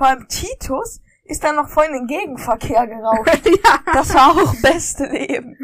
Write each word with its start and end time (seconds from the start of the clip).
vor 0.00 0.08
allem 0.08 0.26
Titus 0.28 1.02
ist 1.24 1.44
dann 1.44 1.56
noch 1.56 1.68
voll 1.68 1.84
in 1.84 1.92
den 1.92 2.06
Gegenverkehr 2.06 2.86
geraucht. 2.86 3.42
ja. 3.44 3.92
Das 3.92 4.14
war 4.14 4.30
auch 4.30 4.54
beste 4.62 5.04
Leben. 5.04 5.58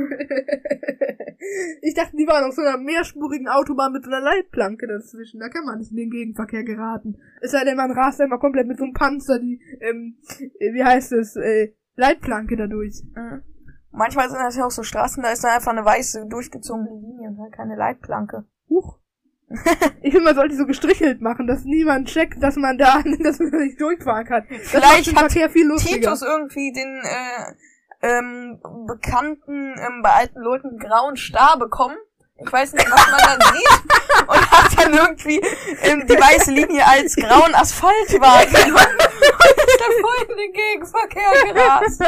Ich 1.80 1.94
dachte, 1.94 2.16
die 2.18 2.26
waren 2.26 2.44
auf 2.44 2.54
so 2.54 2.60
einer 2.60 2.76
mehrspurigen 2.76 3.48
Autobahn 3.48 3.92
mit 3.92 4.04
so 4.04 4.10
einer 4.10 4.20
Leitplanke 4.20 4.86
dazwischen. 4.86 5.40
Da 5.40 5.48
kann 5.48 5.64
man 5.64 5.78
nicht 5.78 5.90
in 5.90 5.96
den 5.96 6.10
Gegenverkehr 6.10 6.64
geraten. 6.64 7.16
Es 7.40 7.52
sei 7.52 7.64
denn, 7.64 7.78
man 7.78 7.92
rast 7.92 8.20
einmal 8.20 8.38
komplett 8.38 8.66
mit 8.66 8.76
so 8.76 8.84
einem 8.84 8.92
Panzer 8.92 9.38
die, 9.38 9.58
ähm, 9.80 10.18
äh, 10.58 10.74
wie 10.74 10.84
heißt 10.84 11.12
es, 11.12 11.36
äh, 11.36 11.72
Leitplanke 11.94 12.56
dadurch. 12.56 13.02
Mhm. 13.14 13.42
Manchmal 13.90 14.28
sind 14.28 14.40
das 14.40 14.56
ja 14.56 14.66
auch 14.66 14.70
so 14.70 14.82
Straßen, 14.82 15.22
da 15.22 15.30
ist 15.30 15.44
dann 15.44 15.52
einfach 15.52 15.72
eine 15.72 15.84
weiße, 15.84 16.26
durchgezogene 16.26 16.90
Linie 16.90 17.30
und 17.30 17.40
halt 17.40 17.54
keine 17.54 17.74
Leitplanke. 17.74 18.44
Huch. 18.68 18.98
Ich 20.02 20.12
finde, 20.12 20.24
man 20.24 20.34
sollte 20.34 20.56
so 20.56 20.66
gestrichelt 20.66 21.20
machen, 21.20 21.46
dass 21.46 21.64
niemand 21.64 22.08
checkt, 22.08 22.42
dass 22.42 22.56
man 22.56 22.78
da, 22.78 23.02
dass 23.20 23.38
man 23.38 23.50
nicht 23.50 23.80
durchfahren 23.80 24.26
kann. 24.26 24.44
Das 24.48 24.68
Vielleicht 24.68 25.14
hat. 25.14 25.30
Titus 26.00 26.22
irgendwie 26.22 26.72
den 26.72 27.02
äh, 27.04 27.54
ähm, 28.02 28.60
bekannten, 28.86 29.74
ähm, 29.78 30.02
bei 30.02 30.10
alten 30.10 30.40
Leuten 30.40 30.78
grauen 30.78 31.16
Star 31.16 31.58
bekommen. 31.58 31.96
Ich 32.38 32.52
weiß 32.52 32.74
nicht, 32.74 32.90
was 32.90 33.10
man 33.10 33.20
dann 33.20 33.40
sieht. 33.54 34.28
Und 34.28 34.50
hat 34.50 34.84
dann 34.84 34.92
irgendwie 34.92 35.40
ähm, 35.82 36.06
die 36.06 36.14
weiße 36.14 36.50
Linie 36.50 36.86
als 36.86 37.16
grauen 37.16 37.54
Asphalt 37.54 37.92
wahrgenommen. 38.20 38.74
Und 38.74 39.68
ist 39.68 39.80
dann 39.80 39.92
voll 40.02 40.26
in 40.28 40.36
den 40.36 40.52
Gegenverkehr 40.52 41.32
gerast. 41.52 42.00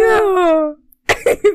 ja. 0.00 0.74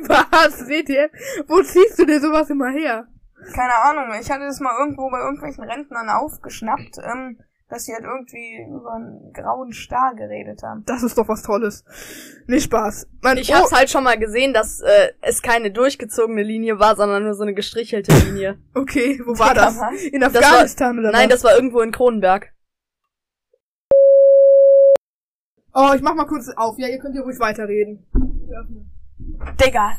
Was, 0.08 0.68
WTF? 0.68 1.12
Wo 1.48 1.62
ziehst 1.62 2.00
du 2.00 2.06
dir 2.06 2.22
sowas 2.22 2.50
immer 2.50 2.70
her? 2.70 3.08
Keine 3.54 3.76
Ahnung, 3.84 4.06
ich 4.20 4.30
hatte 4.30 4.46
das 4.46 4.60
mal 4.60 4.78
irgendwo 4.80 5.10
bei 5.10 5.20
irgendwelchen 5.20 5.64
Rentnern 5.64 6.10
aufgeschnappt, 6.10 6.98
ähm, 7.04 7.40
dass 7.70 7.86
sie 7.86 7.94
halt 7.94 8.04
irgendwie 8.04 8.66
über 8.70 8.94
einen 8.94 9.32
grauen 9.34 9.72
Star 9.74 10.14
geredet 10.16 10.62
haben. 10.64 10.84
Das 10.86 11.04
ist 11.04 11.18
doch 11.18 11.28
was 11.28 11.42
Tolles. 11.42 11.84
Nicht 12.48 12.66
Spaß. 12.66 13.08
Mein, 13.22 13.38
Ich 13.38 13.54
hab's 13.54 13.72
halt 13.72 13.90
schon 13.90 14.04
mal 14.04 14.18
gesehen, 14.20 14.54
dass 14.54 14.82
äh, 14.82 15.14
es 15.22 15.42
keine 15.42 15.72
durchgezogene 15.72 16.44
Linie 16.44 16.80
war, 16.80 16.96
sondern 16.96 17.24
nur 17.24 17.34
so 17.34 17.44
eine 17.44 17.54
gestrichelte 17.54 18.14
Linie. 18.26 18.60
Okay, 18.76 19.22
wo 19.26 19.38
war 19.40 19.54
das? 19.54 19.78
In 20.12 20.20
Das 20.22 20.34
war- 20.34 20.42
Afghanistan 20.42 21.00
oder 21.00 21.12
Nein, 21.12 21.30
was? 21.30 21.36
das 21.42 21.44
war 21.46 21.56
irgendwo 21.56 21.80
in 21.82 21.92
Kronenberg. 21.92 22.52
Oh, 25.74 25.92
ich 25.96 26.02
mach 26.02 26.16
mal 26.16 26.26
kurz 26.28 26.50
auf. 26.58 26.78
Ja, 26.78 26.88
ihr 26.90 27.00
könnt 27.00 27.16
ja 27.16 27.22
ruhig 27.22 27.40
weiterreden. 27.40 28.06
Digga. 29.64 29.94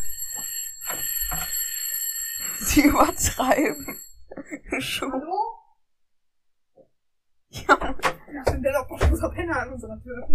Sie 2.66 2.82
übertreiben. 2.82 3.98
Schon. 4.78 5.12
Hallo? 5.12 5.58
Ja. 7.50 7.76
Das 7.76 8.52
sind 8.52 8.62
denn 8.62 8.76
obdachloser 8.76 9.30
Penner 9.30 9.62
an 9.62 9.72
unserer 9.72 10.00
Tür. 10.00 10.26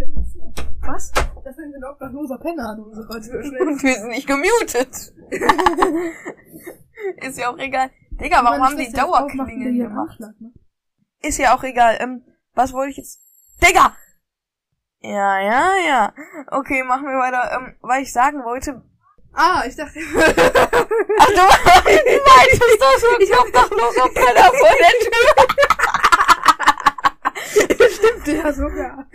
Was? 0.82 1.12
Das 1.12 1.56
sind 1.56 1.72
denn 1.72 1.84
obdachloser 1.84 2.38
Penner 2.38 2.70
an 2.70 2.80
unserer 2.82 3.22
Tür. 3.22 3.40
Und 3.62 3.82
wir 3.82 3.94
sind 3.94 4.10
nicht 4.10 4.28
gemutet. 4.28 5.14
Ist 7.26 7.40
ja 7.40 7.50
auch 7.50 7.58
egal. 7.58 7.92
Digga, 8.12 8.44
warum 8.44 8.62
haben 8.62 8.78
die 8.78 8.92
Dauerklingeln 8.92 9.78
gemacht? 9.78 10.20
Ist 11.22 11.38
ja 11.40 11.56
auch 11.56 11.64
egal. 11.64 11.98
Ähm, 12.00 12.24
was 12.54 12.74
wollte 12.74 12.92
ich 12.92 12.98
jetzt? 12.98 13.22
Digga! 13.64 13.96
Ja, 15.00 15.40
ja, 15.40 15.72
ja. 15.88 16.14
Okay, 16.52 16.84
machen 16.84 17.06
wir 17.06 17.18
weiter. 17.18 17.52
Ähm, 17.56 17.76
weil 17.82 18.04
ich 18.04 18.12
sagen 18.12 18.44
wollte. 18.44 18.84
Ah, 19.34 19.64
ich 19.68 19.76
dachte. 19.76 20.00
Du 22.50 22.58
meintest 22.58 22.82
das 22.82 23.02
wirklich 23.04 23.32
obdachloser 23.38 24.08
Penner 24.10 24.52
vor 24.60 24.76
der 24.80 24.94
Tür. 25.00 25.28
Stimmt 27.90 28.28
ja 28.28 28.54
sogar. 28.54 29.06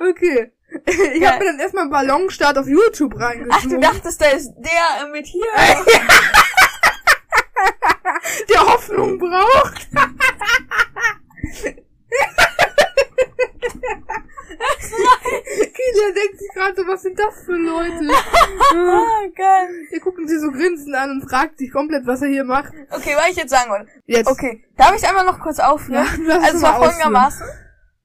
okay. 0.00 0.52
Ich 0.86 1.20
Ja. 1.20 1.32
hab 1.32 1.38
mir 1.40 1.46
dann 1.46 1.58
erstmal 1.60 1.82
einen 1.82 1.90
Ballonstart 1.92 2.56
auf 2.58 2.66
YouTube 2.66 3.14
Ach, 3.20 3.62
du 3.62 3.78
dachtest, 3.78 4.20
da 4.20 4.26
ist 4.30 4.50
der 4.56 5.06
mit 5.08 5.26
hier. 5.26 5.44
der 8.48 8.60
Hoffnung 8.66 9.18
braucht. 9.18 9.86
Kilian 15.74 16.14
denkt 16.14 16.38
sich 16.38 16.48
gerade 16.54 16.74
so, 16.76 16.86
was 16.86 17.02
sind 17.02 17.18
das 17.18 17.34
für 17.44 17.56
Leute? 17.56 18.08
Ah, 18.74 19.26
geil. 19.34 19.86
Der 19.90 20.00
gucken 20.00 20.26
sie 20.28 20.38
so 20.38 20.50
grinsend 20.50 20.94
an 20.94 21.10
und 21.10 21.21
fragt 21.32 21.58
sich 21.58 21.72
komplett, 21.72 22.06
was 22.06 22.20
er 22.22 22.28
hier 22.28 22.44
macht. 22.44 22.72
Okay, 22.90 23.14
was 23.16 23.28
ich 23.30 23.36
jetzt 23.36 23.50
sagen 23.50 23.70
wollte. 23.70 23.88
Jetzt. 24.06 24.30
Okay, 24.30 24.64
darf 24.76 24.94
ich 24.94 25.08
einmal 25.08 25.24
noch 25.24 25.40
kurz 25.40 25.58
aufhören? 25.58 26.06
Ja, 26.26 26.34
also 26.38 26.56
es 26.58 26.62
war 26.62 26.74
ausführen. 26.74 26.90
folgendermaßen. 26.90 27.46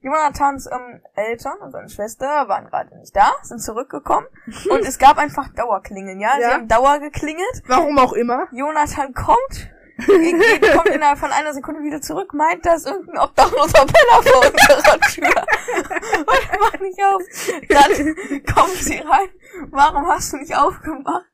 Jonathans 0.00 0.66
ähm, 0.70 1.02
Eltern 1.14 1.58
und 1.60 1.72
seine 1.72 1.88
Schwester 1.88 2.26
waren 2.48 2.66
gerade 2.66 2.96
nicht 2.98 3.14
da, 3.16 3.32
sind 3.42 3.60
zurückgekommen 3.60 4.26
und 4.70 4.80
es 4.86 4.98
gab 4.98 5.18
einfach 5.18 5.48
Dauerklingeln, 5.54 6.20
ja? 6.20 6.30
Sie 6.36 6.42
Ja. 6.42 6.52
haben 6.52 6.68
Dauer 6.68 7.00
geklingelt. 7.00 7.62
Warum 7.66 7.98
auch 7.98 8.12
immer. 8.12 8.46
Jonathan 8.52 9.12
kommt, 9.12 9.70
geht, 10.06 10.72
kommt 10.72 10.88
innerhalb 10.90 11.18
von 11.18 11.32
einer 11.32 11.52
Sekunde 11.52 11.82
wieder 11.82 12.00
zurück, 12.00 12.32
meint, 12.32 12.64
da 12.64 12.74
ist 12.74 12.86
irgendein 12.86 13.18
obdachloser 13.18 13.84
Penner 13.86 14.22
vor 14.22 14.38
unserer 14.46 15.00
Tür. 15.00 15.44
Und 16.18 16.60
mach 16.60 16.80
nicht 16.80 16.98
auf. 17.02 17.22
Dann 17.68 18.54
kommt 18.54 18.76
sie 18.76 18.98
rein. 18.98 19.28
Warum 19.70 20.06
hast 20.08 20.32
du 20.32 20.36
nicht 20.38 20.56
aufgemacht? 20.56 21.26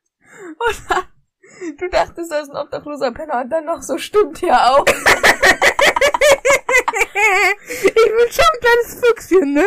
Und 0.59 0.91
dann, 0.91 1.03
du 1.79 1.89
dachtest, 1.89 2.31
da 2.31 2.41
ist 2.41 2.51
ein 2.51 2.57
obdachloser 2.57 3.13
Penner 3.13 3.41
und 3.43 3.51
dann 3.51 3.65
noch 3.65 3.83
so 3.83 3.99
stimmt 3.99 4.41
ja 4.41 4.71
auch. 4.71 4.85
Ich 7.67 7.95
bin 7.95 8.31
schon 8.31 8.45
ein 8.53 8.61
kleines 8.61 9.01
Füchschen, 9.01 9.55
ne? 9.55 9.65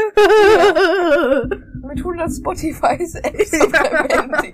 Mit 1.88 1.98
100 2.00 2.32
Spotifys 2.32 3.16
extra 3.16 3.70
verwendet. 3.70 4.54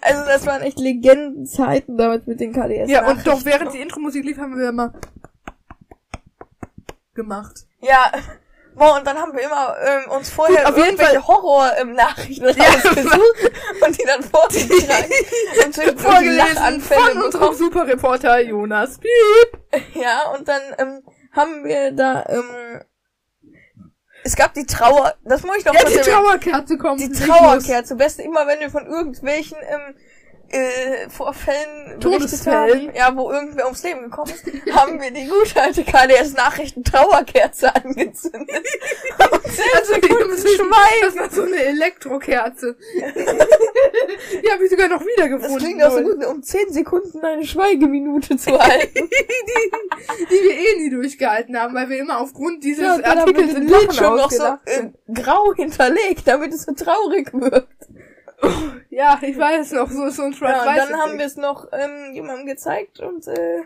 Also 0.00 0.24
das 0.26 0.46
waren 0.46 0.62
echt 0.62 0.78
Legendenzeiten 0.78 1.96
damals 1.96 2.26
mit 2.26 2.40
den 2.40 2.52
KDS. 2.52 2.90
ja, 2.90 3.08
und 3.08 3.26
doch 3.26 3.44
während 3.44 3.72
die 3.72 3.80
Intro-Musik 3.80 4.24
lief, 4.24 4.38
haben 4.38 4.58
wir 4.58 4.68
immer 4.68 4.92
gemacht. 7.14 7.66
Ja, 7.80 8.12
boah, 8.76 8.96
und 8.96 9.06
dann 9.06 9.18
haben 9.18 9.32
wir 9.34 9.42
immer 9.42 9.76
ähm, 9.84 10.10
uns 10.12 10.30
vorher 10.30 10.58
Gut, 10.64 10.66
auf 10.66 10.76
jeden 10.76 10.88
irgendwelche 10.90 11.26
Horror-Nachrichten 11.26 12.44
rausgesucht 12.46 13.52
und 13.84 13.98
die 13.98 14.04
dann 14.04 14.22
vorgetragen 14.22 15.12
und 15.66 16.00
Vorgelesen 16.00 16.36
Lachanfälle 16.36 17.12
von 17.12 17.22
unserem. 17.22 17.54
Superreporter 17.54 18.40
Jonas 18.40 18.98
Piep. 18.98 19.60
Ja, 19.94 20.30
und 20.36 20.46
dann 20.48 20.62
ähm, 20.78 21.02
haben 21.32 21.64
wir 21.64 21.92
da, 21.92 22.24
ähm, 22.28 22.82
es 24.24 24.36
gab 24.36 24.54
die 24.54 24.66
Trauer, 24.66 25.14
das 25.24 25.42
muss 25.42 25.58
ich 25.58 25.64
noch 25.64 25.74
Ja, 25.74 25.84
die. 25.84 25.96
Trauerkerze 25.96 26.78
kommt. 26.78 27.00
die. 27.00 27.12
Trauerkerze, 27.12 27.94
beste 27.96 28.22
immer 28.22 28.46
wenn 28.46 28.60
wir 28.60 28.70
von 28.70 28.86
irgendwelchen 28.86 29.56
ähm, 29.60 29.96
äh, 30.48 31.08
Vorfällen 31.08 32.00
Todesfällen. 32.00 32.92
ja, 32.94 33.14
wo 33.16 33.30
irgendwer 33.30 33.64
ums 33.64 33.82
Leben 33.82 34.02
gekommen 34.02 34.30
ist, 34.32 34.44
haben 34.74 35.00
wir 35.00 35.10
die 35.10 35.26
gute 35.26 35.60
alte 35.60 35.84
KDS 35.84 36.34
Nachrichten 36.34 36.84
Trauerkerze 36.84 37.74
angezündet. 37.74 38.48
Und 39.18 39.32
Also, 39.74 39.94
Das 41.02 41.16
war 41.16 41.30
so 41.30 41.42
eine 41.42 41.56
Elektrokerze. 41.56 42.76
die 42.96 44.50
habe 44.50 44.64
ich 44.64 44.70
sogar 44.70 44.88
noch 44.88 44.98
Das 44.98 45.06
wiedergefunden. 45.06 45.58
klingt 45.58 45.82
auch 45.82 45.92
so 45.92 46.02
gut, 46.02 46.24
um 46.26 46.42
10 46.42 46.72
Sekunden 46.72 47.20
eine 47.24 47.44
Schweigeminute 47.44 48.36
zu 48.36 48.58
halten. 48.58 49.08
die, 50.18 50.26
die 50.26 50.42
wir 50.42 50.52
eh 50.58 50.78
nie 50.78 50.90
durchgehalten 50.90 51.58
haben, 51.58 51.74
weil 51.74 51.88
wir 51.88 51.98
immer 51.98 52.20
aufgrund 52.20 52.62
dieses 52.64 52.84
Ja, 52.84 52.94
Artikels 53.04 53.54
in 53.54 53.68
Lachen 53.68 53.86
Bildschirm 53.86 54.16
noch 54.16 54.30
so 54.30 54.44
äh, 54.66 54.90
grau 55.12 55.54
hinterlegt, 55.54 56.22
damit 56.26 56.52
es 56.52 56.62
so 56.64 56.72
traurig 56.72 57.32
wirkt. 57.32 57.88
Ja, 58.90 59.18
ich 59.22 59.36
weiß 59.36 59.72
noch, 59.72 59.90
so 59.90 60.08
so 60.10 60.22
ein 60.22 60.32
Ja, 60.32 60.36
schwarz 60.38 60.66
und 60.66 60.76
dann 60.76 61.00
haben 61.00 61.18
wir 61.18 61.26
es 61.26 61.36
noch 61.36 61.68
ähm, 61.72 62.14
jemandem 62.14 62.46
gezeigt 62.46 63.00
und 63.00 63.26
äh, 63.28 63.62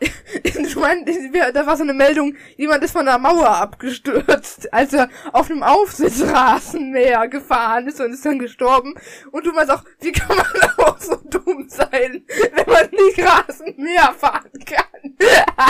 Ich 0.42 0.76
meine, 0.76 1.04
da 1.52 1.66
war 1.66 1.76
so 1.76 1.82
eine 1.82 1.94
Meldung, 1.94 2.36
jemand 2.56 2.82
ist 2.82 2.92
von 2.92 3.06
der 3.06 3.18
Mauer 3.18 3.48
abgestürzt, 3.48 4.72
als 4.72 4.92
er 4.92 5.08
auf 5.32 5.50
einem 5.50 5.62
Aufsitzrasenmäher 5.62 7.28
gefahren 7.28 7.86
ist 7.86 8.00
und 8.00 8.12
ist 8.12 8.26
dann 8.26 8.38
gestorben. 8.38 8.94
Und 9.30 9.46
du 9.46 9.52
meinst 9.52 9.70
auch, 9.72 9.84
wie 10.00 10.12
kann 10.12 10.36
man 10.36 10.46
auch 10.86 10.98
so 10.98 11.16
dumm 11.24 11.66
sein, 11.68 12.24
wenn 12.26 12.72
man 12.72 12.90
nicht 12.90 13.20
Rasenmäher 13.24 14.14
fahren 14.18 14.50
kann? 14.66 15.14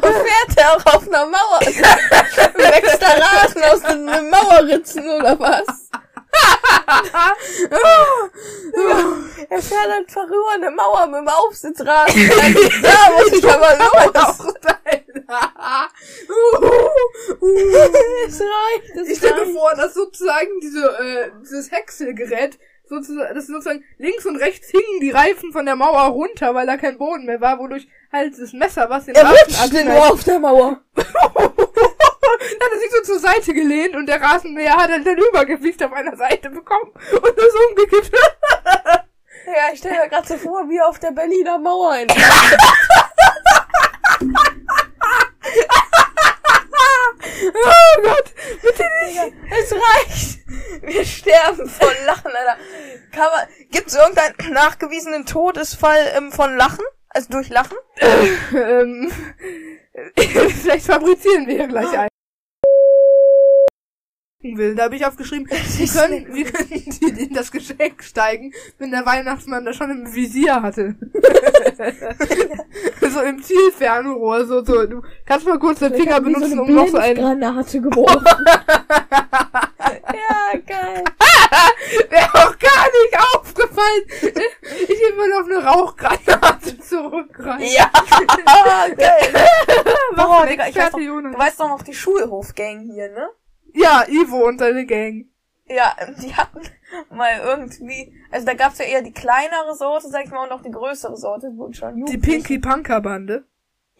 fährt 0.00 0.56
er 0.56 0.72
auch 0.72 0.94
auf 0.94 1.06
einer 1.06 1.26
Mauer. 1.26 1.60
Wächst 1.60 3.02
da 3.02 3.08
Rasen 3.08 3.62
aus 3.62 3.82
den 3.82 4.30
Mauerritzen 4.30 5.08
oder 5.08 5.38
was? 5.38 5.89
er 9.50 9.62
fährt 9.62 9.90
einfach 9.90 10.26
über 10.26 10.50
eine 10.54 10.70
Mauer 10.70 11.06
mit 11.06 11.20
dem 11.20 11.28
Aufsitzrasen. 11.28 12.30
da 12.82 13.10
muss 13.16 13.32
ich 13.32 13.44
aber 13.50 13.76
los. 13.78 14.54
Es 18.26 18.40
reicht, 18.40 18.96
es 18.96 19.08
Ich 19.10 19.18
stelle 19.18 19.46
mir 19.46 19.52
vor, 19.52 19.72
dass 19.76 19.94
sozusagen 19.94 20.48
diese, 20.62 20.84
äh, 20.86 21.30
dieses 21.40 21.70
Häckselgerät 21.70 22.58
sozusagen, 22.88 23.32
das 23.34 23.46
sozusagen 23.46 23.84
links 23.98 24.26
und 24.26 24.34
rechts 24.36 24.68
hingen 24.70 25.00
die 25.00 25.10
Reifen 25.12 25.52
von 25.52 25.64
der 25.66 25.76
Mauer 25.76 26.00
runter, 26.08 26.52
weil 26.54 26.66
da 26.66 26.76
kein 26.76 26.98
Boden 26.98 27.26
mehr 27.26 27.40
war, 27.40 27.58
wodurch 27.60 27.86
halt 28.12 28.34
das 28.38 28.52
Messer, 28.52 28.90
was 28.90 29.04
den 29.06 29.14
Er 29.14 29.28
rutscht 29.30 29.60
abschneidet- 29.62 29.84
nur 29.86 30.10
auf 30.12 30.24
der 30.24 30.38
Mauer. 30.40 30.80
Dann 32.38 32.68
hat 32.68 32.72
er 32.72 32.78
sich 32.78 32.90
so 32.90 33.02
zur 33.02 33.18
Seite 33.18 33.54
gelehnt 33.54 33.96
und 33.96 34.06
der 34.06 34.20
Rasenmäher 34.20 34.76
hat 34.76 34.90
ein 34.90 35.04
Übergewicht 35.04 35.82
auf 35.82 35.92
einer 35.92 36.16
Seite 36.16 36.50
bekommen 36.50 36.92
und 36.92 37.38
ist 37.38 37.56
umgekippt. 37.68 38.12
Ja, 39.46 39.72
ich 39.72 39.78
stelle 39.80 40.00
mir 40.02 40.08
gerade 40.08 40.28
so 40.28 40.36
vor, 40.36 40.68
wie 40.68 40.80
auf 40.80 40.98
der 41.00 41.12
Berliner 41.12 41.58
Mauer 41.58 41.96
in 41.96 42.08
oh 47.54 48.02
Gott, 48.02 48.34
bitte 48.62 48.84
nicht. 49.06 49.34
Es 49.50 49.72
reicht. 49.72 50.40
Wir 50.82 51.04
sterben 51.04 51.68
von 51.68 51.88
Lachen, 52.06 52.32
Alter. 52.32 52.56
Kann 53.12 53.28
man, 53.34 53.48
gibt's 53.70 53.94
irgendeinen 53.94 54.52
nachgewiesenen 54.52 55.26
Todesfall 55.26 56.12
ähm, 56.16 56.32
von 56.32 56.56
Lachen? 56.56 56.84
Also 57.08 57.30
durch 57.30 57.48
Lachen? 57.48 57.76
ähm, 58.54 59.10
vielleicht 60.16 60.86
fabrizieren 60.86 61.46
wir 61.46 61.56
ja 61.56 61.66
gleich 61.66 61.98
einen. 61.98 62.09
Will. 64.42 64.74
Da 64.74 64.84
habe 64.84 64.96
ich 64.96 65.04
aufgeschrieben, 65.04 65.46
wie 65.50 65.86
können, 65.86 66.34
wie 66.34 66.44
können 66.44 66.84
die 66.98 67.24
in 67.24 67.34
das 67.34 67.52
Geschenk 67.52 68.02
steigen, 68.02 68.54
wenn 68.78 68.90
der 68.90 69.04
Weihnachtsmann 69.04 69.66
das 69.66 69.76
schon 69.76 69.90
im 69.90 70.14
Visier 70.14 70.62
hatte. 70.62 70.94
so 73.10 73.20
im 73.20 73.42
Zielfernrohr, 73.42 74.46
so, 74.46 74.64
so. 74.64 74.86
Du 74.86 75.02
kannst 75.26 75.46
mal 75.46 75.58
kurz 75.58 75.80
den 75.80 75.94
Finger 75.94 76.22
benutzen, 76.22 76.58
um 76.58 76.74
noch 76.74 76.88
so 76.88 76.96
einen. 76.96 77.16
Granate 77.16 77.82
geworfen. 77.82 78.24
ja, 79.78 80.58
geil. 80.66 81.04
Wäre 82.08 82.34
auch 82.34 82.58
gar 82.58 82.86
nicht 82.86 83.18
aufgefallen. 83.34 84.04
Ich 84.16 84.88
will 84.88 85.16
mal 85.16 85.32
auf 85.38 85.46
eine 85.50 85.64
Rauchgranate 85.66 86.78
zurückgreifen. 86.78 87.66
Ja, 87.66 87.90
geil. 88.96 89.46
Boah, 90.16 90.46
Digga, 90.46 90.68
ich 90.68 90.76
weiß 90.76 90.92
Jonas. 90.96 91.34
du 91.34 91.38
weißt 91.38 91.60
doch 91.60 91.68
noch 91.68 91.82
die 91.82 91.92
Schulhofgang 91.92 92.80
hier, 92.80 93.10
ne? 93.10 93.28
Ja, 93.74 94.04
Ivo 94.08 94.46
und 94.46 94.58
seine 94.58 94.86
Gang. 94.86 95.26
Ja, 95.66 95.94
die 96.20 96.34
hatten 96.34 96.60
mal 97.10 97.38
irgendwie, 97.44 98.12
also 98.30 98.44
da 98.44 98.54
gab's 98.54 98.78
ja 98.78 98.86
eher 98.86 99.02
die 99.02 99.12
kleinere 99.12 99.74
Sorte, 99.76 100.08
sag 100.08 100.24
ich 100.24 100.30
mal, 100.30 100.44
und 100.44 100.52
auch 100.52 100.62
die 100.62 100.70
größere 100.72 101.16
Sorte, 101.16 101.52
schon 101.72 102.04
Die 102.06 102.18
Pinky 102.18 102.58
Punker 102.58 103.00
Bande. 103.00 103.44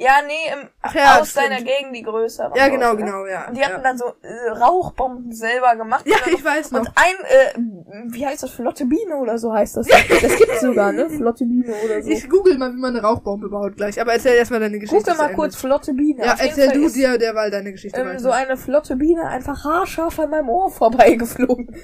Ja, 0.00 0.23
nee, 0.26 0.50
im, 0.50 0.69
Ach 0.81 0.94
ja, 0.94 1.20
aus 1.20 1.31
stimmt. 1.31 1.47
deiner 1.47 1.62
Gegend 1.62 1.94
die 1.94 2.02
größere. 2.02 2.52
Ja, 2.56 2.69
genau, 2.69 2.94
ne? 2.94 3.05
genau, 3.05 3.26
ja. 3.26 3.49
Und 3.49 3.56
die 3.56 3.62
hatten 3.62 3.76
ja. 3.76 3.82
dann 3.82 3.99
so 3.99 4.06
äh, 4.23 4.50
Rauchbomben 4.50 5.31
selber 5.31 5.76
gemacht. 5.76 6.06
Ja, 6.06 6.17
ich 6.26 6.43
weiß 6.43 6.70
noch. 6.70 6.81
Und 6.81 6.88
ein, 6.94 7.14
äh, 7.29 8.12
wie 8.14 8.26
heißt 8.26 8.43
das, 8.43 8.50
Flotte 8.50 8.87
Biene 8.87 9.17
oder 9.17 9.37
so 9.37 9.52
heißt 9.52 9.76
das. 9.76 9.87
Das 9.87 10.37
gibt's 10.37 10.62
sogar, 10.62 10.93
ne? 10.93 11.11
Flotte 11.11 11.44
Biene 11.44 11.75
oder 11.85 12.02
so. 12.02 12.08
Ich 12.08 12.31
google 12.31 12.56
mal, 12.56 12.73
wie 12.73 12.79
man 12.79 12.97
eine 12.97 13.06
Rauchbombe 13.06 13.50
baut 13.50 13.76
gleich. 13.76 14.00
Aber 14.00 14.14
erzähl 14.14 14.35
erstmal 14.37 14.61
deine 14.61 14.79
Geschichte. 14.79 15.12
Zu 15.12 15.17
mal 15.19 15.35
kurz 15.35 15.56
Flotte 15.56 15.93
Biene. 15.93 16.25
Ja, 16.25 16.32
Auf 16.32 16.43
erzähl 16.43 16.73
du 16.73 16.88
dir 16.88 17.19
derweil 17.19 17.50
deine 17.50 17.73
Geschichte 17.73 18.00
ähm, 18.00 18.08
weiter. 18.08 18.20
so 18.20 18.31
eine 18.31 18.56
flotte 18.56 18.97
Biene 18.97 19.29
einfach 19.29 19.64
haarscharf 19.64 20.19
an 20.19 20.31
meinem 20.31 20.49
Ohr 20.49 20.70
vorbeigeflogen. 20.70 21.76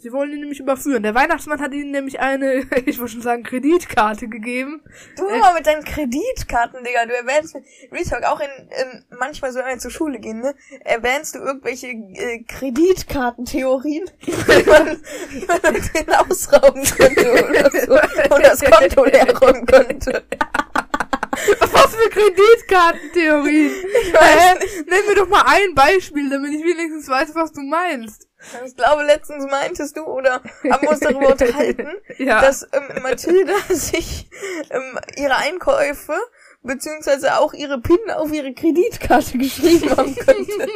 Sie 0.00 0.12
wollen 0.12 0.32
ihn 0.32 0.40
nämlich 0.40 0.60
überführen. 0.60 1.02
Der 1.02 1.14
Weihnachtsmann 1.14 1.60
hat 1.60 1.74
ihnen 1.74 1.90
nämlich 1.90 2.20
eine, 2.20 2.64
ich 2.86 2.98
wollte 2.98 3.12
schon 3.12 3.22
sagen, 3.22 3.42
Kreditkarte 3.42 4.28
gegeben. 4.28 4.82
Du 5.16 5.26
Äh. 5.28 5.36
immer 5.36 5.52
mit 5.52 5.66
deinen 5.66 5.84
Kreditkarten, 5.84 6.82
Digga. 6.82 7.04
Du 7.04 7.12
erwähnst 7.14 7.54
mit 7.54 7.64
Retalk 7.92 8.24
auch 8.24 8.40
in, 8.40 8.48
ähm, 8.70 9.04
manchmal 9.18 9.52
so, 9.52 9.58
wenn 9.58 9.66
wir 9.66 9.78
zur 9.78 9.90
Schule 9.90 10.18
gehen, 10.18 10.40
ne? 10.40 10.54
Erwähnst 10.84 11.34
du 11.34 11.40
irgendwelche 11.40 11.88
äh, 11.88 12.42
Kreditkartentheorien, 12.44 14.10
wie 14.20 14.70
man, 14.70 14.86
man 15.62 15.72
mit 15.74 15.94
denen 15.94 16.14
ausrauben 16.14 16.82
könnte 16.84 17.44
oder 17.48 17.70
so. 17.70 18.34
Und 18.34 18.44
das 18.44 18.60
Konto 18.62 19.04
leer 19.04 19.38
räumen 19.38 19.66
könnte. 19.66 20.24
Was 21.60 21.94
für 21.94 22.10
Kreditkartentheorien? 22.10 23.70
Ich 24.02 24.14
weiß 24.14 24.58
Hä? 24.60 24.82
Nenn 24.88 25.06
mir 25.06 25.14
doch 25.14 25.28
mal 25.28 25.42
ein 25.46 25.74
Beispiel, 25.74 26.28
damit 26.30 26.52
ich 26.52 26.64
wenigstens 26.64 27.08
weiß, 27.08 27.34
was 27.34 27.52
du 27.52 27.60
meinst. 27.62 28.29
Ich 28.66 28.76
glaube, 28.76 29.02
letztens 29.04 29.44
meintest 29.50 29.96
du 29.96 30.02
oder 30.04 30.34
haben 30.70 30.82
wir 30.82 30.90
uns 30.90 31.00
darüber 31.00 31.28
unterhalten, 31.32 31.88
Ja. 32.18 32.40
dass 32.40 32.62
ähm, 32.72 33.02
Mathilda 33.02 33.52
sich 33.68 34.28
ähm, 34.70 34.98
ihre 35.16 35.36
Einkäufe 35.36 36.14
beziehungsweise 36.62 37.38
auch 37.38 37.54
ihre 37.54 37.80
PIN 37.80 38.10
auf 38.14 38.32
ihre 38.32 38.52
Kreditkarte 38.52 39.38
geschrieben 39.38 39.96
haben 39.96 40.14
könnte. 40.14 40.52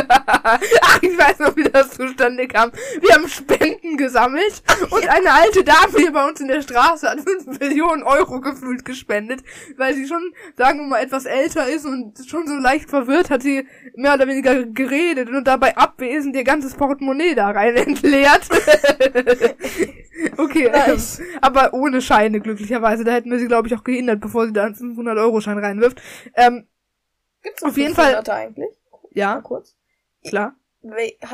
Ach, 0.00 1.02
ich 1.02 1.18
weiß 1.18 1.40
noch, 1.40 1.56
wie 1.56 1.64
das 1.64 1.90
zustande 1.90 2.46
kam. 2.46 2.70
Wir 3.00 3.14
haben 3.14 3.28
Spenden 3.28 3.96
gesammelt 4.14 4.62
und 4.90 5.08
eine 5.08 5.32
alte 5.32 5.64
Dame 5.64 5.96
hier 5.98 6.12
bei 6.12 6.28
uns 6.28 6.40
in 6.40 6.46
der 6.48 6.62
Straße 6.62 7.08
hat 7.10 7.20
5 7.20 7.58
Millionen 7.58 8.02
Euro 8.04 8.40
gefühlt 8.40 8.84
gespendet, 8.84 9.42
weil 9.76 9.94
sie 9.94 10.06
schon, 10.06 10.32
sagen 10.56 10.78
wir 10.80 10.86
mal, 10.86 11.02
etwas 11.02 11.24
älter 11.24 11.68
ist 11.68 11.84
und 11.84 12.16
schon 12.28 12.46
so 12.46 12.54
leicht 12.54 12.88
verwirrt 12.90 13.30
hat 13.30 13.42
sie 13.42 13.66
mehr 13.96 14.14
oder 14.14 14.28
weniger 14.28 14.64
geredet 14.64 15.28
und 15.30 15.44
dabei 15.48 15.76
abwesend 15.76 16.36
ihr 16.36 16.44
ganzes 16.44 16.74
Portemonnaie 16.74 17.34
da 17.34 17.50
rein 17.50 17.74
entleert. 17.76 18.48
okay, 20.38 20.70
Nice. 20.70 21.18
ähm, 21.18 21.26
aber 21.40 21.74
ohne 21.74 22.00
Scheine 22.00 22.40
glücklicherweise. 22.40 23.04
Da 23.04 23.12
hätten 23.12 23.30
wir 23.30 23.38
sie, 23.38 23.48
glaube 23.48 23.68
ich, 23.68 23.74
auch 23.74 23.84
gehindert, 23.84 24.20
bevor 24.20 24.46
sie 24.46 24.52
da 24.52 24.64
einen 24.64 24.74
500-Euro-Schein 24.76 25.58
reinwirft. 25.58 26.00
Ähm, 26.34 26.66
Gibt's 27.42 27.62
Auf 27.62 27.76
jeden 27.76 27.94
Fall- 27.94 28.14
500er 28.16 28.30
eigentlich? 28.30 28.70
Mal 28.90 28.98
ja, 29.12 29.40
kurz. 29.40 29.76
klar, 30.26 30.54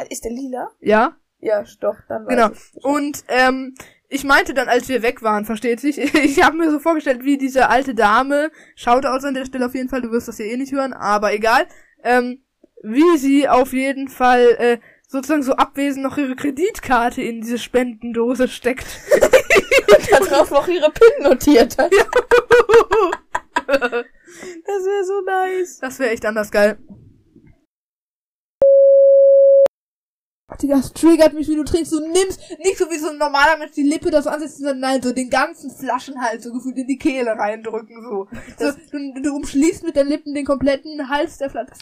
Ist 0.09 0.25
der 0.25 0.33
lila? 0.33 0.71
ja. 0.81 1.17
Ja, 1.41 1.65
doch, 1.81 1.97
dann 2.09 2.27
weiß 2.27 2.29
Genau. 2.29 2.51
ich. 2.51 2.85
Und 2.85 3.25
ähm, 3.29 3.75
ich 4.09 4.25
meinte 4.25 4.55
dann, 4.55 4.69
als 4.69 4.89
wir 4.89 5.03
weg 5.03 5.23
waren, 5.23 5.45
versteht 5.45 5.81
sich, 5.81 5.99
ich 6.15 6.43
habe 6.43 6.57
mir 6.57 6.71
so 6.71 6.79
vorgestellt, 6.79 7.25
wie 7.25 7.39
diese 7.39 7.69
alte 7.69 7.95
Dame, 7.95 8.51
Shoutouts 8.77 9.25
an 9.25 9.35
der 9.35 9.45
Stelle 9.47 9.67
auf 9.67 9.75
jeden 9.75 9.89
Fall, 9.89 10.03
du 10.03 10.11
wirst 10.11 10.29
das 10.29 10.39
ja 10.39 10.45
eh 10.47 10.57
nicht 10.57 10.73
hören, 10.73 10.93
aber 10.93 11.33
egal, 11.33 11.67
ähm, 12.03 12.43
wie 12.83 13.19
sie 13.19 13.49
auf 13.49 13.73
jeden 13.73 14.09
Fall 14.09 14.57
äh, 14.59 14.79
sozusagen 15.07 15.43
so 15.43 15.53
abwesend 15.55 16.03
noch 16.05 16.17
ihre 16.19 16.37
Kreditkarte 16.37 17.21
in 17.23 17.41
diese 17.41 17.59
Spendendose 17.59 18.49
steckt. 18.49 18.87
da 20.11 20.19
drauf 20.21 20.51
noch 20.51 20.67
ihre 20.69 20.91
PIN 20.91 21.25
notiert 21.25 21.79
hat. 21.79 21.93
Das 23.67 24.85
wäre 24.85 25.05
so 25.05 25.21
nice. 25.23 25.79
Das 25.79 25.99
wäre 25.99 26.11
echt 26.11 26.25
anders 26.27 26.51
geil. 26.51 26.79
Digga, 30.56 30.76
das 30.76 30.93
triggert 30.93 31.32
mich, 31.32 31.49
wie 31.49 31.56
du 31.56 31.64
trinkst. 31.64 31.92
Du 31.92 32.00
nimmst 32.00 32.40
nicht 32.59 32.78
so 32.78 32.90
wie 32.90 32.99
so 32.99 33.11
ein 33.11 33.19
normaler 33.19 33.57
Mensch 33.57 33.73
die 33.73 33.83
Lippe 33.83 34.11
das 34.11 34.25
so 34.25 34.30
ansetzt, 34.30 34.59
sondern 34.59 34.80
nein, 34.80 35.02
so 35.02 35.12
den 35.12 35.30
ganzen 35.30 35.71
Flaschenhals 35.71 36.45
so 36.45 36.52
gefühlt 36.52 36.76
in 36.76 36.87
die 36.87 36.99
Kehle 36.99 37.33
reindrücken, 37.33 38.02
so. 38.02 38.28
so 38.59 38.73
du, 38.90 39.23
du 39.23 39.37
umschließt 39.37 39.85
mit 39.85 39.97
deinen 39.97 40.09
Lippen 40.09 40.35
den 40.35 40.45
kompletten 40.45 41.09
Hals 41.09 41.38
der 41.38 41.50
Flasche. 41.50 41.73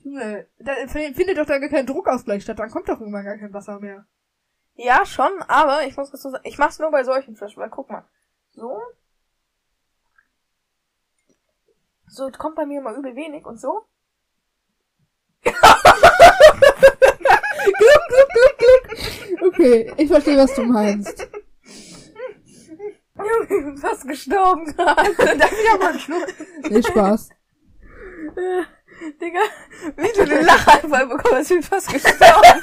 Junge, 0.00 0.46
da 0.58 0.72
findet 0.86 1.38
doch 1.38 1.46
da 1.46 1.58
gar 1.58 1.68
kein 1.68 1.86
Druckausgleich 1.86 2.42
statt, 2.42 2.58
dann 2.58 2.70
kommt 2.70 2.88
doch 2.88 3.00
irgendwann 3.00 3.24
gar 3.24 3.36
kein 3.36 3.52
Wasser 3.52 3.80
mehr. 3.80 4.06
Ja, 4.74 5.04
schon, 5.04 5.42
aber 5.48 5.86
ich 5.86 5.96
muss 5.96 6.10
dazu 6.10 6.30
sagen, 6.30 6.44
ich 6.46 6.58
mach's 6.58 6.78
nur 6.78 6.90
bei 6.90 7.02
solchen 7.02 7.36
Flaschen, 7.36 7.60
weil 7.60 7.70
guck 7.70 7.90
mal. 7.90 8.04
So. 8.52 8.80
So, 12.06 12.30
kommt 12.30 12.56
bei 12.56 12.64
mir 12.64 12.80
immer 12.80 12.94
übel 12.94 13.16
wenig 13.16 13.44
und 13.44 13.60
so. 13.60 13.84
Okay, 19.46 19.92
ich 19.96 20.08
verstehe, 20.08 20.36
was 20.36 20.54
du 20.54 20.62
meinst. 20.62 21.28
Junge, 23.16 23.42
ich 23.42 23.48
bin 23.48 23.76
fast 23.76 24.06
gestorben 24.06 24.66
gerade. 24.66 25.14
Darf 25.38 25.52
ich 25.52 25.70
auch 25.72 25.78
mal 25.78 25.90
einen 25.90 25.98
Schluck? 25.98 26.26
Nee, 26.68 26.82
Spaß. 26.82 27.30
Digga, 29.20 29.40
wie 29.96 30.12
du 30.16 30.24
den 30.24 30.44
Lachanfall 30.44 31.06
bekommst, 31.06 31.50
ich 31.50 31.56
bin 31.56 31.62
fast 31.62 31.92
gestorben. 31.92 32.60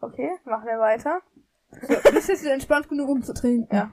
Okay, 0.00 0.30
machen 0.44 0.66
wir 0.66 0.78
weiter. 0.78 1.20
Du 1.70 2.12
bist 2.12 2.28
jetzt 2.28 2.42
wieder 2.42 2.54
entspannt 2.54 2.88
genug, 2.88 3.08
um 3.08 3.22
zu 3.22 3.34
trinken. 3.34 3.74
Ja. 3.74 3.92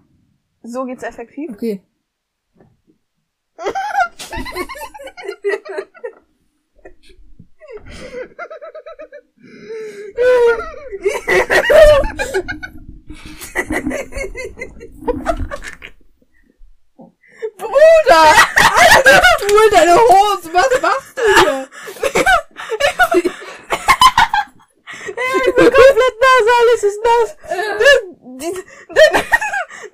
So 0.62 0.86
geht's 0.86 1.04
effektiv. 1.04 1.52
Okay. 1.52 1.84
Bruder! 17.58 18.26
Stuhl, 19.38 19.70
deine 19.72 19.96
Hose, 19.96 20.54
was 20.54 20.82
machst 20.82 21.18
du 21.18 21.24
hier? 21.42 21.70
Ich 25.46 25.56
bin 25.56 25.66
komplett 25.66 26.16
nass, 26.22 26.46
alles 26.60 26.84
ist 26.84 27.00
nass. 27.04 27.30
Deine, 28.90 29.24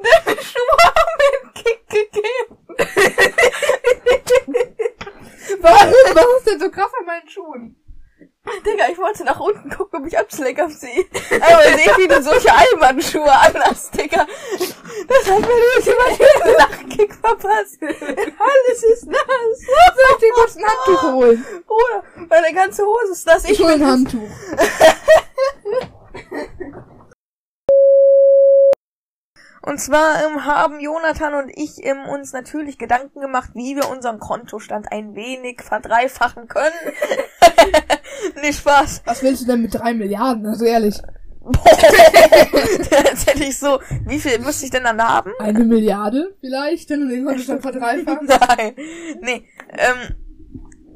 deine 0.04 0.42
Schuhe 0.42 0.78
haben 0.84 1.14
mir 1.18 1.30
einen 1.32 1.54
Kick 1.54 1.82
gegeben. 1.90 2.58
Warum? 5.62 6.10
ist 6.38 6.48
denn 6.48 6.60
so 6.60 6.70
krass 6.72 6.92
an 7.00 7.06
meinen 7.06 7.28
Schuhen? 7.28 7.79
Digga, 8.66 8.86
ich 8.92 8.98
wollte 8.98 9.24
nach 9.24 9.40
unten 9.40 9.70
gucken, 9.70 10.02
ob 10.02 10.08
ich 10.08 10.18
Abschlecker 10.18 10.70
sehe. 10.70 11.06
Aber 11.42 11.66
ich 11.66 11.84
sehe, 11.84 11.98
wie 11.98 12.08
du 12.08 12.22
solche 12.22 12.50
Albanschuhe 12.54 13.32
anhast, 13.32 13.94
Digga. 13.96 14.26
Das 15.08 15.30
hat 15.30 15.40
mir 15.40 15.48
nämlich 15.48 15.88
immer 15.88 16.18
den 16.18 16.54
Lachkick 16.58 17.14
verpasst. 17.16 17.80
Alles 17.82 18.84
ist 18.84 19.08
nass. 19.08 19.20
Soll 19.66 20.12
ich 20.12 20.18
dir 20.20 20.34
kurz 20.34 20.56
ein 20.56 20.66
Handtuch 20.66 21.04
holen? 21.14 21.46
Bruder, 21.68 22.04
meine 22.30 22.54
ganze 22.54 22.84
Hose 22.86 23.12
ist 23.12 23.26
nass. 23.26 23.46
Ich 23.46 23.60
hol 23.60 23.72
ein 23.72 23.86
Handtuch. 23.86 24.30
Und 29.62 29.80
zwar 29.80 30.24
ähm, 30.24 30.46
haben 30.46 30.80
Jonathan 30.80 31.34
und 31.34 31.52
ich 31.54 31.86
ähm, 31.86 32.06
uns 32.08 32.32
natürlich 32.32 32.78
Gedanken 32.78 33.20
gemacht, 33.20 33.52
wie 33.54 33.76
wir 33.76 33.90
unseren 33.90 34.20
Kontostand 34.20 34.92
ein 34.92 35.16
wenig 35.16 35.62
verdreifachen 35.62 36.48
können. 36.48 36.74
Nicht 38.42 38.60
Spaß. 38.60 39.02
Was 39.06 39.24
willst 39.24 39.44
du 39.44 39.48
denn 39.48 39.62
mit 39.62 39.74
drei 39.74 39.94
Milliarden? 39.94 40.46
Also 40.46 40.66
ehrlich. 40.66 40.96
Jetzt 42.92 43.28
hätte 43.28 43.44
ich 43.44 43.58
so, 43.58 43.80
wie 44.06 44.20
viel 44.20 44.40
müsste 44.40 44.66
ich 44.66 44.72
denn 44.72 44.84
dann 44.84 45.02
haben? 45.02 45.32
Eine 45.40 45.64
Milliarde 45.64 46.36
vielleicht, 46.42 46.90
wenn 46.90 47.02
du 47.02 47.08
den 47.16 47.26
Kontostand 47.26 47.62
verdreifachst? 47.62 48.28
Nein. 48.28 48.74
Nee. 49.22 49.46
Ähm, 49.72 50.16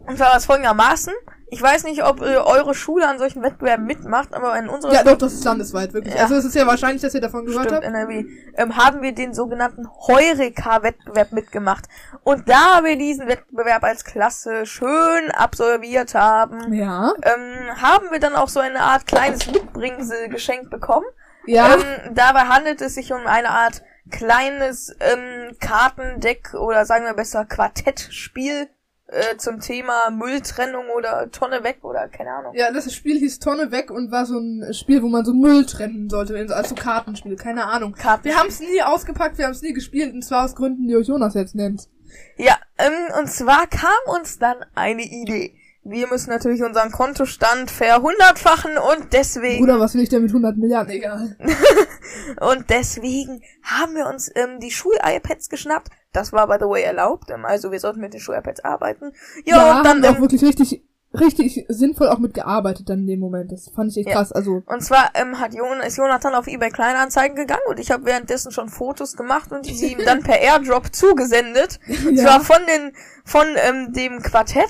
und 0.07 0.17
zwar 0.17 0.35
was 0.35 0.45
folgendermaßen. 0.45 1.13
Ich 1.47 1.61
weiß 1.61 1.83
nicht, 1.83 2.03
ob 2.03 2.21
äh, 2.21 2.37
eure 2.37 2.73
Schule 2.73 3.07
an 3.07 3.19
solchen 3.19 3.43
Wettbewerben 3.43 3.85
mitmacht, 3.85 4.33
aber 4.33 4.57
in 4.57 4.67
unserer 4.69 4.93
Ja, 4.93 5.03
doch, 5.03 5.17
das 5.17 5.33
ist 5.33 5.43
landesweit, 5.43 5.93
wirklich. 5.93 6.15
Ja. 6.15 6.23
Also 6.23 6.35
es 6.35 6.45
ist 6.45 6.55
ja 6.55 6.65
wahrscheinlich, 6.65 7.01
dass 7.01 7.13
ihr 7.13 7.21
davon 7.21 7.45
gehört 7.45 7.65
Stimmt, 7.65 7.83
habt. 7.83 7.85
NRW. 7.85 8.25
Ähm, 8.55 8.75
haben 8.75 9.01
wir 9.01 9.13
den 9.13 9.33
sogenannten 9.33 9.87
Heureka-Wettbewerb 10.07 11.31
mitgemacht. 11.31 11.85
Und 12.23 12.49
da 12.49 12.81
wir 12.83 12.97
diesen 12.97 13.27
Wettbewerb 13.27 13.83
als 13.83 14.03
Klasse 14.03 14.65
schön 14.65 15.31
absolviert 15.31 16.15
haben, 16.15 16.73
Ja. 16.73 17.13
ähm, 17.21 17.81
haben 17.81 18.09
wir 18.11 18.19
dann 18.19 18.35
auch 18.35 18.49
so 18.49 18.59
eine 18.59 18.79
Art 18.81 19.05
kleines 19.05 19.45
Mitbringsel 19.51 20.29
geschenkt 20.29 20.69
bekommen. 20.69 21.05
Ja. 21.45 21.73
Ähm, 21.75 22.15
dabei 22.15 22.41
handelt 22.41 22.81
es 22.81 22.95
sich 22.95 23.11
um 23.13 23.27
eine 23.27 23.49
Art 23.49 23.83
kleines 24.11 24.95
ähm, 24.99 25.55
Kartendeck 25.59 26.53
oder 26.55 26.85
sagen 26.85 27.05
wir 27.05 27.13
besser 27.13 27.45
Quartettspiel 27.45 28.67
äh, 29.13 29.37
zum 29.37 29.59
Thema 29.59 30.09
Mülltrennung 30.11 30.89
oder 30.97 31.29
Tonne 31.31 31.63
weg 31.63 31.79
oder 31.83 32.07
keine 32.07 32.31
Ahnung. 32.31 32.53
Ja, 32.55 32.71
das 32.71 32.91
Spiel 32.93 33.17
hieß 33.19 33.39
Tonne 33.39 33.71
weg 33.71 33.91
und 33.91 34.11
war 34.11 34.25
so 34.25 34.39
ein 34.39 34.73
Spiel, 34.73 35.03
wo 35.03 35.07
man 35.07 35.23
so 35.23 35.33
Müll 35.33 35.65
trennen 35.65 36.09
sollte, 36.09 36.35
also 36.53 36.75
Kartenspiel, 36.75 37.35
keine 37.35 37.65
Ahnung. 37.65 37.93
Karten 37.93 38.25
Wir 38.25 38.37
haben 38.37 38.49
es 38.49 38.59
nie 38.59 38.81
ausgepackt, 38.81 39.37
wir 39.37 39.45
haben 39.45 39.53
es 39.53 39.61
nie 39.61 39.73
gespielt, 39.73 40.13
und 40.13 40.23
zwar 40.23 40.45
aus 40.45 40.55
Gründen, 40.55 40.87
die 40.87 40.95
euch 40.95 41.07
Jonas 41.07 41.35
jetzt 41.35 41.55
nennt. 41.55 41.87
Ja, 42.37 42.57
ähm, 42.77 43.19
und 43.19 43.29
zwar 43.29 43.67
kam 43.67 43.89
uns 44.15 44.39
dann 44.39 44.57
eine 44.75 45.03
Idee. 45.03 45.55
Wir 45.85 46.07
müssen 46.07 46.29
natürlich 46.29 46.63
unseren 46.63 46.91
Kontostand 46.91 47.69
verhundertfachen 47.69 48.71
und 48.77 49.11
deswegen 49.11 49.59
Bruder, 49.59 49.79
was 49.79 49.93
will 49.95 50.01
ich 50.01 50.09
denn 50.09 50.21
mit 50.21 50.31
100 50.31 50.55
Milliarden? 50.57 50.93
Egal. 50.93 51.35
und 52.39 52.69
deswegen 52.69 53.41
haben 53.63 53.95
wir 53.95 54.07
uns 54.07 54.31
ähm, 54.35 54.59
die 54.61 54.71
Schul-iPads 54.71 55.49
geschnappt. 55.49 55.89
Das 56.13 56.31
war 56.31 56.47
by 56.47 56.55
the 56.59 56.65
way 56.69 56.83
erlaubt, 56.83 57.29
ähm, 57.31 57.43
also 57.45 57.71
wir 57.71 57.79
sollten 57.79 57.99
mit 57.99 58.13
den 58.13 58.21
Schul-iPads 58.21 58.63
arbeiten. 58.63 59.11
Ja, 59.45 59.57
Ja, 59.57 59.77
und 59.79 59.85
dann 59.85 59.87
haben 59.95 60.01
wir 60.03 60.09
auch 60.11 60.15
ähm, 60.15 60.21
wirklich 60.21 60.43
richtig, 60.43 60.85
richtig 61.13 61.65
sinnvoll 61.67 62.07
auch 62.07 62.19
mit 62.19 62.33
gearbeitet 62.33 62.87
dann 62.89 62.99
in 62.99 63.07
dem 63.07 63.19
Moment. 63.19 63.51
Das 63.51 63.69
fand 63.75 63.91
ich 63.91 63.97
echt 63.97 64.07
Ja. 64.07 64.15
krass. 64.15 64.31
Also, 64.31 64.63
und 64.65 64.81
zwar 64.83 65.09
ähm, 65.15 65.39
hat 65.41 65.53
Jon 65.53 65.81
ist 65.81 65.97
Jonathan 65.97 66.33
auf 66.33 66.47
eBay 66.47 66.69
Kleinanzeigen 66.69 67.35
gegangen 67.35 67.63
und 67.67 67.77
ich 67.79 67.91
habe 67.91 68.05
währenddessen 68.05 68.51
schon 68.53 68.69
Fotos 68.69 69.17
gemacht 69.17 69.51
und 69.51 69.65
sie 69.65 69.91
ihm 69.91 69.99
dann 70.05 70.23
per 70.23 70.39
Airdrop 70.41 70.95
zugesendet. 70.95 71.79
Und 72.07 72.15
Ja. 72.15 72.23
zwar 72.23 72.39
von 72.39 72.65
den 72.67 72.93
von 73.25 73.47
ähm, 73.57 73.91
dem 73.91 74.21
Quartett. 74.21 74.69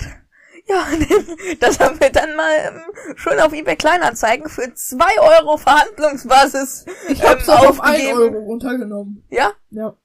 Ja, 0.66 0.86
das 1.60 1.78
haben 1.78 2.00
wir 2.00 2.10
dann 2.10 2.36
mal 2.36 2.52
ähm, 2.68 3.16
schon 3.16 3.38
auf 3.38 3.52
eBay 3.52 3.76
Kleinanzeigen 3.76 4.48
für 4.48 4.72
2 4.72 5.04
Euro 5.20 5.58
Verhandlungsbasis 5.58 6.86
ich 7.08 7.22
hab's 7.22 7.48
ähm, 7.48 7.54
auch 7.54 7.66
auf 7.66 7.80
1 7.80 7.90
aufgegeben. 7.90 8.18
Euro 8.18 8.38
runtergenommen. 8.44 9.24
Ja? 9.30 9.52
Ja. 9.70 9.96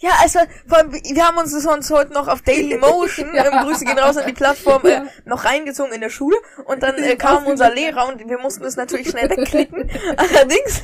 Ja, 0.00 0.10
also 0.22 0.40
vor 0.66 0.78
allem, 0.78 0.92
wir 0.92 1.26
haben 1.26 1.38
uns 1.38 1.54
uns 1.54 1.90
heute 1.90 2.12
noch 2.12 2.28
auf 2.28 2.42
Dailymotion, 2.42 3.30
Ja. 3.34 3.46
ähm, 3.46 3.66
Grüße 3.66 3.84
gehen 3.84 3.98
raus 3.98 4.16
an 4.16 4.26
die 4.26 4.32
Plattform, 4.32 4.84
äh, 4.86 5.02
noch 5.24 5.44
reingezogen 5.44 5.92
in 5.92 6.00
der 6.00 6.10
Schule 6.10 6.36
und 6.66 6.82
dann 6.82 6.96
äh, 6.96 7.16
kam 7.16 7.46
unser 7.46 7.70
Lehrer 7.72 8.08
und 8.08 8.28
wir 8.28 8.38
mussten 8.38 8.64
es 8.64 8.76
natürlich 8.76 9.08
schnell 9.10 9.30
wegklicken. 9.30 9.90
Allerdings 10.16 10.82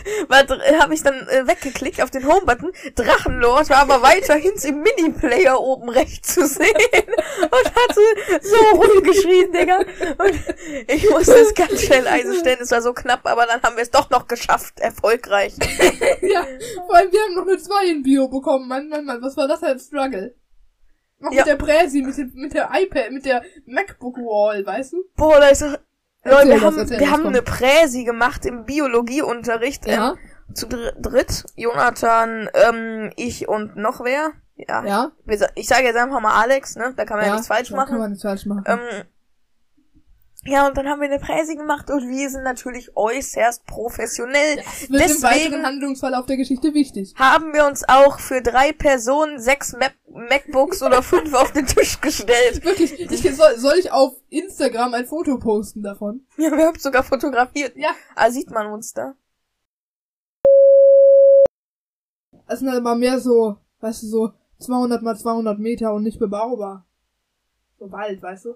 habe 0.80 0.94
ich 0.94 1.02
dann 1.02 1.26
äh, 1.28 1.46
weggeklickt 1.46 2.02
auf 2.02 2.10
den 2.10 2.26
Home-Button. 2.26 2.72
Drachenlord 2.94 3.70
war 3.70 3.78
aber 3.78 4.02
weiterhin 4.02 4.52
im 4.64 4.82
Mini-Player 4.82 5.60
oben 5.60 5.88
rechts 5.88 6.34
zu 6.34 6.46
sehen 6.46 6.66
und 7.42 7.66
hatte 7.66 8.40
so 8.42 8.76
rumgeschrien, 8.76 9.52
Digga. 9.52 9.78
Und 9.78 10.40
ich 10.88 11.08
musste 11.10 11.34
es 11.34 11.54
ganz 11.54 11.82
schnell 11.82 12.06
einstellen, 12.06 12.58
es 12.60 12.70
war 12.70 12.82
so 12.82 12.92
knapp, 12.92 13.20
aber 13.24 13.46
dann 13.46 13.62
haben 13.62 13.76
wir 13.76 13.82
es 13.82 13.90
doch 13.90 14.10
noch 14.10 14.26
geschafft, 14.28 14.80
erfolgreich. 14.80 15.54
ja, 16.22 16.46
vor 16.86 16.94
allem 16.96 17.12
wir 17.12 17.20
haben 17.22 17.34
noch 17.34 17.46
eine 17.46 17.58
2 17.58 17.86
in 17.86 18.02
Bio 18.02 18.28
bekommen. 18.28 18.68
Mann, 18.68 18.89
Mann, 18.90 19.04
Mann, 19.04 19.22
was 19.22 19.36
war 19.36 19.48
das 19.48 19.62
ein 19.62 19.78
Struggle? 19.78 20.34
Noch 21.18 21.32
Ja. 21.32 21.38
mit 21.42 21.46
der 21.46 21.56
Präsi, 21.56 22.02
mit, 22.02 22.16
dem, 22.16 22.32
mit 22.34 22.54
der 22.54 22.70
iPad, 22.72 23.10
mit 23.12 23.24
der 23.24 23.42
MacBook 23.66 24.16
Wall, 24.18 24.64
weißt 24.64 24.92
du? 24.92 25.04
Boah, 25.16 25.38
da 25.40 25.48
ist 25.48 25.62
doch... 25.62 25.78
Leute, 26.22 26.48
wir 26.48 26.60
haben, 26.60 26.90
wir 26.90 27.10
haben 27.10 27.26
eine 27.26 27.40
Präsi 27.42 28.04
gemacht 28.04 28.44
im 28.44 28.66
Biologieunterricht. 28.66 29.86
Ja. 29.86 30.10
Ähm, 30.10 30.18
zu 30.54 30.66
dr 30.66 30.92
dritt. 31.00 31.44
Jonathan, 31.56 32.50
ähm, 32.52 33.10
ich 33.16 33.48
und 33.48 33.76
noch 33.76 34.04
wer? 34.04 34.32
Ja. 34.56 34.84
Ja. 34.84 35.12
Ich 35.54 35.68
sage 35.68 35.84
jetzt 35.84 35.96
einfach 35.96 36.20
mal 36.20 36.38
Alex, 36.42 36.76
ne? 36.76 36.92
Da 36.96 37.04
kann 37.06 37.16
man 37.16 37.26
ja, 37.26 37.32
nichts 37.32 37.46
falsch 37.46 37.70
da 37.70 37.76
machen. 37.76 37.90
Kann 37.90 37.98
man 38.00 38.10
nichts 38.10 38.22
falsch 38.22 38.44
machen. 38.44 38.64
Ähm, 38.66 39.04
ja, 40.44 40.66
und 40.66 40.76
dann 40.76 40.88
haben 40.88 41.00
wir 41.00 41.08
eine 41.10 41.18
Präsi 41.18 41.54
gemacht 41.54 41.90
und 41.90 42.08
wir 42.08 42.30
sind 42.30 42.44
natürlich 42.44 42.96
äußerst 42.96 43.66
professionell. 43.66 44.56
das 44.56 44.80
wird 44.82 44.90
im 44.90 44.96
deswegen- 44.98 45.22
weiteren 45.22 45.66
Handlungsverlauf 45.66 46.26
der 46.26 46.36
Geschichte 46.38 46.72
wichtig. 46.72 47.14
Haben 47.16 47.52
wir 47.52 47.66
uns 47.66 47.86
auch 47.88 48.18
für 48.18 48.40
drei 48.40 48.72
Personen 48.72 49.38
sechs 49.38 49.72
Mac 49.74 49.94
MacBooks 50.08 50.82
oder 50.82 51.02
fünf 51.04 51.32
auf 51.34 51.52
den 51.52 51.66
Tisch 51.66 52.00
gestellt. 52.00 52.64
Wirklich, 52.64 52.98
ich, 52.98 53.36
soll, 53.36 53.58
soll 53.58 53.78
ich 53.78 53.92
auf 53.92 54.14
Instagram 54.30 54.94
ein 54.94 55.06
Foto 55.06 55.38
posten 55.38 55.82
davon? 55.82 56.26
Ja, 56.36 56.50
wir 56.56 56.66
haben 56.66 56.78
sogar 56.78 57.02
fotografiert. 57.04 57.76
Ja. 57.76 57.90
Ah, 58.16 58.30
sieht 58.30 58.50
man 58.50 58.66
uns 58.68 58.92
da? 58.94 59.14
Das 62.48 62.58
sind 62.58 62.68
halt 62.68 62.80
aber 62.80 62.96
mehr 62.96 63.20
so, 63.20 63.58
weißt 63.80 64.02
du, 64.02 64.06
so 64.08 64.32
200 64.58 65.02
mal 65.02 65.16
200 65.16 65.58
Meter 65.58 65.92
und 65.94 66.02
nicht 66.02 66.18
bebaubar. 66.18 66.86
So 67.78 67.92
Wald, 67.92 68.20
weißt 68.22 68.46
du? 68.46 68.54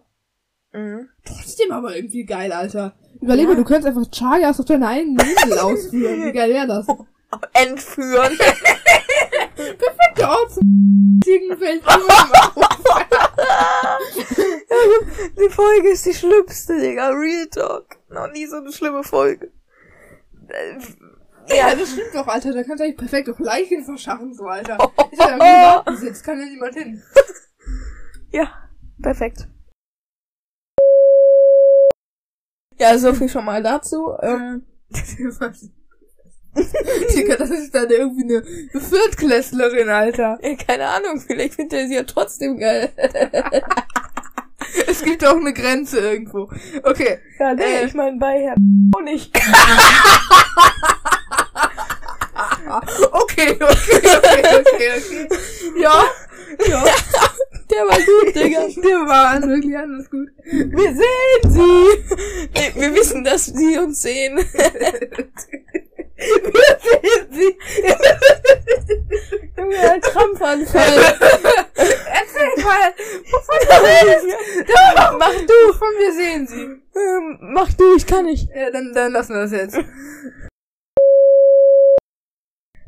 Mhm. 0.75 1.09
Trotzdem 1.25 1.71
aber 1.73 1.95
irgendwie 1.97 2.25
geil, 2.25 2.53
Alter. 2.53 2.95
Überleg 3.21 3.49
Ja. 3.49 3.55
du 3.55 3.65
könntest 3.65 3.87
einfach 3.87 4.11
Chagas 4.11 4.59
auf 4.61 4.67
deine 4.67 4.89
eigenen 4.89 5.19
Insel 5.27 5.59
ausführen. 5.61 6.25
Wie 6.25 6.33
geil 6.33 6.51
wäre 6.51 6.67
das? 6.67 6.87
Entführen. 7.55 8.37
Der 10.19 10.29
Ort 10.31 10.53
zum 10.53 11.21
Ziegenfeld. 11.25 11.83
Die 15.39 15.51
Folge 15.51 15.89
ist 15.91 16.07
die 16.07 16.15
schlimmste, 16.15 16.81
Digga. 16.81 17.09
Real 17.11 17.47
Talk. 17.49 17.97
Noch 18.11 18.31
nie 18.33 18.47
so 18.47 18.57
eine 18.57 18.73
schlimme 18.73 19.03
Folge. 19.03 19.51
Ja, 21.49 21.75
das 21.75 21.91
stimmt 21.93 22.15
doch, 22.15 22.27
Alter. 22.27 22.53
Da 22.53 22.63
kannst 22.63 22.81
du 22.81 22.85
eigentlich 22.85 22.97
perfekt 22.97 23.29
auch 23.31 23.39
Leichen 23.41 23.85
verschaffen, 23.85 24.33
so, 24.35 24.45
Alter. 24.45 24.77
Ist 25.11 25.21
ja 25.21 25.27
da 25.27 25.33
im 25.35 25.39
Garten 25.39 25.97
sitzt, 25.97 26.25
kann 26.25 26.39
ja 26.41 26.47
niemand 26.47 26.75
hin. 26.75 27.03
Ja, 28.31 28.49
perfekt. 29.03 29.49
Ja, 32.79 32.99
so 32.99 33.13
viel 33.15 33.29
schon 33.29 33.45
mal 33.45 33.63
dazu. 33.63 34.13
Ähm, 34.23 34.63
Digga, 37.15 37.37
das 37.37 37.51
ist 37.51 37.75
dann 37.75 37.91
irgendwie 37.91 38.23
eine 38.37 38.43
Viertklässlerin, 38.81 39.89
Alter. 39.89 40.39
ja, 40.43 40.55
keine 40.55 40.87
Ahnung, 40.89 41.21
vielleicht 41.21 41.55
findet 41.55 41.73
er 41.81 41.89
sie 41.89 41.95
ja 41.97 42.03
trotzdem 42.05 42.59
geil. 42.59 42.91
Es 44.89 45.03
gibt 45.03 45.25
auch 45.25 45.37
eine 45.37 45.53
Grenze 45.53 46.01
irgendwo. 46.01 46.51
Okay. 46.83 47.19
Ja, 47.39 47.55
nee, 47.55 47.63
Äh. 47.63 47.87
ich 47.87 47.95
meine 47.95 48.17
bei 48.19 48.41
Herrn 48.41 48.91
auch 48.97 49.03
nicht. 49.03 49.31
Okay, 53.13 53.59
okay, 53.61 53.61
okay, 53.61 54.43
okay, 54.59 54.91
okay. 54.97 55.29
Ja, 55.81 56.05
ja. 56.69 56.85
Der 57.71 57.81
war 57.87 57.97
gut, 57.97 58.35
Digga. 58.35 58.67
Der 58.77 59.07
war 59.07 59.43
wirklich 59.43 59.77
anders 59.77 60.11
gut. 60.11 60.29
Wir 60.45 60.95
sehen 60.95 61.51
sie. 61.51 61.87
Nee, 62.55 62.73
wir 62.75 62.95
wissen, 62.95 63.25
dass 63.25 63.47
sie 63.47 63.79
uns 63.79 64.03
sehen. 64.03 64.37
wir 64.37 64.45
sehen 66.83 67.27
sie. 67.31 67.57
Junge, 69.57 69.79
ein 69.79 70.01
Krampfanfall. 70.01 71.17
Erzähl 71.75 72.63
mal, 72.63 72.95
wovon 73.31 73.61
du 73.67 73.75
redest. 73.83 74.27
Mach 75.19 75.33
du. 75.33 75.73
Von 75.73 75.95
wir 75.99 76.13
sehen 76.13 76.47
sie. 76.47 76.65
Ähm, 76.97 77.39
mach 77.41 77.73
du, 77.73 77.97
ich 77.97 78.07
kann 78.07 78.27
nicht. 78.27 78.49
Ja, 78.55 78.71
dann, 78.71 78.93
dann 78.93 79.13
lassen 79.13 79.35
wir 79.35 79.43
das 79.43 79.53
jetzt. 79.53 79.79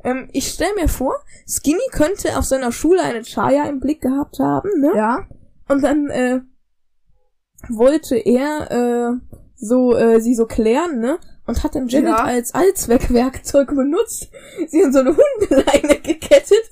Ähm, 0.06 0.28
ich 0.32 0.48
stell 0.48 0.72
mir 0.74 0.88
vor, 0.88 1.14
Skinny 1.48 1.82
könnte 1.90 2.38
auf 2.38 2.44
seiner 2.44 2.70
Schule 2.72 3.02
eine 3.02 3.22
Chaya 3.22 3.64
im 3.64 3.80
Blick 3.80 4.00
gehabt 4.00 4.38
haben, 4.38 4.70
ne? 4.80 4.92
Ja. 4.94 5.26
Und 5.68 5.82
dann 5.82 6.08
äh, 6.10 6.40
wollte 7.68 8.16
er 8.16 8.70
äh, 8.70 9.36
so 9.56 9.96
äh, 9.96 10.20
sie 10.20 10.34
so 10.36 10.46
klären, 10.46 11.00
ne? 11.00 11.18
Und 11.46 11.62
hat 11.62 11.74
dann 11.74 11.88
Janet 11.88 12.10
Ja. 12.10 12.16
als 12.24 12.54
Allzweckwerkzeug 12.54 13.68
benutzt, 13.68 14.28
sie 14.68 14.80
in 14.80 14.92
so 14.92 15.00
eine 15.00 15.16
Hundeleine 15.16 16.00
gekettet. 16.02 16.62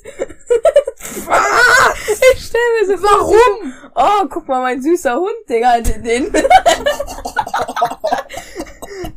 Was? 1.27 2.21
Ich 2.35 2.45
stell 2.47 2.61
mir 2.81 2.87
so 2.87 2.97
vor, 2.97 3.11
Warum? 3.21 3.73
Oh, 3.95 4.27
guck 4.31 4.49
mal, 4.49 4.63
mein 4.63 4.83
süßer 4.83 5.17
Hund, 5.17 5.31
Digga, 5.49 5.81
den. 5.81 6.03
den. 6.03 6.25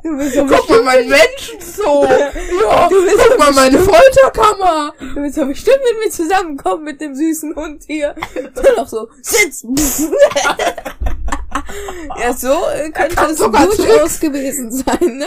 du 0.08 0.18
bist 0.18 0.36
so 0.36 0.46
Guck 0.46 0.70
mal, 0.70 0.84
mein 0.84 1.10
Menschenzoo. 1.10 2.06
Ja, 2.06 2.32
Du 2.90 3.04
bist 3.04 3.18
guck 3.18 3.38
mal, 3.38 3.52
meine 3.52 3.80
Folterkammer. 3.80 4.94
Du 5.00 5.16
willst 5.16 5.38
doch 5.38 5.48
bestimmt 5.48 5.80
mit 5.92 6.06
mir 6.06 6.12
zusammenkommen 6.12 6.84
mit 6.84 7.02
dem 7.02 7.16
süßen 7.16 7.56
Hund 7.56 7.84
hier. 7.86 8.16
Und 8.36 8.78
noch 8.78 8.88
so, 8.88 9.10
sitz! 9.22 9.64
ja, 12.20 12.34
so 12.34 12.54
äh, 12.74 12.90
könnte 12.92 13.16
es 13.32 13.38
durchaus 13.38 14.20
gewesen 14.20 14.72
sein, 14.72 15.18
ne? 15.18 15.26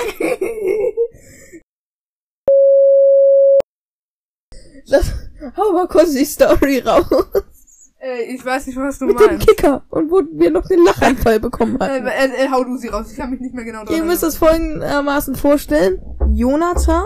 Das, 4.89 5.13
hau 5.57 5.73
mal 5.73 5.87
kurz 5.87 6.13
die 6.13 6.25
Story 6.25 6.79
raus. 6.79 7.07
Äh, 8.03 8.23
ich 8.35 8.45
weiß 8.45 8.67
nicht, 8.67 8.79
was 8.79 8.99
du 8.99 9.07
Mit 9.07 9.21
dem 9.21 9.27
meinst. 9.27 9.47
Kicker. 9.47 9.83
Und 9.91 10.11
wo 10.11 10.23
wir 10.33 10.51
noch 10.51 10.67
den 10.67 10.83
Lachanfall 10.85 11.39
bekommen 11.41 11.77
Äh, 11.81 11.85
hatten. 11.85 12.07
äh, 12.07 12.45
äh, 12.47 12.49
hau 12.51 12.65
du 12.65 12.77
sie 12.77 12.89
raus. 12.89 13.11
Ich 13.11 13.17
kann 13.19 13.31
mich 13.31 13.41
nicht 13.41 13.55
mehr 13.55 13.65
genau 13.65 13.85
dran 13.85 13.95
Ihr 13.95 14.05
müsst 14.05 14.23
es 14.23 14.37
folgendermaßen 14.37 15.35
vorstellen. 15.35 16.01
Jonathan, 16.33 17.05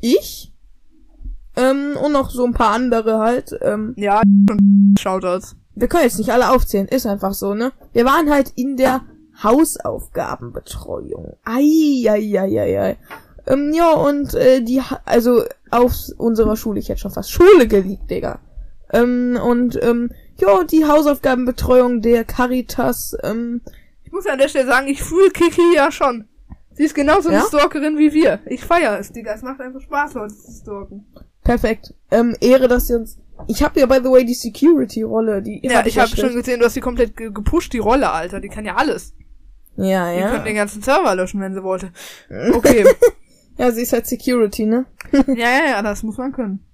ich, 0.00 0.52
ähm, 1.56 1.96
und 2.02 2.12
noch 2.12 2.30
so 2.30 2.44
ein 2.44 2.52
paar 2.52 2.70
andere 2.74 3.18
halt, 3.18 3.56
ähm, 3.62 3.94
Ja, 3.96 4.20
und 4.20 4.96
Shoutouts. 5.00 5.56
wir 5.74 5.88
können 5.88 6.04
jetzt 6.04 6.18
nicht 6.18 6.30
alle 6.30 6.50
aufzählen, 6.50 6.86
ist 6.88 7.06
einfach 7.06 7.32
so, 7.34 7.54
ne? 7.54 7.72
Wir 7.92 8.04
waren 8.04 8.30
halt 8.30 8.52
in 8.56 8.76
der 8.76 9.00
Hausaufgabenbetreuung. 9.42 11.36
Ei, 11.44 12.04
ei, 12.08 12.38
ei, 12.38 12.60
ei, 12.60 12.80
ei. 12.80 12.96
Ähm, 13.46 13.72
ja, 13.74 13.92
und 13.92 14.34
äh, 14.34 14.62
die, 14.62 14.80
also 15.04 15.42
auf 15.70 15.94
unserer 16.18 16.56
Schule, 16.56 16.78
ich 16.80 16.88
hätte 16.88 17.00
schon 17.00 17.10
fast 17.10 17.30
Schule 17.30 17.66
geliebt, 17.68 18.10
Digga. 18.10 18.38
Ähm, 18.94 19.38
und, 19.42 19.78
ähm, 19.82 20.10
ja, 20.36 20.64
die 20.64 20.84
Hausaufgabenbetreuung 20.86 22.00
der 22.00 22.24
Caritas, 22.24 23.16
ähm, 23.22 23.60
Ich 24.04 24.12
muss 24.12 24.26
an 24.26 24.38
der 24.38 24.48
Stelle 24.48 24.66
sagen, 24.66 24.88
ich 24.88 25.02
fühle 25.02 25.30
Kiki 25.30 25.74
ja 25.74 25.90
schon. 25.92 26.28
Sie 26.72 26.84
ist 26.84 26.94
genauso 26.94 27.28
eine 27.28 27.38
Ja? 27.38 27.44
Stalkerin 27.46 27.98
wie 27.98 28.12
wir. 28.12 28.40
Ich 28.46 28.64
feier 28.64 28.98
es, 28.98 29.12
Digga. 29.12 29.34
Es 29.34 29.42
macht 29.42 29.60
einfach 29.60 29.80
Spaß, 29.80 30.14
Leute 30.14 30.34
zu 30.34 30.52
stalken. 30.52 31.06
perfekt. 31.44 31.94
Ähm, 32.10 32.36
Ehre, 32.40 32.68
dass 32.68 32.88
sie 32.88 32.94
uns... 32.94 33.18
Ich 33.48 33.62
habe 33.62 33.78
ja, 33.80 33.86
by 33.86 33.96
the 34.02 34.10
way, 34.10 34.24
die 34.24 34.34
Security-Rolle, 34.34 35.42
die... 35.42 35.60
Ja, 35.64 35.84
ich 35.86 35.98
habe 35.98 36.08
schon 36.16 36.34
gesehen, 36.34 36.60
du 36.60 36.66
hast 36.66 36.74
sie 36.74 36.80
komplett 36.80 37.16
ge 37.16 37.30
gepusht, 37.32 37.72
die 37.72 37.78
Rolle, 37.78 38.10
Alter. 38.10 38.40
Die 38.40 38.48
kann 38.48 38.64
ja 38.64 38.76
alles. 38.76 39.12
Ja, 39.76 40.12
Die 40.12 40.20
ja. 40.20 40.30
könnte 40.30 40.44
den 40.46 40.54
ganzen 40.56 40.82
Server 40.82 41.14
löschen, 41.16 41.40
wenn 41.40 41.54
sie 41.54 41.62
wollte. 41.62 41.90
Okay. 42.54 42.84
Ja, 43.56 43.70
sie 43.70 43.82
ist 43.82 43.92
halt 43.92 44.06
Security, 44.06 44.66
ne? 44.66 44.86
ja, 45.12 45.22
ja, 45.36 45.66
ja, 45.70 45.82
das 45.82 46.02
muss 46.02 46.16
man 46.18 46.32
können. 46.32 46.64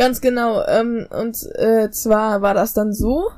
Ganz 0.00 0.22
genau. 0.22 0.64
Ähm, 0.66 1.06
und 1.10 1.36
äh, 1.56 1.90
zwar 1.90 2.40
war 2.40 2.54
das 2.54 2.72
dann 2.72 2.94
so, 2.94 3.28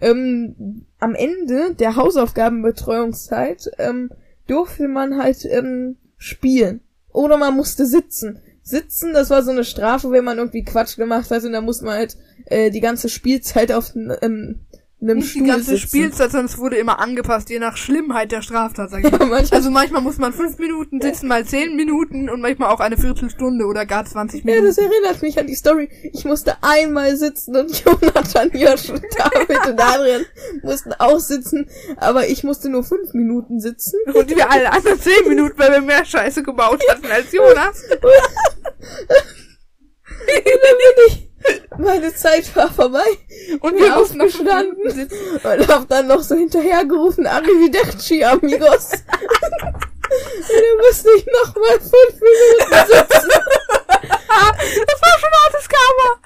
ähm, 0.00 0.86
am 0.98 1.14
Ende 1.14 1.74
der 1.74 1.94
Hausaufgabenbetreuungszeit 1.94 3.70
ähm, 3.76 4.10
durfte 4.46 4.88
man 4.88 5.18
halt 5.18 5.44
ähm, 5.44 5.98
spielen. 6.16 6.80
Oder 7.12 7.36
man 7.36 7.54
musste 7.54 7.84
sitzen. 7.84 8.40
Sitzen, 8.62 9.12
das 9.12 9.28
war 9.28 9.42
so 9.42 9.50
eine 9.50 9.64
Strafe, 9.64 10.10
wenn 10.10 10.24
man 10.24 10.38
irgendwie 10.38 10.64
Quatsch 10.64 10.96
gemacht 10.96 11.30
hat 11.30 11.44
und 11.44 11.52
dann 11.52 11.66
musste 11.66 11.84
man 11.84 11.98
halt 11.98 12.16
äh, 12.46 12.70
die 12.70 12.80
ganze 12.80 13.10
Spielzeit 13.10 13.70
auf 13.70 13.92
ähm, 13.94 14.60
einem 14.98 15.18
Nicht 15.18 15.34
die 15.34 15.38
Stuhl 15.40 15.46
ganze 15.48 15.64
sitzen. 15.76 15.88
Spielzeit, 15.88 16.30
sondern 16.30 16.46
es 16.46 16.56
wurde 16.56 16.76
immer 16.76 16.98
angepasst, 17.00 17.50
je 17.50 17.58
nach 17.58 17.76
Schlimmheit 17.76 18.32
der 18.32 18.40
Straftat, 18.40 18.90
sag 18.90 19.04
ich 19.04 19.10
Ja, 19.12 19.18
mal. 19.18 19.26
manchmal, 19.26 19.58
Also 19.58 19.70
manchmal 19.70 20.00
muss 20.00 20.16
man 20.16 20.32
fünf 20.32 20.58
Minuten 20.58 21.02
sitzen, 21.02 21.28
mal 21.28 21.44
zehn 21.44 21.76
Minuten 21.76 22.30
und 22.30 22.40
manchmal 22.40 22.70
auch 22.70 22.80
eine 22.80 22.96
Viertelstunde 22.96 23.66
oder 23.66 23.84
gar 23.84 24.06
20 24.06 24.42
ja, 24.44 24.54
das 24.62 24.76
Minuten. 24.78 24.94
erinnert 24.94 25.20
mich 25.22 25.38
an 25.38 25.46
die 25.46 25.54
Story. 25.54 25.90
Ich 26.14 26.24
musste 26.24 26.56
einmal 26.62 27.14
sitzen 27.16 27.54
und 27.56 27.78
Jonathan, 27.84 28.50
Josh, 28.54 28.88
und 28.88 29.04
David 29.18 29.66
und 29.66 29.80
Adrian 29.80 30.24
mussten 30.62 30.92
auch 30.94 31.20
sitzen, 31.20 31.68
aber 31.98 32.28
ich 32.28 32.42
musste 32.42 32.70
nur 32.70 32.82
fünf 32.82 33.12
Minuten 33.12 33.60
sitzen. 33.60 33.98
Und 34.14 34.30
wir 34.30 34.50
alle 34.50 34.72
anderen 34.72 34.98
zehn 34.98 35.28
Minuten, 35.28 35.58
weil 35.58 35.72
wir 35.72 35.82
mehr 35.82 36.06
Scheiße 36.06 36.42
gebaut 36.42 36.82
hatten 36.88 37.06
als 37.10 37.30
Jonas. 37.32 37.82
Und 40.28 40.36
dann 40.46 40.78
bin 40.78 41.04
ich, 41.08 41.25
meine 41.78 42.14
Zeit 42.14 42.54
war 42.56 42.72
vorbei 42.72 43.06
Und 43.60 43.74
wir 43.74 43.86
wir 43.86 43.96
mussten 43.96 44.20
aufgestanden 44.20 45.08
und 45.42 45.68
hab 45.68 45.88
dann 45.88 46.06
noch 46.06 46.22
so 46.22 46.34
hinterhergerufen, 46.34 47.26
Arrivederci, 47.26 48.24
amigos. 48.24 48.92
und 48.92 50.50
dann 50.50 50.86
musste 50.86 51.08
ich 51.16 51.26
noch 51.26 51.54
mal 51.54 51.78
fünf 51.80 52.20
Minuten 52.20 52.86
sitzen. 52.86 53.30
Das 54.28 55.00
war 55.02 55.18
schon 55.18 55.30
hartes 55.44 55.68
Karma. 55.68 56.20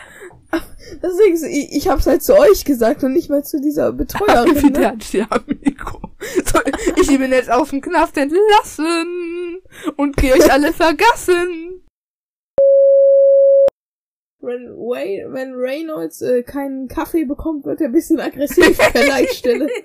Deswegen, 1.03 1.37
ich, 1.51 1.73
ich 1.73 1.89
hab's 1.89 2.07
halt 2.07 2.23
zu 2.23 2.37
euch 2.37 2.65
gesagt 2.65 3.05
und 3.05 3.13
nicht 3.13 3.31
mal 3.31 3.45
zu 3.45 3.61
dieser 3.61 3.93
Betreuerin. 3.93 4.53
Ne? 4.53 4.89
Arrivederci, 4.89 5.25
amigo. 5.31 6.01
So, 6.45 6.61
ich 7.01 7.07
bin 7.07 7.33
jetzt 7.33 7.51
aus 7.51 7.71
dem 7.71 7.81
Knast 7.81 8.17
entlassen 8.17 9.61
und 9.97 10.17
geh 10.17 10.33
euch 10.33 10.53
alle 10.53 10.73
vergassen. 10.73 11.80
Wenn, 14.43 14.71
Way, 14.77 15.27
wenn 15.29 15.53
Reynolds 15.55 16.23
äh, 16.23 16.43
keinen 16.43 16.89
Kaffee 16.89 17.25
bekommt, 17.25 17.67
wird 17.67 17.81
er 17.81 17.89
ein 17.89 17.93
bisschen 17.93 18.21
aggressiv 18.21 18.79
per 18.93 19.07
Leitstelle. 19.07 19.69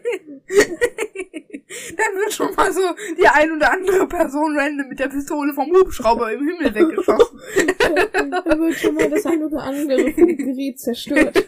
Dann 1.98 2.16
wird 2.16 2.32
schon 2.32 2.56
mal 2.56 2.72
so 2.72 2.82
die 3.20 3.28
ein 3.28 3.52
oder 3.52 3.72
andere 3.72 4.08
Person 4.08 4.58
random 4.58 4.88
mit 4.88 5.00
der 5.00 5.10
Pistole 5.10 5.54
vom 5.54 5.72
Hubschrauber 5.72 6.32
im 6.32 6.48
Himmel 6.48 6.74
weggeschossen. 6.74 7.42
Dann 8.14 8.60
wird 8.60 8.76
schon 8.76 8.96
mal 8.96 9.10
das 9.10 9.26
ein 9.26 9.44
oder 9.44 9.64
andere 9.64 10.12
Funkgerät 10.14 10.80
zerstört. 10.80 11.46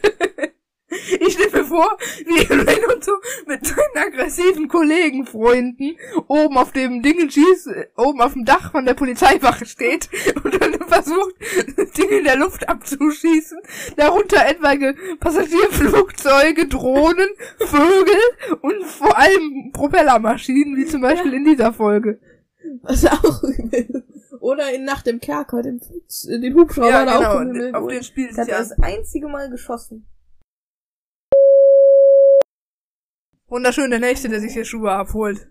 Ich 0.89 1.34
stelle 1.34 1.52
mir 1.52 1.65
vor, 1.65 1.97
wie 2.26 3.04
so 3.04 3.12
mit 3.45 3.65
seinen 3.65 4.08
aggressiven 4.08 4.69
Kollegenfreunden 4.69 5.97
oben 6.28 6.58
auf 6.58 6.71
dem 6.71 7.02
Ding 7.02 7.30
schießt, 7.30 7.67
äh, 7.67 7.88
oben 7.97 8.21
auf 8.21 8.34
dem 8.34 8.45
Dach 8.45 8.71
von 8.71 8.86
der 8.86 8.93
Polizeiwache 8.93 9.65
steht 9.65 10.10
und 10.43 10.62
dann 10.62 10.73
versucht, 10.88 11.36
das 11.76 11.91
Ding 11.91 12.10
in 12.10 12.23
der 12.23 12.38
Luft 12.38 12.69
abzuschießen. 12.69 13.60
Darunter 13.97 14.47
etwaige 14.47 14.95
Passagierflugzeuge, 15.19 16.67
Drohnen, 16.67 17.30
Vögel 17.60 18.58
und 18.62 18.86
vor 18.86 19.17
allem 19.17 19.71
Propellermaschinen, 19.73 20.78
wie 20.78 20.86
zum 20.86 21.02
Beispiel 21.02 21.34
in 21.34 21.43
dieser 21.43 21.73
Folge. 21.73 22.19
Was 22.84 23.06
auch 23.06 23.43
übel. 23.43 24.06
Oder 24.39 24.73
in 24.73 24.86
Nacht 24.86 25.08
im 25.08 25.19
Kerker, 25.19 25.60
äh, 25.60 25.63
den 25.63 26.54
Hubschrauber 26.56 26.89
ja, 26.89 27.04
genau, 27.04 27.73
auch 27.78 27.82
auf 27.82 27.88
den 27.89 28.04
Spiel 28.04 28.30
Das 28.30 28.38
hat 28.38 28.47
er 28.47 28.60
das 28.60 28.71
einzige 28.80 29.28
Mal 29.28 29.50
geschossen. 29.50 30.06
Wunderschön, 33.50 33.90
der 33.90 34.00
Nächste, 34.00 34.28
der 34.28 34.42
sich 34.42 34.52
hier 34.52 34.66
Schuhe 34.66 34.92
abholt. 34.92 35.48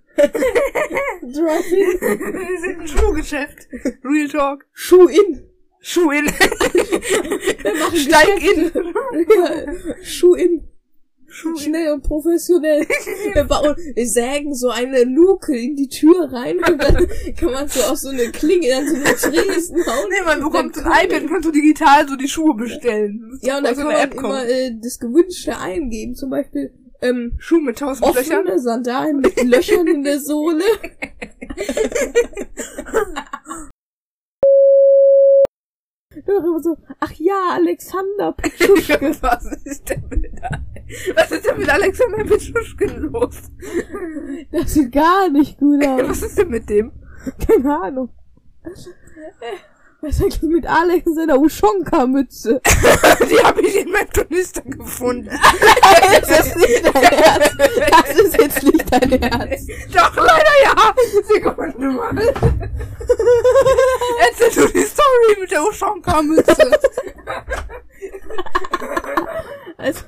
Driving. 1.22 2.00
Wir 2.50 2.60
sind 2.60 2.80
ein 2.80 2.88
Schuhgeschäft. 2.88 3.68
Real 4.04 4.28
Talk. 4.28 4.66
Schuh 4.74 5.06
in. 5.08 5.42
Schuh 5.80 6.10
in. 6.10 6.28
Steig 7.94 8.42
in. 8.42 8.70
Ja, 8.74 10.02
Schuh 10.02 10.34
in. 10.34 10.68
Schnell 11.28 11.92
und 11.92 12.02
professionell. 12.02 12.86
Wir 13.34 13.44
bauen, 13.44 13.74
wir 13.94 14.06
sägen 14.06 14.54
so 14.54 14.68
eine 14.68 15.04
Luke 15.04 15.56
in 15.56 15.74
die 15.76 15.88
Tür 15.88 16.30
rein 16.32 16.56
und 16.58 16.82
dann 16.82 17.08
kann 17.38 17.52
man 17.52 17.68
so 17.68 17.80
auf 17.82 17.96
so 17.98 18.10
eine 18.10 18.30
Klinge 18.30 18.68
dann 18.68 18.88
so 18.88 18.94
eine 18.94 19.04
Tresen 19.04 19.76
hauen. 19.86 20.08
Nee, 20.10 20.24
man 20.24 20.40
bekommt 20.40 20.78
ein 20.78 21.06
iPad 21.06 21.22
und 21.22 21.28
kannst 21.28 21.46
du 21.46 21.52
digital 21.52 22.08
so 22.08 22.16
die 22.16 22.28
Schuhe 22.28 22.54
bestellen. 22.54 23.38
Ja, 23.42 23.58
und 23.58 23.64
dann 23.64 23.74
so 23.74 23.82
kann 23.82 23.92
man 23.92 24.02
App 24.02 24.14
immer 24.14 24.46
äh, 24.46 24.72
das 24.82 24.98
Gewünschte 24.98 25.58
eingeben. 25.58 26.14
Zum 26.14 26.30
Beispiel 26.30 26.72
ähm, 27.02 27.34
Schuh 27.38 27.60
mit 27.60 27.78
tausend 27.78 28.14
Löchern. 28.14 28.40
offene 28.40 28.58
Sandalen 28.58 29.20
mit 29.20 29.42
Löchern 29.44 29.86
in 29.86 30.02
der 30.04 30.20
Sohle. 30.20 30.64
So, 36.62 36.76
ach 37.00 37.12
ja, 37.12 37.50
Alexander 37.52 38.32
Petschuschke. 38.32 39.14
Was 39.20 39.44
ist 39.64 39.90
denn 39.90 40.02
mit, 40.08 40.32
was 41.14 41.30
ist 41.30 41.44
denn 41.44 41.58
mit 41.58 41.68
Alexander 41.68 42.24
Petschuschkin 42.24 43.02
los? 43.02 43.50
Das 44.50 44.72
sieht 44.72 44.92
gar 44.92 45.28
nicht 45.28 45.58
gut 45.58 45.82
aus. 45.86 46.08
Was 46.08 46.22
ist 46.22 46.38
denn 46.38 46.48
mit 46.48 46.70
dem? 46.70 46.92
Keine 47.46 47.82
Ahnung. 47.82 48.08
Was 50.06 50.22
eigentlich 50.22 50.40
mit 50.42 50.64
Alex 50.66 51.04
in 51.04 51.14
seiner 51.16 51.36
Ushonka-Mütze? 51.36 52.60
die 53.28 53.42
habe 53.42 53.60
ich 53.60 53.74
in 53.74 53.90
meinem 53.90 54.08
Tornister 54.12 54.62
gefunden. 54.62 55.28
das 56.20 56.46
ist 56.46 56.56
nicht 56.56 56.94
dein 56.94 57.02
Ernst. 57.02 57.56
Das 57.90 58.14
ist 58.14 58.40
jetzt 58.40 58.62
nicht 58.62 58.84
dein 58.88 59.20
Ernst. 59.20 59.68
Doch, 59.92 60.16
leider 60.16 60.54
ja. 60.62 60.94
Sekunde 61.24 61.90
mal. 61.90 62.34
Erzähl 64.20 64.62
du 64.62 64.72
die 64.72 64.84
Story 64.84 65.40
mit 65.40 65.50
der 65.50 65.64
Ushonka-Mütze. 65.64 66.70
also, 69.76 70.00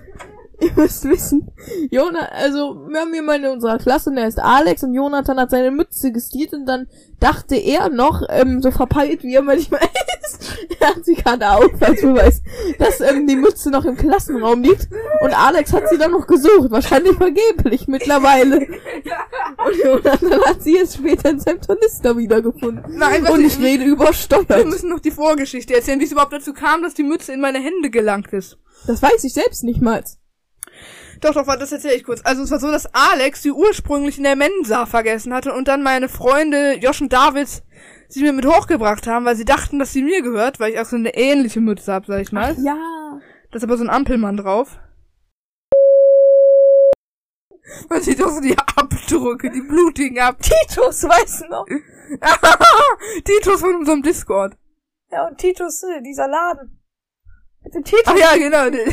Uschonka-Mütze. 0.60 0.80
müsst 0.80 1.04
wissen, 1.08 1.52
Jonathan, 1.90 2.28
also 2.30 2.86
wir 2.88 3.00
haben 3.00 3.14
jemanden 3.14 3.46
in 3.46 3.52
unserer 3.52 3.78
Klasse, 3.78 4.12
der 4.14 4.28
ist 4.28 4.38
Alex 4.38 4.82
und 4.82 4.94
Jonathan 4.94 5.38
hat 5.38 5.50
seine 5.50 5.70
Mütze 5.70 6.12
gestiert 6.12 6.52
und 6.52 6.66
dann 6.66 6.86
dachte 7.20 7.56
er 7.56 7.88
noch, 7.90 8.22
ähm, 8.28 8.62
so 8.62 8.70
verpeilt 8.70 9.22
wie 9.22 9.34
er 9.34 9.42
manchmal 9.42 9.80
ist, 10.22 10.58
er 10.80 10.88
hat 10.88 11.04
sie 11.04 11.14
gerade 11.14 11.48
auf, 11.50 11.70
als 11.80 12.00
Beweis, 12.00 12.42
dass 12.78 13.00
ähm, 13.00 13.26
die 13.26 13.36
Mütze 13.36 13.70
noch 13.70 13.84
im 13.84 13.96
Klassenraum 13.96 14.62
liegt 14.62 14.88
und 15.22 15.32
Alex 15.36 15.72
hat 15.72 15.88
sie 15.88 15.98
dann 15.98 16.12
noch 16.12 16.26
gesucht, 16.26 16.70
wahrscheinlich 16.70 17.16
vergeblich 17.16 17.88
mittlerweile. 17.88 18.58
Und 18.58 19.84
Jonathan 19.84 20.44
hat 20.44 20.62
sie 20.62 20.74
jetzt 20.74 20.96
später 20.96 21.30
in 21.30 21.40
seinem 21.40 21.60
Tornister 21.60 22.16
wiedergefunden. 22.16 22.84
Nein, 22.96 23.24
was 23.24 23.30
und 23.32 23.44
ich 23.44 23.58
rede 23.58 23.84
Wir 23.84 23.92
übersteuert. 23.92 24.66
müssen 24.66 24.90
noch 24.90 25.00
die 25.00 25.10
Vorgeschichte 25.10 25.74
erzählen, 25.74 26.00
wie 26.00 26.04
es 26.04 26.12
überhaupt 26.12 26.32
dazu 26.32 26.52
kam, 26.52 26.82
dass 26.82 26.94
die 26.94 27.02
Mütze 27.02 27.32
in 27.32 27.40
meine 27.40 27.58
Hände 27.58 27.90
gelangt 27.90 28.32
ist. 28.32 28.58
Das 28.86 29.02
weiß 29.02 29.24
ich 29.24 29.34
selbst 29.34 29.64
nicht 29.64 29.80
mal. 29.80 30.02
Doch, 31.20 31.34
doch, 31.34 31.46
warte, 31.46 31.60
das 31.60 31.72
erzähle 31.72 31.94
ich 31.94 32.04
kurz. 32.04 32.20
Also 32.24 32.42
es 32.42 32.50
war 32.50 32.60
so, 32.60 32.70
dass 32.70 32.92
Alex 32.94 33.42
sie 33.42 33.50
ursprünglich 33.50 34.18
in 34.18 34.24
der 34.24 34.36
Mensa 34.36 34.86
vergessen 34.86 35.34
hatte 35.34 35.52
und 35.52 35.68
dann 35.68 35.82
meine 35.82 36.08
Freunde 36.08 36.74
Josh 36.74 37.00
und 37.00 37.12
David 37.12 37.62
sie 38.08 38.22
mir 38.22 38.32
mit 38.32 38.46
hochgebracht 38.46 39.06
haben, 39.06 39.24
weil 39.24 39.36
sie 39.36 39.44
dachten, 39.44 39.78
dass 39.78 39.92
sie 39.92 40.02
mir 40.02 40.22
gehört, 40.22 40.60
weil 40.60 40.72
ich 40.72 40.80
auch 40.80 40.84
so 40.84 40.96
eine 40.96 41.14
ähnliche 41.14 41.60
Mütze 41.60 41.92
hab, 41.92 42.06
sag 42.06 42.20
ich 42.20 42.32
mal. 42.32 42.56
Ja. 42.62 43.20
Da 43.50 43.56
ist 43.56 43.64
aber 43.64 43.76
so 43.76 43.84
ein 43.84 43.90
Ampelmann 43.90 44.36
drauf. 44.36 44.78
Man 47.90 48.00
sieht 48.00 48.22
auch 48.22 48.30
so 48.30 48.40
die 48.40 48.56
Abdrücke, 48.56 49.50
die 49.50 49.60
blutigen 49.60 50.18
Ab. 50.20 50.38
Titus, 50.40 51.04
weißt 51.04 51.42
du 51.42 51.48
noch? 51.48 51.66
Titus 53.24 53.60
von 53.60 53.76
unserem 53.76 54.02
Discord. 54.02 54.56
Ja, 55.10 55.26
und 55.26 55.38
Titus, 55.38 55.84
dieser 56.04 56.28
Laden. 56.28 56.77
Dem 57.74 57.84
Titus. 57.84 58.04
Ach 58.06 58.16
ja, 58.16 58.36
genau. 58.36 58.70
Der, 58.70 58.86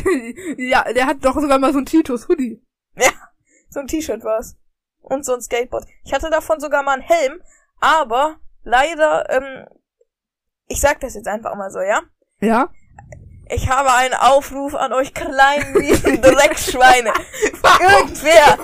ja, 0.58 0.92
der 0.92 1.06
hat 1.06 1.24
doch 1.24 1.34
sogar 1.34 1.58
mal 1.58 1.72
so 1.72 1.78
ein 1.78 1.86
Titus-Hoodie. 1.86 2.62
Ja, 2.96 3.10
so 3.70 3.80
ein 3.80 3.86
T-Shirt 3.86 4.24
war's. 4.24 4.56
Und 5.00 5.24
so 5.24 5.34
ein 5.34 5.40
Skateboard. 5.40 5.86
Ich 6.04 6.12
hatte 6.12 6.30
davon 6.30 6.58
sogar 6.60 6.82
mal 6.82 6.94
einen 6.94 7.02
Helm, 7.02 7.40
aber 7.80 8.40
leider, 8.64 9.30
ähm, 9.30 9.66
ich 10.66 10.80
sag 10.80 11.00
das 11.00 11.14
jetzt 11.14 11.28
einfach 11.28 11.54
mal 11.54 11.70
so, 11.70 11.80
ja? 11.80 12.02
Ja? 12.40 12.70
Ich 13.48 13.68
habe 13.68 13.92
einen 13.92 14.14
Aufruf 14.14 14.74
an 14.74 14.92
euch 14.92 15.14
kleinen 15.14 15.74
miesen 15.74 16.20
Dreckschweine. 16.22 17.12
Irgendwer, 17.80 18.58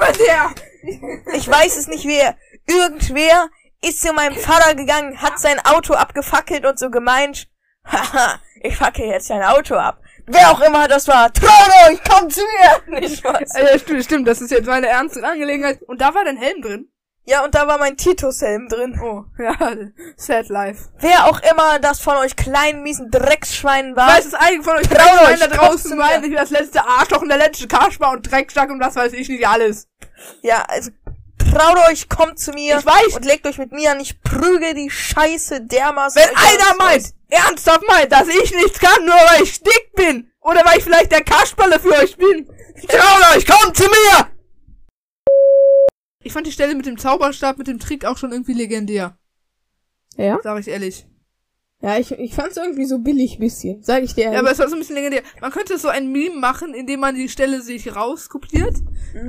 ich 1.35 1.49
weiß 1.49 1.77
es 1.77 1.87
nicht 1.87 2.05
wer, 2.05 2.37
irgendwer 2.67 3.49
ist 3.81 4.01
zu 4.01 4.13
meinem 4.13 4.37
Vater 4.37 4.75
gegangen, 4.75 5.23
hat 5.23 5.39
sein 5.39 5.61
Auto 5.65 5.95
abgefackelt 5.95 6.67
und 6.67 6.79
so 6.79 6.91
gemeint, 6.91 7.49
haha, 7.85 8.41
ich 8.63 8.77
fackel 8.77 9.07
jetzt 9.07 9.31
dein 9.31 9.43
Auto 9.43 9.77
ab. 9.77 10.02
Wer 10.27 10.51
auch 10.51 10.61
immer 10.61 10.89
das 10.89 11.09
war, 11.09 11.33
traut 11.33 11.71
euch, 11.89 12.03
kommt 12.05 12.33
zu 12.33 12.41
mir! 12.41 13.01
Nicht 13.01 13.25
was. 13.25 13.55
Ja, 13.55 13.79
stimmt, 13.79 14.05
stimmt, 14.05 14.29
das 14.29 14.41
ist 14.41 14.51
jetzt 14.51 14.67
meine 14.67 14.87
ernste 14.87 15.23
Angelegenheit. 15.25 15.83
Und 15.83 16.01
da 16.01 16.15
war 16.15 16.25
dein 16.25 16.37
Helm 16.37 16.63
drin. 16.63 16.89
Ja, 17.25 17.45
und 17.45 17.55
da 17.55 17.69
war 17.69 17.79
mein 17.79 17.97
Titus-Helm 17.97 18.69
drin. 18.69 19.01
Oh, 19.01 19.25
ja, 19.41 19.55
sad 20.17 20.49
life. 20.49 20.89
Wer 20.99 21.27
auch 21.27 21.41
immer 21.53 21.79
das 21.79 22.01
von 22.01 22.17
euch 22.17 22.35
kleinen 22.35 22.83
miesen 22.83 23.13
Drecksschweinen 23.13 23.95
war, 23.95 24.09
Weiß 24.09 24.27
es 24.27 24.35
eigentlich 24.35 24.65
von 24.65 24.77
euch 24.77 24.91
euch, 24.91 25.39
da 25.39 25.47
draußen 25.47 25.97
mir. 25.97 26.05
ich 26.17 26.21
bin 26.23 26.33
das 26.35 26.51
letzte 26.51 26.85
Arschloch 26.85 27.23
und 27.23 27.29
der 27.29 27.39
letzte 27.39 27.69
Kasper 27.69 28.11
und 28.11 28.29
Drecksack 28.29 28.71
und 28.71 28.81
was 28.81 28.97
weiß 28.97 29.13
ich 29.13 29.29
nicht 29.29 29.47
alles. 29.47 29.87
ja, 30.43 30.65
also 30.67 30.91
traut 31.55 31.79
euch, 31.89 32.09
kommt 32.09 32.41
zu 32.41 32.51
mir 32.53 32.79
Ich 32.79 32.87
weiß. 32.87 33.15
und 33.15 33.25
legt 33.25 33.47
euch 33.47 33.59
mit 33.59 33.71
mir 33.71 33.93
an, 33.93 34.01
ich 34.01 34.21
prüge 34.23 34.75
die 34.75 34.91
Scheiße 34.91 35.61
dermaßen. 35.61 36.21
Wenn 36.21 36.37
einer 36.37 36.77
meint, 36.77 37.07
ernsthaft 37.29 37.87
meint, 37.87 38.11
dass 38.11 38.27
ich 38.27 38.53
nichts 38.53 38.81
kann, 38.81 39.05
nur 39.05 39.15
weil 39.15 39.43
ich 39.43 39.61
dick 39.63 39.82
bin, 40.07 40.31
oder 40.41 40.65
weil 40.65 40.79
ich 40.79 40.85
vielleicht 40.85 41.13
der 41.13 41.23
Kasperle 41.25 41.79
für 41.79 41.93
euch 41.93 42.17
bin, 42.17 42.47
traut 42.89 43.37
euch, 43.37 43.47
kommt 43.47 43.77
zu 43.77 43.85
mir! 43.85 44.29
Ich 46.25 46.33
fand 46.33 46.47
die 46.47 46.53
Stelle 46.53 46.75
mit 46.75 46.87
dem 46.87 46.99
Zauberstab, 46.99 47.59
mit 47.59 47.67
dem 47.67 47.79
Trick 47.81 48.05
auch 48.05 48.17
schon 48.17 48.33
irgendwie 48.33 48.53
legendär, 48.55 49.17
Ja? 50.17 50.39
sag 50.43 50.61
ich 50.61 50.69
ehrlich. 50.69 51.07
Ja, 51.81 51.99
ich, 51.99 52.13
ich 52.13 52.33
fand's 52.33 52.57
irgendwie 52.57 52.85
so 52.85 52.99
billig 53.01 53.41
bisschen, 53.41 53.83
sag 53.83 54.05
ich 54.05 54.15
dir. 54.15 54.21
Ja, 54.21 54.27
ehrlich. 54.27 54.39
aber 54.41 54.51
es 54.53 54.59
war 54.61 54.69
so 54.69 54.77
ein 54.77 54.79
bisschen 54.79 54.95
legendär. 54.95 55.23
Man 55.41 55.51
könnte 55.51 55.77
so 55.79 55.89
ein 55.89 56.13
Meme 56.13 56.37
machen, 56.37 56.75
indem 56.75 57.01
man 57.01 57.17
die 57.17 57.29
Stelle 57.29 57.61
sich 57.61 57.97
rauskopiert, 57.97 58.77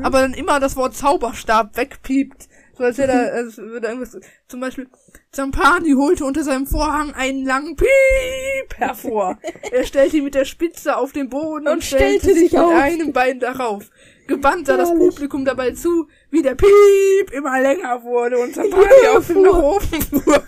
aber 0.03 0.21
dann 0.21 0.35
immer 0.35 0.59
das 0.59 0.75
Wort 0.75 0.95
Zauberstab 0.95 1.75
wegpiept. 1.75 2.47
So 2.75 2.83
als 2.83 2.97
wäre 2.97 3.07
da, 3.07 3.19
als 3.35 3.57
würde 3.57 3.87
irgendwas, 3.87 4.17
zum 4.47 4.59
Beispiel, 4.59 4.87
Zampani 5.31 5.91
holte 5.91 6.25
unter 6.25 6.43
seinem 6.43 6.65
Vorhang 6.65 7.13
einen 7.13 7.45
langen 7.45 7.75
Piep 7.75 8.77
hervor. 8.77 9.37
er 9.71 9.83
stellte 9.85 10.17
ihn 10.17 10.23
mit 10.23 10.33
der 10.35 10.45
Spitze 10.45 10.97
auf 10.97 11.11
den 11.11 11.29
Boden 11.29 11.67
und, 11.67 11.73
Und 11.73 11.83
stellte, 11.83 12.21
stellte 12.21 12.39
sich 12.39 12.51
mit 12.53 12.61
auf. 12.61 12.73
einem 12.73 13.13
Bein 13.13 13.39
darauf. 13.39 13.89
Gebannt 14.25 14.67
sah 14.67 14.77
das. 14.77 14.89
Publikum 14.89 15.45
dabei 15.45 15.71
zu, 15.71 16.07
wie 16.31 16.41
der 16.41 16.55
Piep 16.55 17.31
immer 17.31 17.61
länger 17.61 18.03
wurde 18.03 18.39
und 18.39 18.55
Zampani 18.55 19.07
auf 19.15 19.27
den 19.27 19.35
fuhr. 19.35 19.63
Ofen 19.63 20.01
fuhr. 20.01 20.43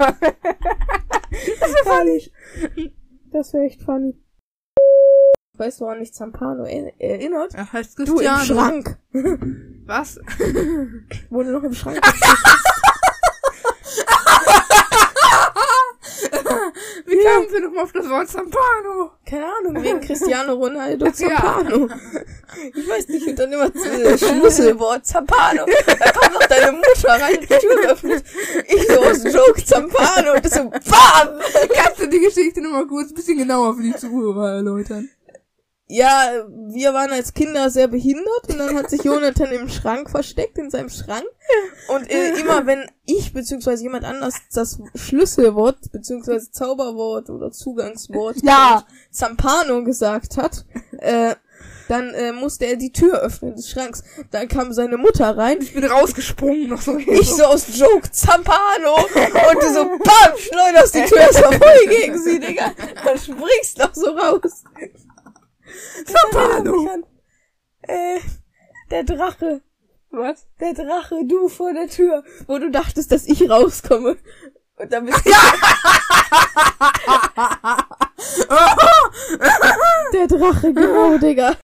Herrlich. 1.85 2.31
Das 3.31 3.53
wäre 3.53 3.65
echt 3.65 3.81
funny. 3.81 4.15
Weißt 5.57 5.81
du, 5.81 5.85
woran 5.85 5.99
mich 5.99 6.13
Zampano 6.13 6.63
er 6.63 6.93
erinnert? 7.01 7.53
Er 7.53 7.73
heißt 7.73 7.99
Du 7.99 8.19
im. 8.19 8.29
Schrank. 8.45 8.97
Was? 9.85 10.19
Wurde 11.29 11.51
noch 11.51 11.63
im 11.63 11.73
Schrank. 11.73 11.99
Wie 17.05 17.17
kamen 17.23 17.51
wir 17.51 17.61
nochmal 17.61 17.83
auf 17.83 17.91
das 17.91 18.09
Wort 18.09 18.27
Zampano? 18.27 19.11
Keine 19.29 19.45
Ahnung, 19.45 19.83
wegen 19.83 20.01
Cristiano 20.01 20.53
Ronaldo 20.53 21.05
Ja. 21.17 21.37
Zampano. 21.37 21.87
Ich 22.73 22.89
weiß 22.89 23.07
nicht, 23.09 23.27
und 23.27 23.37
dann 23.37 23.51
immer 23.53 23.69
das 23.69 24.19
Schlüsselwort 24.19 25.05
Zampano. 25.05 25.65
Da 25.85 26.11
kommt 26.11 26.33
noch 26.33 26.47
deine 26.47 26.71
Mutter 26.71 27.09
rein, 27.09 27.37
die 27.41 27.47
Tür 27.47 27.91
öffnet. 27.91 28.23
Ich 28.67 28.87
so 28.87 28.99
aus 29.01 29.23
Joke 29.23 29.63
Zampano 29.63 30.33
und 30.33 30.45
das 30.45 30.53
so, 30.53 30.69
BAM! 30.69 31.39
Kannst 31.73 32.01
du 32.01 32.07
die 32.07 32.19
Geschichte 32.19 32.61
nochmal 32.61 32.87
kurz 32.87 33.11
ein 33.11 33.15
bisschen 33.15 33.37
genauer 33.37 33.75
für 33.75 33.83
die 33.83 33.95
Zuhörer 33.95 34.55
erläutern? 34.55 35.09
Ja, 35.87 36.45
wir 36.49 36.95
waren 36.95 37.11
als 37.11 37.33
Kinder 37.35 37.69
sehr 37.69 37.87
behindert 37.87 38.49
und 38.49 38.57
dann 38.57 38.75
hat 38.75 38.89
sich 38.89 39.03
Jonathan 39.03 39.51
im 39.51 39.69
Schrank 39.69 40.09
versteckt, 40.09 40.57
in 40.57 40.71
seinem 40.71 40.89
Schrank. 40.89 41.25
Und 41.89 42.09
äh, 42.09 42.39
immer 42.39 42.65
wenn 42.65 42.89
ich 43.05 43.33
beziehungsweise 43.33 43.83
jemand 43.83 44.03
anders 44.03 44.33
das 44.51 44.79
Schlüsselwort 44.95 45.91
beziehungsweise 45.91 46.49
Zauberwort 46.49 47.29
oder 47.29 47.51
Zugangswort 47.51 48.37
Ja. 48.41 48.83
Zampano 49.11 49.83
gesagt 49.83 50.37
hat, 50.37 50.65
äh, 50.97 51.35
dann 51.87 52.15
äh, 52.15 52.31
musste 52.31 52.65
er 52.65 52.77
die 52.77 52.91
Tür 52.91 53.19
öffnen 53.19 53.55
des 53.55 53.69
Schranks. 53.69 54.03
Dann 54.31 54.47
kam 54.47 54.73
seine 54.73 54.97
Mutter 54.97 55.37
rein. 55.37 55.59
Ich 55.61 55.75
bin 55.75 55.85
rausgesprungen 55.85 56.69
noch 56.69 56.81
so. 56.81 56.97
Ich 56.97 57.29
so 57.29 57.43
aus 57.43 57.67
Joke 57.77 58.09
Zampano 58.11 58.95
und 58.95 59.61
du 59.61 59.73
so, 59.73 59.83
BAM! 59.83 60.37
Schleuderst 60.37 60.95
die 60.95 61.03
Tür 61.03 61.27
so 61.31 61.43
voll 61.43 61.87
gegen 61.87 62.17
sie, 62.17 62.39
Digga. 62.39 62.71
Dann 63.03 63.17
springst 63.19 63.77
noch 63.77 63.93
so 63.93 64.07
raus. 64.07 64.63
Zampano. 66.05 67.03
Äh, 67.81 68.19
der 68.91 69.03
Drache. 69.03 69.61
Was? 70.11 70.47
Der 70.59 70.73
Drache, 70.73 71.25
du 71.25 71.49
vor 71.49 71.73
der 71.73 71.87
Tür, 71.87 72.23
wo 72.47 72.57
du 72.57 72.71
dachtest, 72.71 73.11
dass 73.11 73.25
ich 73.27 73.49
rauskomme. 73.49 74.17
Und 74.77 74.91
dann 74.91 75.05
bist 75.05 75.25
du 75.25 75.29
der 80.13 80.27
Drache, 80.27 80.73
genau, 80.73 81.17
Digga. 81.17 81.57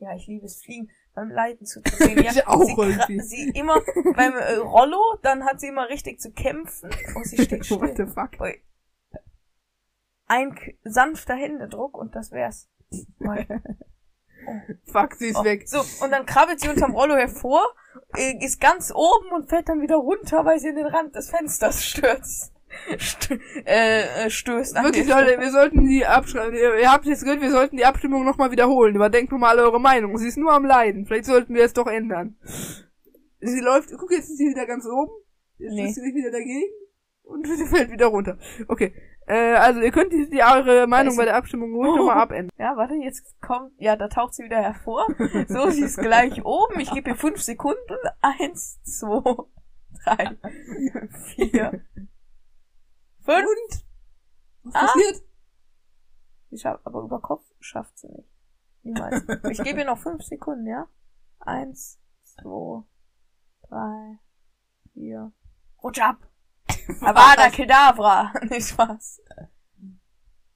Ja, 0.00 0.14
ich 0.14 0.28
liebe 0.28 0.46
es, 0.46 0.62
Fliegen 0.62 0.90
beim 1.14 1.30
Leiten 1.30 1.66
zuzusehen. 1.66 2.22
Ja, 2.22 2.30
Ich 2.36 2.46
auch 2.46 2.62
sie, 2.62 2.74
irgendwie. 2.78 3.20
sie 3.20 3.50
immer 3.50 3.80
beim 4.14 4.34
äh, 4.36 4.54
Rollo, 4.54 5.18
dann 5.22 5.44
hat 5.44 5.60
sie 5.60 5.66
immer 5.68 5.88
richtig 5.88 6.20
zu 6.20 6.30
kämpfen. 6.30 6.90
Oh, 7.16 7.22
sie 7.24 7.42
steht 7.42 7.68
What 7.70 7.90
still. 7.90 8.06
the 8.06 8.12
fuck? 8.12 8.38
Ein 10.28 10.54
sanfter 10.84 11.34
Händedruck 11.34 11.96
und 11.96 12.14
das 12.14 12.30
wär's. 12.32 12.68
Ui. 13.20 13.46
Fuck, 14.86 15.14
sie 15.14 15.28
ist 15.28 15.36
Oh, 15.38 15.44
weg. 15.44 15.68
So, 15.68 15.80
und 16.04 16.10
dann 16.10 16.24
krabbelt 16.24 16.60
sie 16.60 16.68
unterm 16.68 16.94
Rollo 16.94 17.16
hervor, 17.16 17.62
äh, 18.16 18.34
ist 18.44 18.60
ganz 18.60 18.92
oben 18.94 19.30
und 19.34 19.48
fällt 19.48 19.68
dann 19.68 19.80
wieder 19.82 19.96
runter, 19.96 20.44
weil 20.44 20.58
sie 20.58 20.68
in 20.68 20.76
den 20.76 20.86
Rand 20.86 21.14
des 21.14 21.28
Fensters 21.30 21.84
stürzt. 21.84 22.52
St 23.00 23.30
äh, 23.64 24.26
äh, 24.26 24.30
stößt 24.30 24.74
Wirklich, 24.82 25.08
Leute, 25.08 25.40
wir 25.40 25.50
sollten 25.50 25.86
die 25.86 26.04
Abstimmung, 26.04 26.52
ihr, 26.52 26.78
ihr 26.78 26.92
habt 26.92 27.06
jetzt 27.06 27.24
gehört, 27.24 27.40
wir 27.40 27.50
sollten 27.50 27.78
die 27.78 27.86
Abstimmung 27.86 28.24
nochmal 28.24 28.50
wiederholen. 28.50 28.94
Überdenkt 28.94 29.30
nur 29.32 29.40
mal 29.40 29.58
eure 29.58 29.80
Meinung. 29.80 30.16
Sie 30.18 30.28
ist 30.28 30.36
nur 30.36 30.52
am 30.52 30.64
Leiden. 30.66 31.06
Vielleicht 31.06 31.24
sollten 31.24 31.54
wir 31.54 31.64
es 31.64 31.72
doch 31.72 31.86
ändern. 31.86 32.36
Sie 33.40 33.60
läuft, 33.60 33.90
guck, 33.98 34.10
jetzt 34.12 34.28
ist 34.28 34.36
sie 34.38 34.48
wieder 34.50 34.66
ganz 34.66 34.84
oben. 34.86 35.10
Jetzt 35.56 35.72
Nee. 35.74 35.88
ist 35.88 35.94
sie 35.94 36.02
wieder 36.14 36.30
dagegen. 36.30 36.70
Und 37.22 37.46
sie 37.56 37.66
fällt 37.66 37.90
wieder 37.90 38.06
runter. 38.06 38.38
Okay. 38.68 38.94
Äh, 39.28 39.54
also 39.56 39.80
ihr 39.80 39.90
könnt 39.92 40.12
die, 40.12 40.28
die 40.30 40.42
eure 40.42 40.86
Meinung 40.86 41.16
bei 41.16 41.24
der 41.26 41.36
Abstimmung 41.36 41.74
ruhig 41.74 41.96
nochmal 41.96 42.16
abändern. 42.22 42.50
Ja, 42.58 42.76
warte, 42.76 42.94
jetzt 42.94 43.38
kommt, 43.42 43.72
ja, 43.78 43.94
da 43.96 44.08
taucht 44.08 44.34
sie 44.34 44.44
wieder 44.44 44.60
hervor. 44.62 45.06
So, 45.48 45.68
sie 45.70 45.82
ist 45.82 45.98
gleich 45.98 46.42
oben. 46.46 46.80
Ich 46.80 46.90
gebe 46.92 47.10
ihr 47.10 47.16
fünf 47.16 47.42
Sekunden. 47.42 47.78
Eins, 48.22 48.80
zwei, 48.84 49.36
drei, 50.04 50.38
vier, 51.26 51.82
fünf. 53.22 53.84
Was 54.62 54.74
Ah. 54.74 54.80
passiert? 54.86 55.22
Sie 56.50 56.58
schafft, 56.58 56.86
aber 56.86 57.02
über 57.02 57.20
Kopf 57.20 57.44
schafft 57.60 57.98
sie 57.98 58.08
nicht. 58.08 58.28
Niemals. 58.82 59.22
Ich 59.50 59.62
gebe 59.62 59.80
ihr 59.80 59.84
noch 59.86 59.98
fünf 59.98 60.22
Sekunden, 60.22 60.66
ja? 60.66 60.86
Eins, 61.40 62.00
zwei, 62.24 62.82
drei, 63.68 64.18
vier. 64.94 65.32
Rutsch 65.82 66.00
ab! 66.00 66.16
Avada 67.00 67.50
Kedavra! 67.52 68.32
Nicht 68.50 68.68
Spaß. 68.68 69.22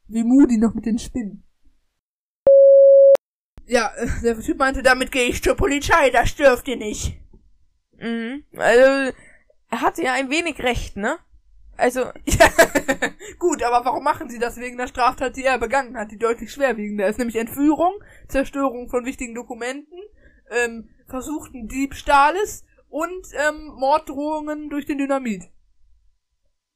Wie 0.08 0.24
Moody 0.24 0.58
noch 0.58 0.74
mit 0.74 0.86
den 0.86 0.98
Spinnen. 0.98 1.44
Ja, 3.66 3.92
äh, 3.96 4.06
der 4.22 4.40
Typ 4.40 4.58
meinte, 4.58 4.82
damit 4.82 5.12
gehe 5.12 5.28
ich 5.28 5.42
zur 5.42 5.54
Polizei, 5.54 6.10
das 6.10 6.34
dürft 6.34 6.68
ihr 6.68 6.76
nicht. 6.76 7.16
Mhm. 7.98 8.44
Also, 8.56 9.16
er 9.70 9.80
hatte 9.80 10.02
ja 10.02 10.12
ein 10.14 10.28
wenig 10.28 10.58
recht, 10.58 10.96
ne? 10.96 11.18
Also, 11.76 12.00
Ja, 12.26 12.48
gut, 13.38 13.62
aber 13.62 13.84
warum 13.84 14.04
machen 14.04 14.28
sie 14.28 14.38
das 14.38 14.58
wegen 14.58 14.76
der 14.76 14.88
Straftat, 14.88 15.36
die 15.36 15.44
er 15.44 15.58
begangen 15.58 15.96
hat, 15.96 16.10
die 16.10 16.18
deutlich 16.18 16.52
schwerwiegender 16.52 17.08
ist, 17.08 17.18
nämlich 17.18 17.36
Entführung, 17.36 17.94
Zerstörung 18.28 18.88
von 18.88 19.06
wichtigen 19.06 19.34
Dokumenten, 19.34 19.98
ähm, 20.50 20.90
versuchten 21.06 21.68
Diebstahles 21.68 22.64
und 22.88 23.26
ähm, 23.48 23.72
Morddrohungen 23.76 24.68
durch 24.68 24.84
den 24.84 24.98
Dynamit. 24.98 25.44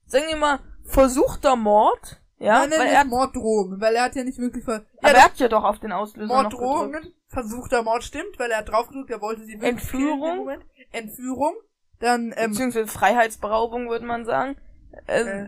Sagen 0.07 0.25
wir 0.29 0.37
mal, 0.37 0.59
versuchter 0.85 1.57
Mord, 1.57 2.21
ja? 2.39 2.61
Nein, 2.67 2.79
weil 2.79 2.89
er 2.89 3.01
hat, 3.01 3.07
Morddrohungen, 3.07 3.81
weil 3.81 3.95
er 3.95 4.05
hat 4.05 4.15
ja 4.15 4.25
nicht 4.25 4.39
wirklich 4.39 4.65
ver 4.65 4.85
aber 5.03 5.13
er 5.15 5.25
hat 5.25 5.39
ja 5.39 5.49
doch 5.49 5.65
auf 5.65 5.79
den 5.79 5.93
Auslöser. 5.93 6.33
Morddrohungen, 6.33 7.15
versuchter 7.29 7.83
Mord 7.83 8.05
stimmt, 8.05 8.39
weil 8.39 8.51
er 8.51 8.59
hat 8.59 8.69
draufgedrückt, 8.69 9.11
er 9.11 9.21
wollte 9.21 9.45
sie 9.45 9.55
wirklich 9.55 9.71
Entführung? 9.71 10.51
Entführung, 10.93 11.55
dann 11.99 12.35
ähm, 12.37 12.51
Beziehungsweise 12.51 12.87
Freiheitsberaubung, 12.89 13.89
würde 13.89 14.07
man 14.07 14.25
sagen. 14.25 14.57
Äh, 15.07 15.47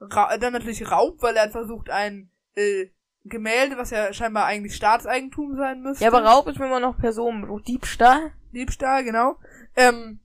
Äh, 0.00 0.38
dann 0.38 0.52
natürlich 0.52 0.90
Raub, 0.90 1.22
weil 1.22 1.36
er 1.36 1.44
hat 1.44 1.52
versucht, 1.52 1.90
ein 1.90 2.30
äh, 2.56 2.86
Gemälde, 3.24 3.78
was 3.78 3.90
ja 3.90 4.12
scheinbar 4.12 4.44
eigentlich 4.44 4.76
Staatseigentum 4.76 5.56
sein 5.56 5.80
müsste. 5.82 6.04
ja, 6.04 6.10
aber 6.10 6.24
Raub 6.24 6.46
ist 6.46 6.58
mir 6.58 6.66
immer 6.66 6.80
noch 6.80 6.98
Personenbetrug. 6.98 7.64
Diebstahl? 7.64 8.32
Diebstahl, 8.52 9.04
genau. 9.04 9.36
Ähm, 9.76 10.20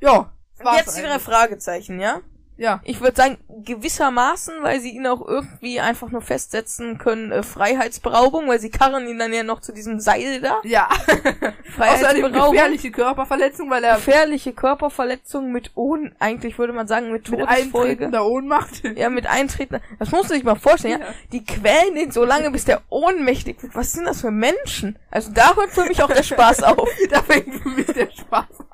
ja. 0.00 0.32
Und 0.58 0.76
jetzt 0.76 0.96
ihre 0.96 1.08
eigentlich. 1.08 1.22
Fragezeichen, 1.22 2.00
ja? 2.00 2.20
Ja. 2.58 2.80
Ich 2.84 3.00
würde 3.00 3.16
sagen, 3.16 3.38
gewissermaßen, 3.64 4.54
weil 4.62 4.80
sie 4.80 4.90
ihn 4.90 5.06
auch 5.06 5.26
irgendwie 5.26 5.80
einfach 5.80 6.10
nur 6.10 6.22
festsetzen 6.22 6.98
können, 6.98 7.30
äh, 7.32 7.42
Freiheitsberaubung, 7.42 8.48
weil 8.48 8.60
sie 8.60 8.70
karren 8.70 9.06
ihn 9.08 9.18
dann 9.18 9.32
ja 9.32 9.42
noch 9.42 9.60
zu 9.60 9.72
diesem 9.72 10.00
Seil 10.00 10.40
da. 10.40 10.58
Ja. 10.64 10.88
Außerdem 10.96 11.52
Freiheitsberaubung. 11.74 12.52
gefährliche 12.52 12.90
Körperverletzung, 12.90 13.70
weil 13.70 13.84
er 13.84 13.96
Gefährliche 13.96 14.52
Körperverletzung 14.52 15.52
mit 15.52 15.72
Ohn, 15.74 16.14
eigentlich 16.18 16.58
würde 16.58 16.72
man 16.72 16.86
sagen 16.88 17.12
mit 17.12 17.28
mit 17.30 17.40
Todesfolge. 17.40 17.90
eintretender 17.90 18.26
Ohnmacht. 18.26 18.82
Ja, 18.96 19.10
mit 19.10 19.26
Eintreten. 19.26 19.80
Das 19.98 20.10
musst 20.10 20.30
du 20.30 20.34
dich 20.34 20.44
mal 20.44 20.54
vorstellen, 20.54 21.00
ja? 21.00 21.06
Ja. 21.06 21.12
Die 21.32 21.44
quälen 21.44 21.96
ihn 21.96 22.10
so 22.12 22.24
lange, 22.24 22.50
bis 22.50 22.64
der 22.64 22.80
ohnmächtig 22.88 23.62
wird. 23.62 23.74
Was 23.74 23.92
sind 23.92 24.04
das 24.06 24.22
für 24.22 24.30
Menschen? 24.30 24.98
Also 25.10 25.32
da 25.32 25.54
hört 25.54 25.70
für 25.70 25.84
mich 25.84 26.02
auch 26.02 26.10
der 26.10 26.22
Spaß 26.22 26.62
auf. 26.62 26.88
da 27.10 27.20
fängt 27.22 27.54
für 27.62 27.68
mich 27.68 27.86
der 27.86 28.10
Spaß 28.10 28.46
an. 28.60 28.66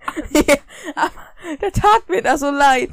Ja, 0.46 0.54
Aber 0.94 1.56
der 1.60 1.72
tat 1.72 2.08
mir 2.08 2.22
da 2.22 2.36
so 2.38 2.50
leid. 2.50 2.90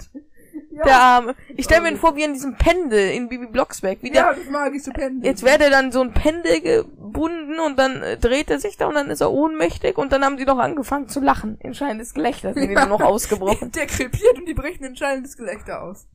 Der 0.85 0.99
Arme. 0.99 1.35
Ich 1.55 1.65
stelle 1.65 1.81
mir 1.81 1.89
ihn 1.89 1.97
vor 1.97 2.15
wie 2.15 2.23
in 2.23 2.33
diesem 2.33 2.55
Pendel 2.55 3.11
in 3.11 3.29
Bibi 3.29 3.47
Blocksberg. 3.47 3.99
Wie 4.01 4.09
der, 4.11 4.21
Ja, 4.21 4.33
das 4.33 4.49
mag 4.49 4.73
ich 4.73 4.83
so 4.83 4.91
pendeln. 4.91 5.23
Jetzt 5.23 5.43
wäre 5.43 5.57
der 5.57 5.69
dann 5.69 5.91
so 5.91 6.01
ein 6.01 6.13
Pendel 6.13 6.61
gebunden 6.61 7.59
und 7.59 7.77
dann 7.77 8.01
äh, 8.01 8.17
dreht 8.17 8.49
er 8.49 8.59
sich 8.59 8.77
da 8.77 8.87
und 8.87 8.95
dann 8.95 9.09
ist 9.09 9.21
er 9.21 9.31
ohnmächtig 9.31 9.97
und 9.97 10.11
dann 10.11 10.23
haben 10.23 10.37
die 10.37 10.45
doch 10.45 10.57
angefangen 10.57 11.07
zu 11.07 11.19
lachen. 11.19 11.57
In 11.61 11.73
schallendes 11.73 12.13
Gelächter 12.13 12.53
sind 12.55 12.69
die 12.69 12.75
dann 12.75 12.89
noch 12.89 13.01
ausgebrochen. 13.01 13.71
Der 13.71 13.87
krepiert 13.87 14.37
und 14.37 14.45
die 14.47 14.53
brechen 14.53 14.85
ein 14.85 14.95
schallendes 14.95 15.37
Gelächter 15.37 15.81
aus. 15.81 16.07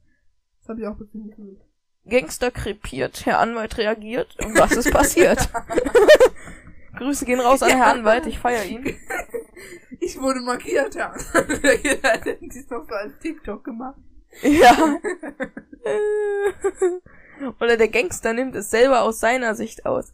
Das 0.61 0.69
habe 0.71 0.81
ich 0.81 0.87
auch 0.87 0.99
gefühlt. 0.99 1.35
Gangster 2.07 2.51
krepiert, 2.51 3.25
Herr 3.25 3.39
Anwalt 3.39 3.79
reagiert. 3.79 4.37
Und 4.45 4.59
was 4.59 4.73
ist 4.73 4.91
passiert? 4.91 5.49
Grüße 6.99 7.25
gehen 7.25 7.41
raus 7.41 7.63
an 7.63 7.71
Herr 7.71 7.89
Anwalt, 7.89 8.27
ich 8.27 8.39
feiere 8.39 8.65
ihn. 8.65 8.97
Ich 10.01 10.21
wurde 10.21 10.41
markiert, 10.41 10.95
ja. 10.95 11.15
Der 11.35 12.13
hätten 12.13 12.51
sie 12.51 12.61
es 12.61 12.71
noch 12.71 12.87
so 12.87 12.95
als 12.95 13.19
TikTok 13.21 13.65
gemacht. 13.65 13.99
Ja. 14.43 14.99
Oder 17.61 17.77
der 17.77 17.89
Gangster 17.89 18.33
nimmt 18.33 18.55
es 18.55 18.71
selber 18.71 19.03
aus 19.03 19.21
seiner 19.21 19.55
Sicht 19.55 19.87
aus. 19.87 20.13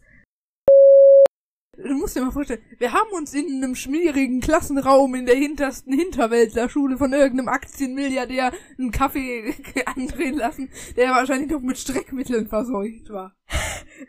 Du 1.77 1.95
musst 1.95 2.15
dir 2.15 2.21
mal 2.21 2.31
vorstellen, 2.31 2.61
wir 2.77 2.93
haben 2.93 3.09
uns 3.11 3.33
in 3.33 3.63
einem 3.63 3.75
schmierigen 3.75 4.39
Klassenraum 4.39 5.15
in 5.15 5.25
der 5.25 5.35
hintersten 5.35 5.93
Hinterwäldlerschule 5.93 6.97
von 6.97 7.11
irgendeinem 7.13 7.47
Aktienmilliardär 7.47 8.51
einen 8.77 8.91
Kaffee 8.91 9.55
andrehen 9.85 10.35
lassen, 10.35 10.69
der 10.95 11.11
wahrscheinlich 11.11 11.49
noch 11.49 11.61
mit 11.61 11.77
Streckmitteln 11.77 12.47
verseucht 12.47 13.09
war. 13.09 13.35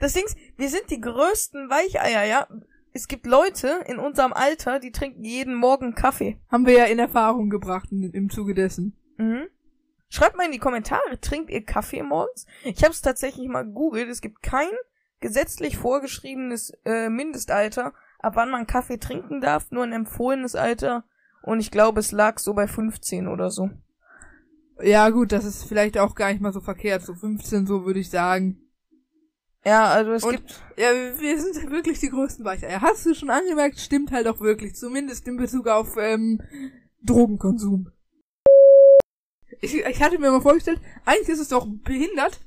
Das 0.00 0.12
Ding 0.12 0.24
ist, 0.24 0.36
wir 0.56 0.68
sind 0.68 0.90
die 0.90 1.00
größten 1.00 1.70
Weicheier, 1.70 2.24
ja. 2.24 2.46
Es 2.92 3.08
gibt 3.08 3.26
Leute 3.26 3.84
in 3.86 3.98
unserem 3.98 4.34
Alter, 4.34 4.78
die 4.78 4.92
trinken 4.92 5.24
jeden 5.24 5.54
Morgen 5.54 5.94
Kaffee. 5.94 6.38
Haben 6.50 6.66
wir 6.66 6.74
ja 6.74 6.84
in 6.84 6.98
Erfahrung 6.98 7.48
gebracht 7.48 7.90
in, 7.90 8.02
im 8.02 8.28
Zuge 8.28 8.54
dessen. 8.54 8.96
Mhm. 9.16 9.46
Schreibt 10.12 10.36
mal 10.36 10.44
in 10.44 10.52
die 10.52 10.58
Kommentare, 10.58 11.18
trinkt 11.22 11.48
ihr 11.48 11.64
Kaffee 11.64 12.02
morgens? 12.02 12.44
Ich 12.64 12.82
habe 12.84 12.92
es 12.92 13.00
tatsächlich 13.00 13.48
mal 13.48 13.64
gegoogelt. 13.64 14.10
Es 14.10 14.20
gibt 14.20 14.42
kein 14.42 14.68
gesetzlich 15.20 15.78
vorgeschriebenes 15.78 16.74
äh, 16.84 17.08
Mindestalter, 17.08 17.94
ab 18.18 18.34
wann 18.36 18.50
man 18.50 18.66
Kaffee 18.66 18.98
trinken 18.98 19.40
darf, 19.40 19.70
nur 19.70 19.84
ein 19.84 19.94
empfohlenes 19.94 20.54
Alter. 20.54 21.04
Und 21.42 21.60
ich 21.60 21.70
glaube, 21.70 22.00
es 22.00 22.12
lag 22.12 22.38
so 22.40 22.52
bei 22.52 22.66
15 22.68 23.26
oder 23.26 23.50
so. 23.50 23.70
Ja 24.82 25.08
gut, 25.08 25.32
das 25.32 25.46
ist 25.46 25.64
vielleicht 25.64 25.96
auch 25.96 26.14
gar 26.14 26.30
nicht 26.30 26.42
mal 26.42 26.52
so 26.52 26.60
verkehrt. 26.60 27.00
So 27.00 27.14
15, 27.14 27.66
so 27.66 27.86
würde 27.86 28.00
ich 28.00 28.10
sagen. 28.10 28.60
Ja, 29.64 29.86
also 29.86 30.12
es 30.12 30.24
Und- 30.24 30.32
gibt. 30.32 30.62
Ja, 30.76 30.88
wir 31.20 31.40
sind 31.40 31.70
wirklich 31.70 32.00
die 32.00 32.10
größten 32.10 32.44
Weicheier. 32.44 32.82
Hast 32.82 33.06
du 33.06 33.14
schon 33.14 33.30
angemerkt, 33.30 33.80
stimmt 33.80 34.12
halt 34.12 34.26
auch 34.26 34.40
wirklich. 34.40 34.74
Zumindest 34.74 35.26
in 35.26 35.38
Bezug 35.38 35.68
auf 35.68 35.96
ähm, 35.96 36.42
Drogenkonsum. 37.02 37.90
Ich, 39.62 39.74
ich 39.74 40.02
hatte 40.02 40.18
mir 40.18 40.30
mal 40.30 40.40
vorgestellt, 40.40 40.80
eigentlich 41.04 41.28
ist 41.28 41.40
es 41.40 41.48
doch 41.48 41.66
behindert, 41.66 42.40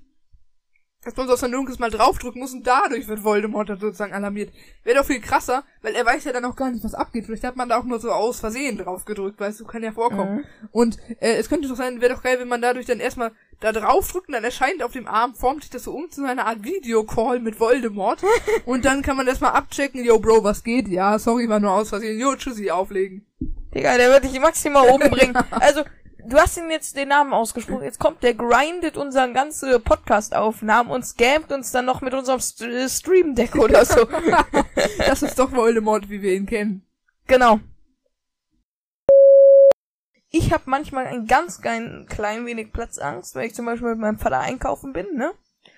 dass 1.05 1.15
man 1.15 1.27
so 1.27 1.33
aus 1.33 1.39
der 1.39 1.49
Dunkles 1.49 1.79
mal 1.79 1.89
draufdrücken 1.91 2.41
muss 2.41 2.53
und 2.53 2.67
dadurch 2.67 3.07
wird 3.07 3.23
Voldemort 3.23 3.69
dann 3.69 3.79
sozusagen 3.79 4.11
alarmiert. 4.11 4.51
Wäre 4.83 4.97
doch 4.97 5.05
viel 5.05 5.21
krasser, 5.21 5.63
weil 5.81 5.95
er 5.95 6.05
weiß 6.05 6.25
ja 6.25 6.33
dann 6.33 6.43
auch 6.43 6.55
gar 6.55 6.71
nicht, 6.71 6.83
was 6.83 6.93
abgeht. 6.93 7.25
Vielleicht 7.25 7.45
hat 7.45 7.55
man 7.55 7.69
da 7.69 7.79
auch 7.79 7.85
nur 7.85 7.99
so 7.99 8.11
aus 8.11 8.41
Versehen 8.41 8.77
draufgedrückt, 8.77 9.39
weißt 9.39 9.61
du, 9.61 9.65
kann 9.65 9.83
ja 9.83 9.93
vorkommen. 9.93 10.37
Mhm. 10.37 10.43
Und 10.71 10.97
äh, 11.21 11.35
es 11.35 11.47
könnte 11.47 11.69
doch 11.69 11.77
sein, 11.77 12.01
wäre 12.01 12.13
doch 12.13 12.23
geil, 12.23 12.39
wenn 12.39 12.49
man 12.49 12.61
dadurch 12.61 12.85
dann 12.85 12.99
erstmal 12.99 13.31
da 13.61 13.71
draufdrückt 13.71 14.27
und 14.27 14.33
dann 14.33 14.43
erscheint 14.43 14.83
auf 14.83 14.91
dem 14.91 15.07
Arm, 15.07 15.35
formt 15.35 15.61
sich 15.61 15.71
das 15.71 15.83
so 15.83 15.93
um 15.93 16.09
zu 16.09 16.25
einer 16.25 16.47
Art 16.47 16.63
Videocall 16.63 17.39
mit 17.39 17.59
Voldemort. 17.59 18.21
und 18.65 18.83
dann 18.83 19.03
kann 19.03 19.15
man 19.15 19.27
erstmal 19.27 19.53
abchecken, 19.53 20.03
yo 20.03 20.19
Bro, 20.19 20.43
was 20.43 20.63
geht? 20.63 20.89
Ja, 20.89 21.17
sorry, 21.17 21.47
war 21.47 21.61
nur 21.61 21.71
aus 21.71 21.89
Versehen. 21.89 22.19
Jo, 22.19 22.35
tschüssi, 22.35 22.71
auflegen. 22.71 23.25
Digga, 23.73 23.95
der 23.97 24.09
wird 24.09 24.23
dich 24.23 24.39
maximal 24.39 24.89
oben 24.91 25.09
bringen. 25.11 25.35
Also, 25.51 25.83
du 26.27 26.37
hast 26.37 26.57
ihm 26.57 26.69
jetzt 26.69 26.97
den 26.97 27.09
Namen 27.09 27.33
ausgesprochen. 27.33 27.83
Jetzt 27.83 27.99
kommt 27.99 28.23
der, 28.23 28.33
grindet 28.33 28.97
unseren 28.97 29.33
ganze 29.33 29.79
Podcast-Aufnahmen 29.79 30.89
und 30.91 31.05
scammt 31.05 31.51
uns 31.51 31.71
dann 31.71 31.85
noch 31.85 32.01
mit 32.01 32.13
unserem 32.13 32.39
St 32.39 32.61
äh, 32.61 32.89
Stream-Deck 32.89 33.55
oder 33.59 33.85
so. 33.85 34.07
Das 34.97 35.21
ist 35.21 35.39
doch 35.39 35.51
Voldemort, 35.51 36.09
wie 36.09 36.21
wir 36.21 36.33
ihn 36.33 36.45
kennen. 36.45 36.85
genau. 37.27 37.59
Ich 40.31 40.51
habe 40.51 40.63
manchmal 40.65 41.05
ein 41.05 41.27
ganz 41.27 41.61
klein, 41.61 42.07
klein 42.09 42.45
wenig 42.45 42.73
Platzangst, 42.73 43.35
wenn 43.35 43.45
ich 43.45 43.55
zum 43.55 43.65
Beispiel 43.65 43.91
mit 43.91 43.99
meinem 43.99 44.19
Vater 44.19 44.41
einkaufen 44.41 44.91
bin, 44.91 45.15
ne? 45.15 45.31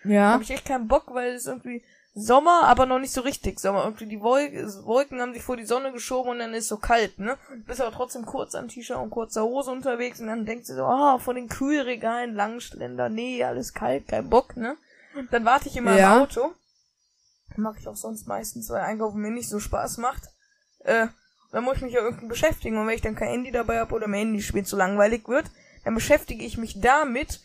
Ja. 0.04 0.32
Habe 0.32 0.42
ich 0.42 0.50
echt 0.50 0.66
keinen 0.66 0.88
Bock, 0.88 1.14
weil 1.14 1.34
es 1.34 1.46
irgendwie 1.46 1.84
Sommer, 2.20 2.64
aber 2.64 2.86
noch 2.88 2.98
nicht 3.00 3.14
so 3.14 3.22
richtig 3.22 3.60
Sommer. 3.60 3.84
Irgendwie 3.84 4.08
die 4.08 4.22
Wolk 4.22 4.52
Wolken 4.86 5.22
haben 5.22 5.34
sich 5.34 5.44
vor 5.44 5.56
die 5.56 5.66
Sonne 5.66 5.92
geschoben 5.92 6.32
und 6.32 6.40
dann 6.40 6.54
ist 6.56 6.68
so 6.68 6.78
kalt, 6.78 7.20
ne? 7.20 7.38
Du 7.50 7.64
bist 7.66 7.80
aber 7.80 7.96
trotzdem 7.96 8.26
kurz 8.26 8.56
am 8.56 8.68
T-Shirt 8.68 8.98
und 8.98 9.12
kurzer 9.12 9.44
Hose 9.44 9.70
unterwegs 9.72 10.20
und 10.20 10.28
dann 10.28 10.46
denkst 10.46 10.68
du 10.68 10.76
so, 10.76 10.84
ah, 10.84 11.20
vor 11.20 11.36
den 11.36 11.48
Kühlregalen 11.48 12.34
Langschländer, 12.34 13.10
nee, 13.10 13.44
alles 13.44 13.74
kalt, 13.74 14.08
kein 14.08 14.30
Bock, 14.30 14.58
ne? 14.58 14.78
Dann 15.32 15.46
warte 15.46 15.68
ich 15.70 15.78
immer 15.78 15.96
Ja. 15.96 16.16
im 16.16 16.22
Auto. 16.24 16.52
Mache 17.56 17.78
ich 17.80 17.88
auch 17.88 17.96
sonst 17.96 18.28
meistens, 18.28 18.70
weil 18.70 18.82
Einkaufen 18.82 19.22
mir 19.22 19.32
nicht 19.32 19.50
so 19.50 19.60
Spaß 19.60 19.98
macht. 19.98 20.24
Äh, 20.80 21.08
dann 21.52 21.64
muss 21.64 21.78
ich 21.78 21.82
mich 21.84 21.94
ja 21.94 22.02
irgendwie 22.02 22.28
beschäftigen. 22.28 22.78
Und 22.78 22.88
wenn 22.88 22.96
ich 22.96 23.02
dann 23.02 23.16
kein 23.16 23.30
Handy 23.30 23.52
dabei 23.52 23.80
habe 23.80 23.96
oder 23.96 24.08
mein 24.08 24.28
Handyspiel 24.28 24.66
zu 24.66 24.76
langweilig 24.76 25.28
wird, 25.28 25.46
dann 25.86 25.96
beschäftige 25.96 26.44
ich 26.44 26.58
mich 26.58 26.82
damit, 26.82 27.42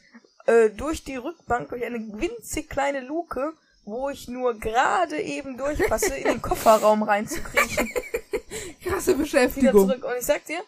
äh, 0.47 0.71
durch 0.71 1.05
die 1.05 1.17
Rückbank, 1.17 1.69
durch 1.69 1.85
eine 1.85 1.99
winzig 2.21 2.69
kleine 2.69 3.01
Luke, 3.01 3.53
wo 3.85 4.09
ich 4.11 4.29
nur 4.29 4.55
gerade 4.59 5.21
eben 5.21 5.57
durchpasse, 5.57 6.15
in 6.15 6.25
den 6.25 6.43
Kofferraum 6.43 7.03
reinzukriechen. 7.03 7.91
Krasse 8.85 9.13
Wieder 9.13 9.19
Beschäftigung. 9.19 9.89
zurück. 9.89 10.05
Und 10.05 10.17
ich 10.19 10.25
sag 10.25 10.45
dir, 10.47 10.61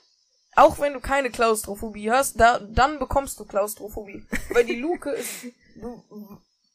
auch 0.57 0.79
wenn 0.79 0.93
du 0.93 1.01
keine 1.01 1.31
Klaustrophobie 1.31 2.11
hast, 2.11 2.41
da, 2.41 2.59
dann 2.59 2.99
bekommst 2.99 3.39
du 3.39 3.45
Klaustrophobie. 3.45 4.25
Weil 4.51 4.65
die 4.65 4.77
Luke 4.77 5.11
ist, 5.11 5.47
du, 5.77 6.03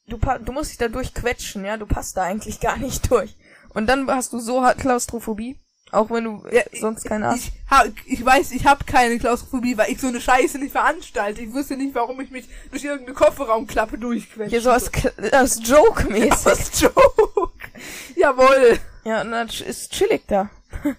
du, 0.08 0.18
du 0.18 0.52
musst 0.52 0.72
dich 0.72 0.78
da 0.78 0.88
durchquetschen, 0.88 1.66
ja, 1.66 1.78
du 1.78 1.86
passt 1.86 2.18
da 2.18 2.24
eigentlich 2.24 2.60
gar 2.60 2.78
nicht 2.78 3.10
durch. 3.10 3.36
Und 3.74 3.88
dann 3.88 4.10
hast 4.10 4.34
du 4.34 4.40
so 4.40 4.64
hart 4.64 4.80
Klaustrophobie, 4.80 5.60
auch 5.92 6.10
wenn 6.10 6.24
du 6.24 6.44
Ja, 6.52 6.62
sonst 6.80 7.06
keine 7.06 7.28
hast. 7.28 7.40
Ich, 7.40 7.52
ha, 7.70 7.84
ich 8.06 8.24
weiß, 8.24 8.52
ich 8.52 8.66
habe 8.66 8.86
keine 8.86 9.18
Klaustrophobie, 9.18 9.78
weil 9.78 9.92
ich 9.92 10.00
so 10.00 10.08
eine 10.08 10.22
Scheiße 10.22 10.60
nicht 10.60 10.72
veranstalte. 10.72 11.42
Ich 11.42 11.54
wüsste 11.54 11.78
nicht, 11.78 11.96
warum 11.96 12.20
ich 12.22 12.32
mich 12.32 12.48
durch 12.70 12.84
irgendeine 12.84 13.16
Kofferraumklappe 13.16 13.98
durchquetsche. 13.98 14.50
Hier 14.50 14.62
so 14.62 14.72
als, 14.72 14.92
als 15.32 15.68
Joke-mäßig. 15.68 16.44
Das 16.44 16.60
ist 16.60 16.82
Joke. 16.82 17.52
Jawohl. 18.16 18.80
Ja, 19.04 19.22
und 19.22 19.32
dann 19.32 19.48
ist 19.48 19.92
chillig 19.92 20.24
da. 20.28 20.50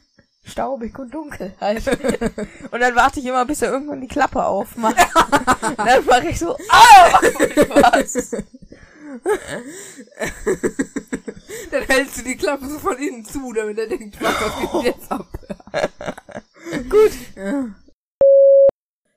Staubig 0.45 0.99
und 0.99 1.15
dunkel 1.15 1.55
halt. 1.61 1.87
und 2.71 2.81
dann 2.81 2.95
warte 2.97 3.21
ich 3.21 3.27
immer, 3.27 3.45
bis 3.45 3.63
er 3.63 3.71
irgendwann 3.73 4.01
die 4.01 4.09
Klappe 4.09 4.45
aufmacht. 4.45 4.97
und 5.61 5.79
dann 5.79 6.05
mache 6.07 6.29
ich 6.29 6.39
so, 6.39 6.57
ah, 6.69 7.21
was? 7.69 8.33
Dann 11.71 11.83
hältst 11.83 12.19
du 12.19 12.25
die 12.25 12.37
Klappe 12.37 12.67
so 12.67 12.79
von 12.79 12.99
innen 12.99 13.25
zu, 13.25 13.53
damit 13.53 13.79
er 13.79 13.89
denkt, 13.89 14.21
was 14.21 14.73
denn 14.73 14.83
jetzt 14.83 15.11
ab? 15.11 15.27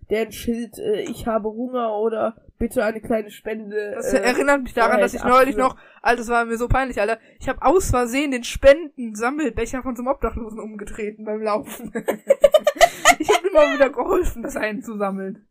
Der 0.10 0.32
Schild, 0.32 0.80
äh, 0.80 1.02
ich 1.02 1.28
habe 1.28 1.50
Hunger 1.50 1.96
oder 1.98 2.36
bitte 2.58 2.84
eine 2.84 3.02
kleine 3.02 3.32
Spende. 3.32 3.94
Das 3.96 4.14
äh, 4.14 4.20
erinnert 4.20 4.64
mich 4.64 4.74
daran, 4.74 5.00
dass 5.00 5.14
ich 5.14 5.24
neulich 5.24 5.56
noch, 5.56 5.78
Alter, 6.02 6.18
das 6.18 6.30
war 6.30 6.46
mir 6.46 6.58
so 6.58 6.68
peinlich, 6.68 7.00
Alter. 7.00 7.20
Ich 7.40 7.50
habe 7.50 7.62
aus 7.62 7.90
Versehen 7.90 8.32
den 8.32 8.44
Spenden-Sammelbecher 8.44 9.82
von 9.82 9.96
so 9.96 10.02
einem 10.02 10.12
Obdachlosen 10.12 10.60
umgetreten 10.60 11.26
beim 11.26 11.42
Laufen. 11.42 11.92
ich 13.20 13.30
habe 13.30 13.48
immer 13.48 13.74
wieder 13.74 13.90
geholfen, 13.90 14.44
das 14.44 14.56
einzusammeln. 14.56 15.48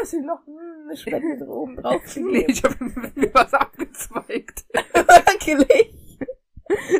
Hast 0.00 0.12
du 0.12 0.20
noch 0.22 0.40
eine 0.46 0.96
Spende 0.96 1.46
oben 1.48 1.76
drauf 1.76 2.00
Nee, 2.16 2.46
ich 2.48 2.62
habe 2.64 2.76
mir 3.14 3.30
was 3.34 3.54
abgezweigt. 3.54 4.64
gelegt? 5.44 5.94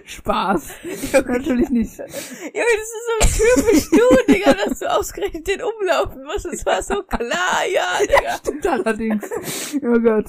Spaß. 0.07 0.71
Natürlich 1.13 1.69
nicht. 1.69 1.99
Junge, 1.99 2.09
das 2.09 3.29
ist 3.29 3.37
so 3.37 3.45
typisch 3.45 3.91
du, 3.91 4.33
Digga, 4.33 4.55
dass 4.55 4.79
du 4.79 4.91
ausgerechnet 4.91 5.47
den 5.47 5.61
umlaufen 5.63 6.25
musst. 6.25 6.47
Das 6.47 6.65
war 6.65 6.83
so 6.83 7.03
klar, 7.03 7.67
ja, 7.71 7.99
Digga. 8.01 8.37
Stimmt 8.39 8.67
allerdings. 8.67 9.31
Oh 9.83 9.99
Gott. 10.01 10.27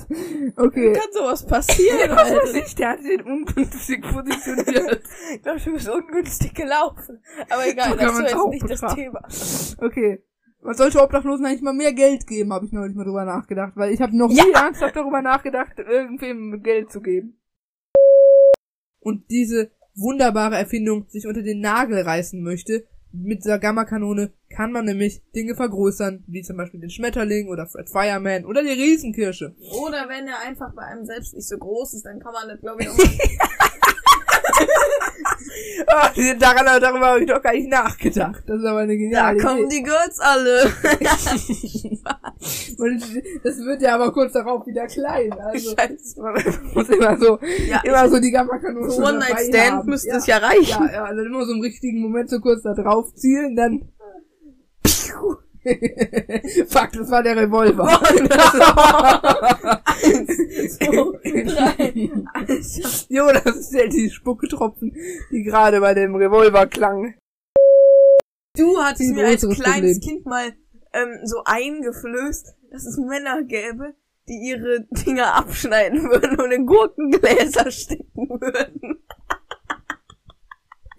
Okay. 0.58 0.91
Kann 0.91 1.12
sowas 1.13 1.45
passieren, 1.45 2.12
Was 2.12 2.32
weiß 2.32 2.53
ich, 2.55 2.75
der 2.75 2.89
hat 2.89 2.99
den 3.03 3.21
ungünstig 3.21 4.01
positioniert. 4.01 5.03
Ich 5.34 5.41
glaube, 5.41 5.60
du 5.62 5.71
bist 5.71 5.89
ungünstig 5.89 6.53
gelaufen. 6.53 7.23
Aber 7.49 7.65
egal, 7.65 7.91
So 7.91 7.95
das 7.95 8.13
ist 8.13 8.21
jetzt 8.21 8.47
nicht 8.49 8.69
das. 8.69 8.93
Thema. 8.93 9.21
Okay. 9.86 10.21
Man 10.62 10.76
sollte 10.76 11.02
Obdachlosen 11.02 11.45
eigentlich 11.45 11.62
mal 11.62 11.74
mehr 11.74 11.93
Geld 11.93 12.28
geben, 12.28 12.52
habe 12.52 12.65
ich 12.65 12.72
neulich 12.74 12.95
mal 12.95 13.06
drüber 13.06 13.24
nachgedacht, 13.24 13.74
weil 13.76 13.93
ich 13.93 14.02
habe 14.02 14.15
noch 14.17 14.30
Ja. 14.30 14.43
nie 14.43 14.52
ernsthaft 14.52 14.95
darüber 14.95 15.22
nachgedacht, 15.22 15.80
irgendwem 15.80 16.62
Geld 16.62 16.91
zu 16.91 17.00
geben. 17.02 17.39
Und 19.00 19.30
diese 19.32 19.72
wunderbare 19.95 20.58
Erfindung 20.58 21.06
sich 21.08 21.26
unter 21.28 21.41
den 21.41 21.62
Nagel 21.62 22.02
reißen 22.02 22.41
möchte, 22.43 22.86
mit 23.12 23.39
dieser 23.43 23.58
Gamma-Kanone 23.58 24.34
kann 24.50 24.72
man 24.72 24.86
nämlich 24.86 25.24
Dinge 25.34 25.56
vergrößern, 25.56 26.26
wie 26.28 26.41
zum 26.43 26.58
Beispiel 26.58 26.80
den 26.82 26.91
Schmetterling 26.91 27.48
oder 27.48 27.65
Fred 27.65 27.89
Fireman 27.89 28.45
oder 28.45 28.62
die 28.62 28.69
Riesenkirsche. 28.69 29.56
Oder 29.82 30.08
wenn 30.10 30.28
er 30.28 30.39
einfach 30.45 30.76
bei 30.76 30.84
einem 30.84 31.06
selbst 31.06 31.34
nicht 31.34 31.48
so 31.48 31.58
groß 31.58 31.93
ist, 31.95 32.06
dann 32.06 32.19
kann 32.19 32.34
man 32.34 32.50
das, 32.50 32.60
glaube 32.60 32.84
ich, 32.84 32.89
auch 32.89 32.98
daran, 36.39 36.82
darüber 36.82 37.08
habe 37.08 37.21
ich 37.21 37.27
doch 37.27 37.41
gar 37.41 37.53
nicht 37.53 37.69
nachgedacht. 37.69 38.43
Das 38.47 38.60
ist 38.60 38.65
aber 38.65 38.79
eine 38.79 38.93
Da 38.93 38.99
geniale 38.99 39.39
kommen 39.41 39.65
Idee. 39.65 39.77
die 39.77 39.84
Girls 39.84 40.19
alle. 40.19 40.71
Das 43.43 43.58
wird 43.60 43.82
ja 43.82 43.95
aber 43.95 44.13
kurz 44.13 44.34
darauf 44.34 44.65
wieder 44.65 44.88
klein. 44.88 45.32
Also 45.34 45.75
Scheiße. 45.75 46.21
man 46.21 46.34
muss 46.73 46.89
immer 46.89 47.17
so, 47.17 47.38
Ja, 47.67 47.82
immer 47.84 48.10
so 48.10 48.19
die 48.19 48.32
Gamma-Kanone 48.32 48.93
One 48.95 49.19
Night 49.19 49.39
Stand 49.47 49.71
haben. 49.71 49.89
müsste 49.89 50.10
ja. 50.10 50.15
es 50.17 50.25
ja 50.27 50.38
reichen. 50.38 50.86
Ja, 50.86 50.91
ja, 50.93 51.03
also 51.03 51.21
immer 51.21 51.45
so 51.45 51.53
im 51.53 51.62
richtigen 51.62 52.01
Moment 52.01 52.29
so 52.29 52.39
kurz 52.39 52.63
da 52.63 52.73
drauf 52.73 53.13
zielen, 53.15 53.55
dann. 53.55 53.89
Fuck, 56.67 56.91
das 56.93 57.12
war 57.12 57.23
der 57.23 57.38
Revolver. 57.38 57.84
jo, 63.10 63.27
das 63.32 63.55
ist 63.55 63.73
ja 63.73 63.88
die 63.88 64.10
Spucketropfen, 64.10 64.95
die 65.32 65.43
gerade 65.43 65.79
bei 65.79 65.93
dem 65.93 66.15
Revolver 66.15 66.67
klangen. 66.67 67.15
Du 68.58 68.77
hattest 68.77 69.13
mir 69.13 69.27
als 69.27 69.41
kleines 69.41 69.99
Problem. 69.99 70.01
Kind 70.01 70.25
mal 70.25 70.53
ähm, 70.93 71.19
so 71.23 71.43
eingeflößt, 71.45 72.55
dass 72.71 72.86
es 72.86 72.97
Männer 72.97 73.43
gäbe, 73.43 73.93
die 74.27 74.49
ihre 74.49 74.88
Dinger 75.05 75.36
abschneiden 75.36 76.10
würden 76.10 76.39
und 76.39 76.51
in 76.51 76.65
Gurkengläser 76.65 77.69
stecken 77.71 78.29
würden. 78.29 78.98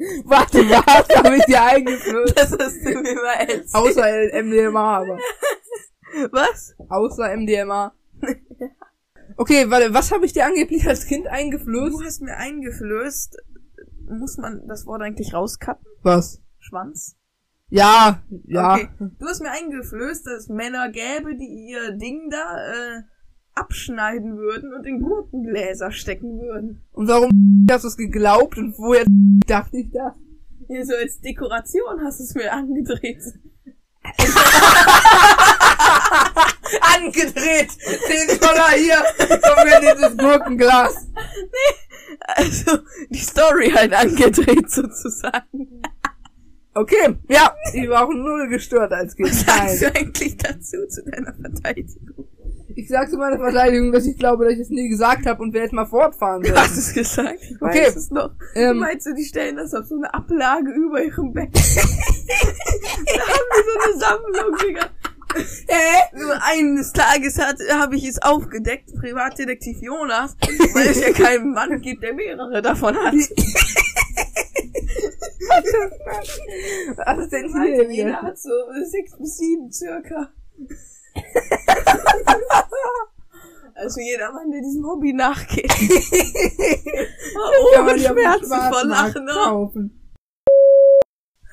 Warte, 0.25 0.59
was 0.71 1.17
habe 1.17 1.37
ich 1.37 1.45
dir 1.45 1.63
eingeflößt? 1.63 2.39
Das 2.39 2.53
hast 2.53 2.85
du 2.85 3.01
mir 3.01 3.15
mal 3.15 3.35
erzählt. 3.41 3.75
Außer 3.75 4.43
MDMA, 4.43 4.99
aber. 4.99 5.19
Was? 6.31 6.75
Außer 6.89 7.37
MDMA. 7.37 7.95
Okay, 9.37 9.71
warte, 9.71 9.95
was 9.95 10.11
habe 10.11 10.27
ich 10.27 10.33
dir 10.33 10.45
angeblich 10.45 10.87
als 10.89 11.07
Kind 11.07 11.29
eingeflößt? 11.29 11.95
Du 11.95 12.05
hast 12.05 12.21
mir 12.21 12.37
eingeflößt, 12.37 13.37
muss 14.11 14.37
man 14.37 14.67
das 14.67 14.87
Wort 14.87 15.03
eigentlich 15.03 15.33
rauskappen? 15.33 15.87
Was? 16.03 16.43
Schwanz? 16.59 17.17
Ja, 17.69 18.23
ja. 18.47 18.75
Okay. 18.75 18.89
Du 18.99 19.27
hast 19.27 19.41
mir 19.41 19.53
eingeflößt, 19.53 20.27
dass 20.27 20.33
es 20.35 20.49
Männer 20.49 20.91
gäbe, 20.91 21.37
die 21.37 21.71
ihr 21.71 21.93
Ding 21.93 22.29
da 22.29 22.99
äh, 22.99 23.03
abschneiden 23.61 24.37
würden 24.39 24.75
und 24.75 24.87
in 24.87 25.03
Gurkengläser 25.03 25.93
stecken 25.93 26.41
würden. 26.41 26.83
Und 26.93 27.09
warum 27.09 27.31
hast 27.71 27.85
du 27.85 27.89
es 27.89 27.97
geglaubt 27.97 28.59
und 28.59 28.77
woher 28.79 29.05
dachte 29.47 29.77
ich 29.79 29.91
das? 29.93 30.15
Hier 30.67 30.85
so 30.87 30.95
als 30.95 31.21
Dekoration 31.21 32.01
hast 32.05 32.21
du 32.21 32.25
es 32.25 32.35
mir 32.35 32.53
angedreht. 32.53 33.23
Angedreht! 36.97 37.71
Den 38.09 38.39
Dollar 38.41 38.71
hier! 38.71 39.05
Komm 39.19 39.67
in 39.67 39.81
dieses 39.95 40.17
Gurkenglas! 40.17 41.09
Also, 42.19 42.79
die 43.09 43.19
Story 43.19 43.71
halt 43.71 43.93
angedreht 43.93 44.71
sozusagen. 44.71 45.83
Okay, 46.75 47.17
ja, 47.29 47.55
ich 47.73 47.89
war 47.89 48.07
auch 48.07 48.13
null 48.13 48.49
gestört 48.49 48.93
als 48.93 49.17
Kind. 49.17 49.29
Was 49.29 49.41
sagst 49.41 49.83
du 49.83 49.95
eigentlich 49.95 50.37
dazu, 50.37 50.87
zu 50.89 51.03
deiner 51.05 51.35
Verteidigung? 51.35 52.29
Ich 52.77 52.89
sag 52.89 53.11
zu 53.11 53.17
meiner 53.17 53.39
Verteidigung, 53.39 53.93
dass 53.93 54.07
ich 54.07 54.17
glaube, 54.19 54.45
dass 54.45 54.55
ich 54.55 54.61
es 54.61 54.71
nie 54.71 54.89
gesagt 54.89 55.27
habe 55.27 55.43
und 55.43 55.53
wir 55.53 55.63
jetzt 55.63 55.73
mal 55.73 55.87
fortfahren 55.87 56.43
Du 56.43 56.49
sollen. 56.49 56.61
hast 56.61 56.77
es 56.77 56.93
gesagt, 56.95 57.39
ich 57.43 57.61
Okay. 57.61 57.87
weiß 57.87 57.97
es 57.97 58.11
noch. 58.11 58.31
Ähm. 58.55 58.79
Meinst 58.79 59.07
du, 59.07 59.15
die 59.15 59.25
stellen 59.25 59.57
das 59.57 59.75
auf 59.75 59.87
so 59.87 59.97
eine 59.97 60.13
Ablage 60.15 60.71
über 60.73 61.03
ihrem 61.03 61.33
Bett? 61.33 61.49
da 61.55 61.61
haben 61.61 63.49
wir 63.51 63.65
so 63.65 63.79
eine 63.85 63.99
Sammlung, 63.99 64.57
Digga. 64.67 64.89
Hä? 65.69 66.17
So 66.17 66.27
eines 66.41 66.93
Tages 66.93 67.39
hat, 67.39 67.57
habe 67.73 67.95
ich 67.97 68.05
es 68.09 68.21
aufgedeckt, 68.21 68.93
Privatdetektiv 68.99 69.79
Jonas, 69.81 70.37
weil 70.75 70.89
es 70.89 71.01
ja 71.01 71.13
keinen 71.13 71.53
Mann 71.53 71.81
gibt, 71.81 72.03
der 72.03 72.15
mehrere 72.15 72.61
davon 72.63 72.97
hat. 72.97 73.15
Was 76.97 77.19
ist 77.19 77.33
denn 77.33 77.63
hier 77.63 77.91
jeder 77.93 78.23
hat 78.23 78.39
so 78.39 78.51
sechs 78.85 79.17
bis 79.19 79.37
sieben 79.39 79.71
circa. 79.73 80.31
Also 83.75 84.01
jeder 84.01 84.31
Mann, 84.33 84.51
der 84.51 84.61
diesem 84.61 84.85
Hobby 84.87 85.13
nachgeht. 85.15 85.73
Oh, 87.33 87.87
dem 87.87 87.99
Schmerzen 87.99 88.49
vor 88.49 88.85
Lachen. 88.85 89.27
Oh. 89.31 89.35
kaufen. 89.49 90.01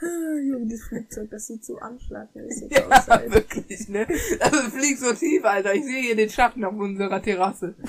Junge, 0.01 0.67
das 0.67 0.81
Flugzeug, 0.81 1.29
das 1.31 1.47
sieht 1.47 1.65
so 1.65 1.77
anschlagmäßig 1.77 2.71
Ja, 2.71 2.85
aus. 2.87 3.09
Alter. 3.09 3.31
wirklich, 3.33 3.87
ne? 3.89 4.05
Also 4.39 4.57
fliegt 4.69 4.99
so 4.99 5.13
tief, 5.13 5.43
Alter. 5.43 5.73
Ich 5.73 5.85
sehe 5.85 6.01
hier 6.01 6.15
den 6.15 6.29
Schatten 6.29 6.63
auf 6.65 6.75
unserer 6.75 7.21
Terrasse. 7.21 7.75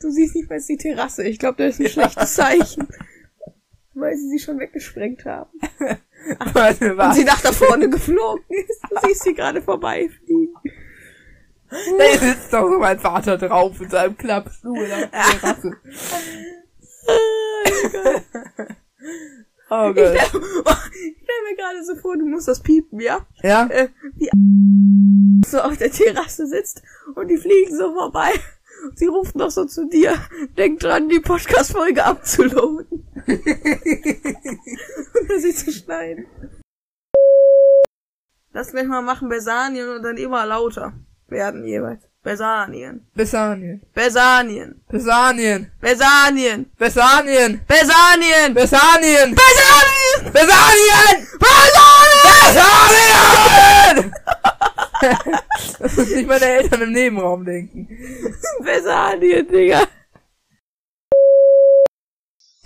du 0.00 0.10
siehst 0.10 0.34
nicht 0.34 0.50
mehr 0.50 0.60
die 0.60 0.76
Terrasse. 0.76 1.22
Ich 1.24 1.38
glaube, 1.38 1.62
das 1.62 1.78
ist 1.78 1.80
ein 1.80 1.88
schlechtes 1.88 2.34
Zeichen. 2.34 2.88
Weil 3.94 4.16
sie 4.16 4.28
sie 4.30 4.38
schon 4.38 4.58
weggesprengt 4.58 5.24
haben. 5.24 5.50
Warte, 6.52 6.92
Und 6.92 6.98
was? 6.98 7.16
sie 7.16 7.24
nach 7.24 7.40
da 7.40 7.52
vorne 7.52 7.88
geflogen 7.88 8.44
ist. 8.50 8.80
Du 8.90 8.96
siehst 9.08 9.22
sie 9.24 9.34
gerade 9.34 9.62
vorbeifliegen. 9.62 10.54
Da 11.70 12.18
sitzt 12.18 12.52
doch 12.52 12.68
so 12.68 12.78
mein 12.78 12.98
Vater 12.98 13.38
drauf 13.38 13.80
in 13.80 13.88
seinem 13.88 14.16
Klappstuhl 14.16 14.76
auf 14.76 14.88
der 14.88 15.10
Terrasse. 15.10 15.76
Oh 19.70 19.92
Gott. 19.94 19.94
stell, 19.94 20.16
ich 20.16 21.16
stell 21.22 21.42
mir 21.48 21.56
gerade 21.56 21.84
so 21.84 21.94
vor, 21.96 22.16
du 22.16 22.26
musst 22.26 22.48
das 22.48 22.60
piepen, 22.60 23.00
ja? 23.00 23.20
Ja? 23.42 23.66
Äh, 23.70 23.88
wie 24.16 24.28
so 25.46 25.60
auf 25.60 25.76
der 25.76 25.90
Terrasse 25.92 26.46
sitzt 26.46 26.82
und 27.14 27.28
die 27.28 27.36
fliegen 27.36 27.76
so 27.76 27.92
vorbei. 27.94 28.30
Und 28.84 28.98
sie 28.98 29.06
ruft 29.06 29.36
noch 29.36 29.50
so 29.50 29.64
zu 29.66 29.88
dir, 29.88 30.14
denk 30.56 30.80
dran, 30.80 31.08
die 31.08 31.20
Podcast-Folge 31.20 32.04
abzuloaden. 32.04 33.06
Und 33.28 33.40
sie 35.40 35.54
zu 35.54 35.72
schneiden. 35.72 36.26
Lass 38.52 38.72
gleich 38.72 38.86
mal 38.86 39.02
machen 39.02 39.28
Besanien 39.28 39.88
und 39.88 40.02
dann 40.02 40.16
immer 40.16 40.44
lauter 40.46 40.92
werden 41.28 41.64
jeweils. 41.64 42.02
Besanien. 42.22 43.06
Bessanien. 43.14 43.80
Besanien. 43.94 44.82
Bessanien. 44.90 45.70
Besanien. 45.80 46.70
Bessanien. 46.76 47.60
Besanien. 47.66 48.54
Bessanien. 48.54 48.54
Besanien. 48.54 49.34
Bessanien! 50.32 51.26
Besanien. 51.38 52.44
Bessanien! 52.44 54.12
Das 55.78 55.96
muss 55.96 56.10
nicht 56.10 56.28
meine 56.28 56.44
Eltern 56.44 56.82
im 56.82 56.92
Nebenraum 56.92 57.42
denken. 57.44 57.88
Besanien, 58.62 59.48
Digga. 59.48 59.86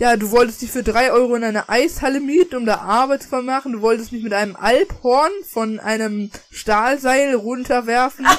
Ja, 0.05 0.19
du 0.19 0.31
wolltest 0.33 0.61
dich 0.61 0.71
für 0.71 0.83
drei 0.83 1.13
Euro 1.13 1.35
in 1.35 1.45
eine 1.45 1.71
Eishalle 1.71 2.21
mieten, 2.21 2.57
um 2.57 2.67
da 2.67 2.77
Arbeit 2.77 3.23
zu 3.23 3.41
machen. 3.41 3.73
Du 3.73 3.81
wolltest 3.81 4.13
mich 4.13 4.23
mit 4.23 4.35
einem 4.35 4.55
Alphorn 4.55 5.33
von 5.51 5.81
einem 5.81 6.31
Stahlseil 6.51 7.35
runterwerfen. 7.35 8.27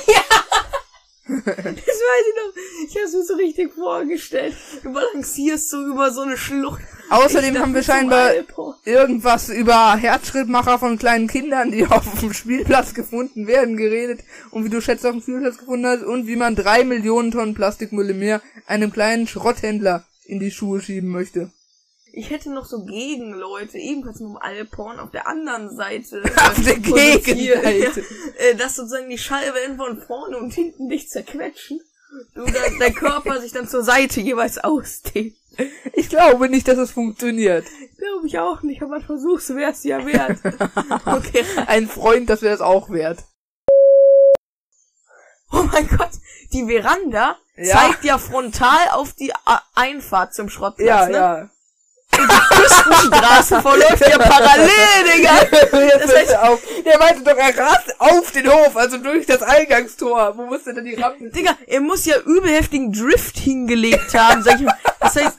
Das 1.27 1.43
weiß 1.43 2.25
ich 2.29 2.35
noch. 2.35 2.87
Ich 2.87 3.01
hab's 3.01 3.13
mir 3.13 3.23
so 3.23 3.33
richtig 3.33 3.73
vorgestellt. 3.73 4.55
Du 4.83 4.93
balancierst 4.93 5.71
so 5.71 5.83
über 5.83 6.11
so 6.11 6.21
eine 6.21 6.37
Schlucht. 6.37 6.81
Außerdem 7.09 7.57
haben 7.57 7.73
wir 7.73 7.81
scheinbar 7.81 8.31
irgendwas 8.83 9.49
über 9.49 9.95
Herzschrittmacher 9.95 10.77
von 10.77 10.99
kleinen 10.99 11.27
Kindern, 11.27 11.71
die 11.71 11.83
auf 11.89 12.19
dem 12.19 12.31
Spielplatz 12.31 12.93
gefunden 12.93 13.47
werden, 13.47 13.75
geredet 13.75 14.19
und 14.51 14.65
wie 14.65 14.69
du 14.69 14.81
Schätze 14.81 15.07
auf 15.07 15.15
dem 15.15 15.23
Spielplatz 15.23 15.57
gefunden 15.57 15.87
hast 15.87 16.03
und 16.03 16.27
wie 16.27 16.35
man 16.35 16.55
drei 16.55 16.83
Millionen 16.83 17.31
Tonnen 17.31 17.55
Plastikmüll 17.55 18.11
im 18.11 18.19
Meer 18.19 18.43
einem 18.67 18.93
kleinen 18.93 19.25
Schrotthändler 19.25 20.05
in 20.25 20.39
die 20.39 20.51
Schuhe 20.51 20.81
schieben 20.81 21.09
möchte. 21.09 21.51
Ich 22.17 22.29
hätte 22.29 22.49
noch 22.49 22.65
so 22.65 22.85
Gegenleute, 22.85 23.77
ebenfalls 23.77 24.21
mit 24.21 24.29
dem 24.29 24.37
Alphorn 24.37 24.99
auf 24.99 25.11
der 25.11 25.27
anderen 25.27 25.75
Seite. 25.75 26.23
Auf 26.37 26.63
der 26.63 26.75
produziert, 26.75 27.25
Gegenseite. 27.25 27.99
Ja, 27.99 28.05
äh, 28.51 28.55
dass 28.55 28.75
sozusagen 28.75 29.09
die 29.09 29.17
Schallwellen 29.17 29.75
von 29.75 30.01
vorne 30.01 30.37
und 30.37 30.53
hinten 30.53 30.87
dich 30.87 31.09
zerquetschen. 31.09 31.81
Du 32.33 32.45
dann, 32.45 32.79
dein 32.79 32.95
Körper 32.95 33.41
sich 33.41 33.51
dann 33.51 33.67
zur 33.67 33.83
Seite 33.83 34.21
jeweils 34.21 34.57
ausdehnt. 34.57 35.35
Ich 35.93 36.07
glaube 36.09 36.47
nicht, 36.49 36.67
dass 36.67 36.77
es 36.77 36.91
funktioniert. 36.91 37.65
Glaube 37.97 38.27
ich 38.27 38.39
auch 38.39 38.61
nicht, 38.61 38.81
aber 38.81 38.95
ein 38.95 39.01
Versuch's 39.01 39.49
wär's 39.49 39.83
ja 39.83 40.05
wert. 40.05 40.39
Okay. 41.05 41.43
Ein 41.67 41.87
Freund, 41.87 42.29
das 42.29 42.41
wäre 42.41 42.55
es 42.55 42.61
auch 42.61 42.89
wert. 42.89 43.23
Oh 45.51 45.63
mein 45.71 45.87
Gott, 45.87 46.11
die 46.53 46.65
Veranda 46.65 47.37
Ja. 47.57 47.77
zeigt 47.77 48.03
ja 48.03 48.17
frontal 48.17 48.89
auf 48.91 49.13
die 49.13 49.33
A 49.45 49.61
Einfahrt 49.75 50.33
zum 50.33 50.49
Schrottplatz, 50.49 50.87
Ja, 50.87 51.05
ne? 51.07 51.17
ja. 51.17 51.49
Küstenstraße 52.49 53.61
verläuft 53.61 54.07
ja 54.07 54.17
parallel, 54.17 54.69
Digga. 55.15 55.31
Das 55.99 56.13
heißt- 56.15 56.35
auf. 56.39 56.59
Der 56.85 56.97
meinte 56.99 57.23
doch, 57.23 57.35
er 57.37 57.57
rast 57.57 57.93
auf 57.99 58.31
den 58.31 58.49
Hof, 58.51 58.75
also 58.77 58.97
durch 58.97 59.25
das 59.25 59.41
Eingangstor. 59.41 60.37
Wo 60.37 60.45
musste 60.45 60.73
denn 60.73 60.85
die 60.85 60.95
Rampe? 60.95 61.29
Digga, 61.29 61.57
er 61.67 61.81
muss 61.81 62.05
ja 62.05 62.17
übel 62.19 62.49
heftigen 62.51 62.91
Drift 62.93 63.37
hingelegt 63.37 64.13
haben, 64.17 64.43
sag 64.43 64.55
ich 64.55 64.61
mal. 64.65 64.77
Das 65.01 65.15
heißt, 65.15 65.37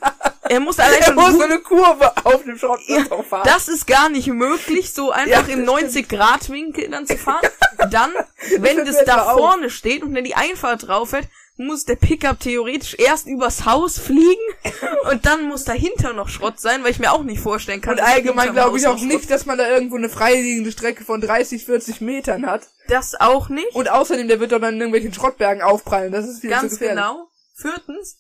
er 0.49 0.61
muss 0.61 0.79
allein 0.79 0.99
Er 1.01 1.05
schon 1.07 1.14
muss 1.14 1.33
so 1.33 1.43
eine 1.43 1.59
Kurve 1.59 2.12
auf 2.25 2.43
dem 2.45 2.59
Schrottplatz 2.59 3.07
ja, 3.11 3.23
fahren. 3.23 3.43
das 3.47 3.69
ist 3.69 3.87
gar 3.87 4.09
nicht 4.11 4.27
möglich, 4.29 4.93
so 4.93 5.11
einfach 5.11 5.49
Ja, 5.49 5.55
im 5.55 5.64
das 5.67 5.75
90-Grad-Winkel 5.75 6.91
dann 6.91 7.07
zu 7.07 7.17
fahren. 7.17 7.47
Dann, 7.91 8.11
wenn 8.59 8.85
das 8.85 8.97
mir 8.97 9.05
da 9.05 9.12
etwa 9.21 9.33
auf. 9.33 9.39
vorne 9.39 9.71
steht 9.71 10.03
und 10.03 10.14
dann 10.14 10.25
die 10.25 10.35
Einfahrt 10.35 10.89
drauf 10.89 11.11
fährt, 11.11 11.27
muss 11.59 11.85
der 11.85 11.97
Pickup 11.97 12.39
theoretisch 12.41 12.97
erst 12.99 13.27
übers 13.27 13.65
Haus 13.65 13.99
fliegen 13.99 14.43
und 15.11 15.25
dann 15.25 15.49
muss 15.49 15.65
dahinter 15.65 16.13
noch 16.13 16.29
Schrott 16.29 16.61
sein, 16.61 16.85
weil 16.85 16.91
ich 16.91 16.99
mir 16.99 17.13
auch 17.13 17.23
nicht 17.23 17.41
vorstellen 17.41 17.81
kann. 17.81 17.95
Und 17.95 18.01
allgemein 18.01 18.53
glaube 18.53 18.77
ich 18.79 18.87
auch 18.87 19.01
nicht, 19.01 19.31
dass 19.31 19.47
man 19.47 19.57
da 19.59 19.69
irgendwo 19.69 19.97
eine 19.97 20.09
freiliegende 20.09 20.71
Strecke 20.73 21.05
von 21.05 21.21
30, 21.21 21.65
40 21.65 22.01
Metern 22.03 22.47
hat. 22.47 22.69
Das 22.89 23.15
auch 23.19 23.49
nicht. 23.49 23.75
Und 23.75 23.91
außerdem, 23.91 24.29
der 24.29 24.39
wird 24.41 24.53
doch 24.53 24.61
dann 24.61 24.75
in 24.75 24.81
irgendwelchen 24.81 25.15
Schrottbergen 25.15 25.63
aufprallen. 25.63 26.13
Das 26.13 26.29
ist 26.29 26.41
viel 26.41 26.51
zu 26.51 26.57
Ganz 26.61 26.73
gefährlich. 26.73 26.97
genau. 27.03 27.29
Viertens, 27.55 28.19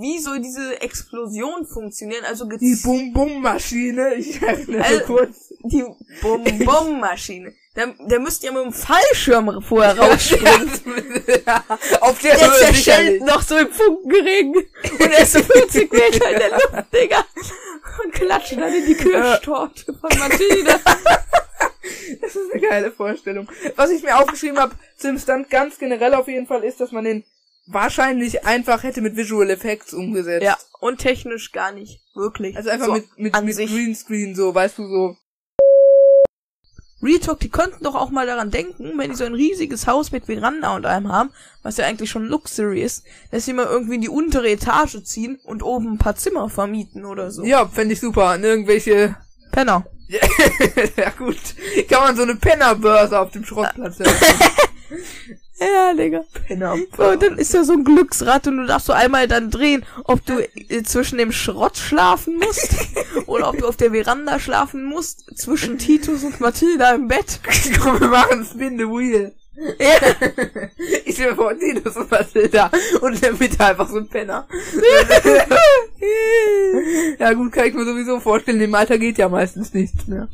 wie 0.00 0.18
soll 0.18 0.40
diese 0.40 0.80
Explosion 0.82 1.66
funktionieren? 1.66 2.24
Also 2.24 2.46
Die 2.46 2.76
Bum-Bum-Maschine, 2.82 4.14
ich 4.14 4.42
erinnere 4.42 4.84
Äh, 4.96 5.00
kurz. 5.00 5.52
die 5.62 5.84
Bum-Bum-Maschine. 6.22 7.52
Der, 7.76 7.88
der 7.98 8.20
müsste 8.20 8.46
ja 8.46 8.52
mit 8.52 8.62
dem 8.62 8.72
Fallschirm 8.72 9.60
vorher 9.60 9.98
rausspringen. 9.98 10.70
ja, 11.46 11.64
auf 12.00 12.20
der 12.20 12.36
Der 12.36 12.50
Höhe 12.50 12.58
zerschellt 12.58 13.22
noch 13.22 13.42
so 13.42 13.56
im 13.56 13.68
Funkenregen. 13.68 14.54
Und 14.54 15.00
er 15.00 15.18
ist 15.18 15.32
so 15.32 15.42
40 15.42 15.92
Meter 15.92 16.30
in 16.30 16.38
der 16.38 16.50
Luft, 16.52 16.94
Digga. 16.94 17.24
Und 18.04 18.12
klatscht 18.12 18.52
dann 18.52 18.72
in 18.72 18.86
die 18.86 18.94
Kirschtorte 18.94 19.92
von 19.94 20.18
Mathilde. 20.18 20.80
Das 22.20 22.34
ist 22.34 22.50
eine 22.50 22.62
geile 22.62 22.90
Vorstellung. 22.90 23.46
Was 23.76 23.90
ich 23.90 24.02
mir 24.02 24.16
aufgeschrieben 24.16 24.58
habe 24.58 24.74
zum 24.96 25.18
Stunt 25.18 25.50
ganz 25.50 25.78
generell 25.78 26.14
auf 26.14 26.28
jeden 26.28 26.46
Fall 26.46 26.64
ist, 26.64 26.80
dass 26.80 26.92
man 26.92 27.04
den 27.04 27.24
wahrscheinlich 27.66 28.44
einfach 28.46 28.82
hätte 28.82 29.02
mit 29.02 29.16
Visual 29.16 29.50
Effects 29.50 29.92
umgesetzt. 29.92 30.44
Ja, 30.44 30.56
und 30.80 30.98
technisch 30.98 31.52
gar 31.52 31.72
nicht. 31.72 32.00
Wirklich. 32.14 32.56
Also 32.56 32.70
einfach 32.70 32.86
so, 32.86 32.92
mit, 32.94 33.18
mit, 33.18 33.42
mit. 33.42 33.56
Greenscreen 33.56 34.34
so, 34.34 34.54
weißt 34.54 34.78
du, 34.78 34.86
so. 34.86 35.16
Real 37.04 37.18
Talk, 37.18 37.40
die 37.40 37.50
könnten 37.50 37.84
doch 37.84 37.94
auch 37.94 38.10
mal 38.10 38.26
daran 38.26 38.50
denken, 38.50 38.96
wenn 38.96 39.10
die 39.10 39.16
so 39.16 39.24
ein 39.24 39.34
riesiges 39.34 39.86
Haus 39.86 40.10
mit 40.10 40.26
Veranda 40.26 40.74
und 40.74 40.86
allem 40.86 41.12
haben, 41.12 41.30
was 41.62 41.76
ja 41.76 41.84
eigentlich 41.84 42.10
schon 42.10 42.26
Luxury 42.26 42.80
ist, 42.82 43.04
dass 43.30 43.44
sie 43.44 43.52
mal 43.52 43.66
irgendwie 43.66 43.96
in 43.96 44.00
die 44.00 44.08
untere 44.08 44.48
Etage 44.48 45.02
ziehen 45.04 45.38
und 45.44 45.62
oben 45.62 45.92
ein 45.92 45.98
paar 45.98 46.16
Zimmer 46.16 46.48
vermieten 46.48 47.04
oder 47.04 47.30
so. 47.30 47.44
Ja, 47.44 47.68
fände 47.68 47.92
ich 47.92 48.00
super. 48.00 48.28
An 48.28 48.42
irgendwelche, 48.42 49.16
Penner. 49.52 49.86
ja 50.96 51.10
gut, 51.10 51.38
kann 51.88 52.02
man 52.02 52.16
so 52.16 52.22
eine 52.22 52.36
Pennerbörse 52.36 53.18
auf 53.18 53.30
dem 53.30 53.44
Schrottplatz 53.44 54.00
eröffnen. 54.00 54.50
Ja, 55.60 55.94
Digga. 55.94 56.24
So, 56.96 57.04
und 57.04 57.22
dann 57.22 57.38
ist 57.38 57.54
da 57.54 57.62
so 57.64 57.74
ein 57.74 57.84
Glücksrad 57.84 58.46
und 58.48 58.56
du 58.58 58.66
darfst 58.66 58.86
so 58.86 58.92
einmal 58.92 59.28
dann 59.28 59.50
drehen, 59.50 59.84
ob 60.04 60.24
du 60.26 60.40
äh, 60.40 60.82
zwischen 60.82 61.18
dem 61.18 61.30
Schrott 61.30 61.76
schlafen 61.76 62.38
musst 62.38 62.74
oder 63.26 63.50
ob 63.50 63.58
du 63.58 63.68
auf 63.68 63.76
der 63.76 63.92
Veranda 63.92 64.40
schlafen 64.40 64.84
musst, 64.84 65.38
zwischen 65.38 65.78
Titus 65.78 66.24
und 66.24 66.40
Mathilda 66.40 66.94
im 66.94 67.06
Bett. 67.06 67.40
Komm, 67.80 68.00
wir 68.00 68.08
machen 68.08 68.44
Spin 68.44 68.78
the 68.78 68.84
Wheel. 68.84 69.32
Ich 71.04 71.14
stell 71.14 71.30
mir 71.30 71.36
vor, 71.36 71.56
Titus 71.56 71.96
und 71.96 72.10
Mathilda 72.10 72.72
und 73.00 73.14
in 73.14 73.20
der 73.20 73.32
Mitte 73.34 73.64
einfach 73.64 73.88
so 73.88 73.98
ein 73.98 74.08
Penner. 74.08 74.48
ja 77.20 77.32
gut, 77.34 77.52
kann 77.52 77.68
ich 77.68 77.74
mir 77.74 77.84
sowieso 77.84 78.18
vorstellen, 78.18 78.60
im 78.60 78.74
Alter 78.74 78.98
geht 78.98 79.18
ja 79.18 79.28
meistens 79.28 79.72
nichts 79.72 80.08
mehr. 80.08 80.28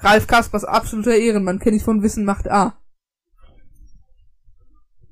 Ralf 0.00 0.26
Kaspers, 0.26 0.64
absoluter 0.64 1.16
Ehrenmann, 1.16 1.58
kenne 1.58 1.76
ich 1.76 1.82
von 1.82 2.02
Wissen 2.02 2.24
macht 2.24 2.48
A. 2.48 2.78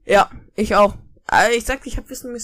Ja, 0.05 0.31
ich 0.55 0.77
auch. 0.77 0.97
Aber 1.27 1.53
ich 1.53 1.65
sagte, 1.65 1.89
ich 1.89 1.97
hab 1.97 2.09
Wissen 2.09 2.37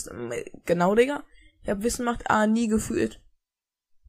genau, 0.64 0.94
Digga. 0.94 1.22
Ich 1.62 1.68
hab 1.70 1.82
Wissen 1.82 2.04
macht 2.04 2.28
A 2.30 2.46
nie 2.48 2.66
gefühlt. 2.66 3.20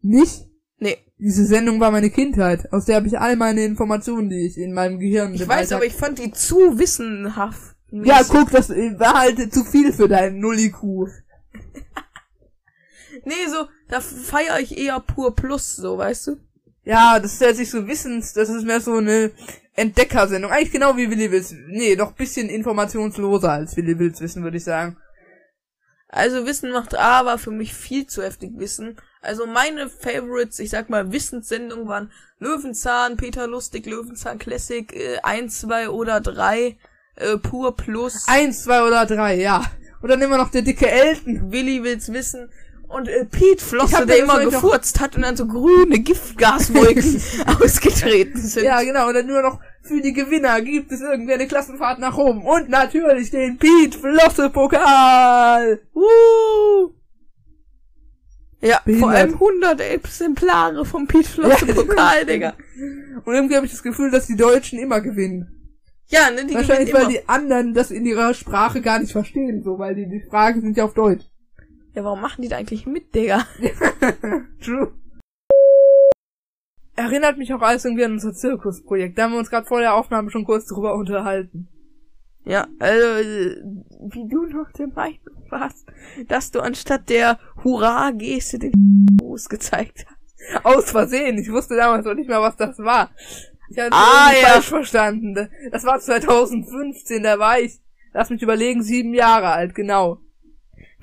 Nicht? 0.01 0.47
Nee. 0.77 0.97
Diese 1.19 1.45
Sendung 1.45 1.79
war 1.79 1.91
meine 1.91 2.09
Kindheit. 2.09 2.73
Aus 2.73 2.85
der 2.85 2.95
habe 2.95 3.07
ich 3.07 3.19
all 3.19 3.35
meine 3.35 3.63
Informationen, 3.63 4.29
die 4.29 4.47
ich 4.47 4.57
in 4.57 4.73
meinem 4.73 4.99
Gehirn 4.99 5.33
Ich 5.35 5.47
weiß, 5.47 5.71
Alltag- 5.71 5.75
aber 5.75 5.85
ich 5.85 5.93
fand 5.93 6.17
die 6.19 6.31
zu 6.31 6.79
wissenhaft. 6.79 7.75
Ja, 7.91 8.23
guck, 8.27 8.49
das 8.49 8.69
war 8.69 9.13
halt 9.19 9.53
zu 9.53 9.63
viel 9.63 9.93
für 9.93 10.07
deinen 10.09 10.39
Null-IQ. 10.39 10.81
Nee, 13.25 13.47
so, 13.47 13.67
da 13.89 14.01
feiere 14.01 14.59
ich 14.59 14.75
eher 14.77 14.99
pur 14.99 15.35
plus, 15.35 15.75
so, 15.75 15.97
weißt 15.99 16.27
du? 16.27 16.37
Ja, 16.83 17.19
das 17.19 17.33
ist 17.33 17.41
ja 17.41 17.53
sich 17.53 17.69
so 17.69 17.87
Wissens, 17.87 18.33
das 18.33 18.49
ist 18.49 18.65
mehr 18.65 18.81
so 18.81 18.95
eine 18.95 19.31
Entdeckersendung. 19.75 20.51
Eigentlich 20.51 20.71
genau 20.71 20.97
wie 20.97 21.09
Willi 21.09 21.31
Wills. 21.31 21.53
Nee, 21.67 21.95
doch 21.95 22.11
bisschen 22.13 22.49
informationsloser 22.49 23.51
als 23.51 23.77
Willi 23.77 23.97
Wills 23.97 24.19
Wissen, 24.19 24.43
würde 24.43 24.57
ich 24.57 24.63
sagen. 24.63 24.97
Also 26.09 26.45
Wissen 26.45 26.71
macht 26.71 26.95
A 26.95 27.25
war 27.25 27.39
für 27.39 27.51
mich 27.51 27.73
viel 27.73 28.05
zu 28.05 28.21
heftig 28.21 28.51
Wissen. 28.57 28.97
Also 29.21 29.47
meine 29.47 29.89
Favorites, 29.89 30.59
ich 30.59 30.69
sag 30.69 30.89
mal 30.89 31.11
Wissenssendungen 31.11 31.87
waren 31.87 32.11
Löwenzahn, 32.37 33.17
Peter 33.17 33.47
Lustig, 33.47 33.85
Löwenzahn 33.85 34.37
Classic, 34.37 34.93
äh, 34.93 35.19
1, 35.23 35.61
2 35.61 35.89
oder 35.89 36.19
3, 36.19 36.77
äh, 37.15 37.37
Pur 37.37 37.75
Plus, 37.75 38.27
Eins, 38.27 38.63
zwei 38.63 38.83
oder 38.83 39.05
drei, 39.05 39.35
ja. 39.35 39.63
Und 40.01 40.09
dann 40.09 40.21
immer 40.21 40.37
noch 40.37 40.51
der 40.51 40.63
dicke 40.63 40.89
Elton. 40.89 41.51
Willi 41.51 41.81
will's 41.81 42.11
wissen 42.11 42.51
und 42.93 43.07
äh, 43.07 43.25
Pete 43.25 43.63
Flosse, 43.63 44.05
der 44.05 44.19
immer 44.19 44.43
gefurzt 44.43 44.99
hat 44.99 45.15
und 45.15 45.23
dann 45.23 45.35
so 45.35 45.47
grüne 45.47 45.99
Giftgaswolken 45.99 47.21
ausgetreten 47.61 48.39
sind. 48.39 48.63
Ja, 48.63 48.81
genau. 48.81 49.07
Und 49.07 49.15
dann 49.15 49.27
nur 49.27 49.41
noch 49.41 49.59
für 49.81 50.01
die 50.01 50.13
Gewinner 50.13 50.61
gibt 50.61 50.91
es 50.91 51.01
irgendwie 51.01 51.33
eine 51.33 51.47
Klassenfahrt 51.47 51.99
nach 51.99 52.17
oben. 52.17 52.45
Und 52.45 52.69
natürlich 52.69 53.31
den 53.31 53.57
Piet 53.57 53.95
Flosse 53.95 54.49
Pokal. 54.49 55.81
Uh. 55.93 56.93
Ja, 58.61 58.77
vor 58.77 58.85
Behindert. 58.85 59.15
allem 59.15 59.33
100 59.33 59.81
Exemplare 59.81 60.85
vom 60.85 61.05
Pete 61.05 61.27
Flosse 61.27 61.65
Ja. 61.65 61.73
Pokal, 61.73 62.25
Digga. 62.25 62.53
Und 63.25 63.33
irgendwie 63.33 63.55
habe 63.57 63.65
ich 63.65 63.73
das 63.73 63.83
Gefühl, 63.83 64.09
dass 64.09 64.27
die 64.27 64.37
Deutschen 64.37 64.79
immer 64.79 65.01
gewinnen. 65.01 65.63
Ja, 66.07 66.29
ne, 66.29 66.45
die 66.45 66.53
Wahrscheinlich, 66.53 66.93
weil 66.93 67.03
immer. 67.03 67.11
die 67.11 67.27
anderen 67.27 67.73
das 67.73 67.91
in 67.91 68.05
ihrer 68.05 68.33
Sprache 68.33 68.81
gar 68.81 68.99
nicht 68.99 69.11
verstehen, 69.11 69.63
so, 69.63 69.79
weil 69.79 69.95
die, 69.95 70.07
die 70.07 70.21
Fragen 70.21 70.61
sind 70.61 70.77
ja 70.77 70.85
auf 70.85 70.93
Deutsch. 70.93 71.25
Ja, 71.95 72.03
warum 72.03 72.21
machen 72.21 72.41
die 72.41 72.47
da 72.47 72.57
eigentlich 72.57 72.85
mit, 72.85 73.13
Digga? 73.13 73.45
True. 74.63 74.93
Erinnert 76.95 77.37
mich 77.37 77.53
auch 77.53 77.61
alles 77.61 77.85
irgendwie 77.85 78.05
an 78.05 78.13
unser 78.13 78.33
Zirkusprojekt. 78.33 79.17
Da 79.17 79.23
haben 79.23 79.31
wir 79.33 79.39
uns 79.39 79.49
gerade 79.49 79.65
vor 79.65 79.79
der 79.79 79.95
Aufnahme 79.95 80.29
schon 80.29 80.45
kurz 80.45 80.65
drüber 80.67 80.93
unterhalten. 80.95 81.67
Ja, 82.45 82.67
also, 82.79 83.19
wie 84.09 84.27
du 84.27 84.45
noch 84.47 84.71
der 84.73 84.87
Meinung 84.87 85.19
warst, 85.49 85.87
dass 86.27 86.51
du 86.51 86.59
anstatt 86.59 87.09
der 87.09 87.39
Hurra-Geste 87.63 88.59
den 88.59 89.07
Fuß 89.19 89.49
gezeigt 89.49 90.05
hast. 90.07 90.65
Aus 90.65 90.91
Versehen. 90.91 91.37
Ich 91.37 91.49
wusste 91.51 91.75
damals 91.77 92.05
noch 92.05 92.15
nicht 92.15 92.29
mal, 92.29 92.41
was 92.41 92.57
das 92.57 92.77
war. 92.79 93.11
Ich 93.69 93.77
hatte 93.79 93.91
Ah, 93.93 94.31
ja. 94.39 94.47
falsch 94.49 94.67
verstanden. 94.69 95.49
Das 95.71 95.85
war 95.85 95.99
2015, 95.99 97.23
da 97.23 97.39
war 97.39 97.59
ich, 97.59 97.79
lass 98.13 98.29
mich 98.29 98.41
überlegen, 98.41 98.83
sieben 98.83 99.13
Jahre 99.13 99.47
alt, 99.47 99.73
genau. 99.73 100.19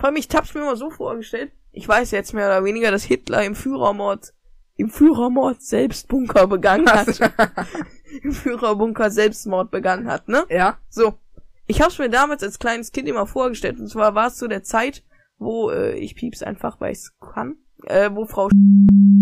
Vor 0.00 0.06
allem, 0.06 0.16
ich 0.16 0.28
hab's 0.34 0.54
mir 0.54 0.62
mal 0.62 0.76
so 0.76 0.88
vorgestellt. 0.88 1.52
Ich 1.72 1.86
weiß 1.86 2.10
jetzt 2.12 2.32
mehr 2.32 2.46
oder 2.46 2.64
weniger, 2.64 2.90
dass 2.90 3.04
Hitler 3.04 3.44
im 3.44 3.54
Führermord, 3.54 4.32
im 4.76 4.88
Führermord 4.88 5.60
Selbstbunker 5.60 6.46
begangen 6.46 6.90
hat. 6.90 7.20
Im 8.22 8.32
Führerbunker 8.32 9.10
Selbstmord 9.10 9.70
begangen 9.70 10.08
hat, 10.08 10.26
ne? 10.26 10.44
Ja. 10.48 10.78
So. 10.88 11.14
Ich 11.66 11.80
hab's 11.80 11.98
mir 11.98 12.10
damals 12.10 12.42
als 12.42 12.58
kleines 12.58 12.90
Kind 12.90 13.06
immer 13.08 13.26
vorgestellt. 13.26 13.78
Und 13.78 13.88
zwar 13.88 14.16
war 14.16 14.28
es 14.28 14.36
zu 14.36 14.48
der 14.48 14.64
Zeit, 14.64 15.04
wo, 15.38 15.70
äh, 15.70 15.96
ich 15.96 16.16
piep's 16.16 16.42
einfach, 16.42 16.80
weil 16.80 16.92
ich's 16.92 17.12
kann, 17.20 17.58
äh, 17.84 18.10
wo 18.12 18.24
Frau 18.24 18.48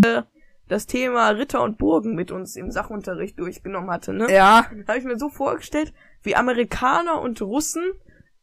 äh, 0.07 0.23
das 0.69 0.87
Thema 0.87 1.29
Ritter 1.31 1.63
und 1.63 1.77
Burgen 1.77 2.15
mit 2.15 2.31
uns 2.31 2.57
im 2.57 2.71
Sachunterricht 2.71 3.39
durchgenommen 3.39 3.91
hatte, 3.91 4.15
ne? 4.15 4.33
Ja. 4.33 4.71
Habe 4.87 4.99
ich 4.99 5.05
mir 5.05 5.19
so 5.19 5.29
vorgestellt, 5.29 5.93
wie 6.23 6.37
Amerikaner 6.37 7.21
und 7.21 7.43
Russen 7.43 7.93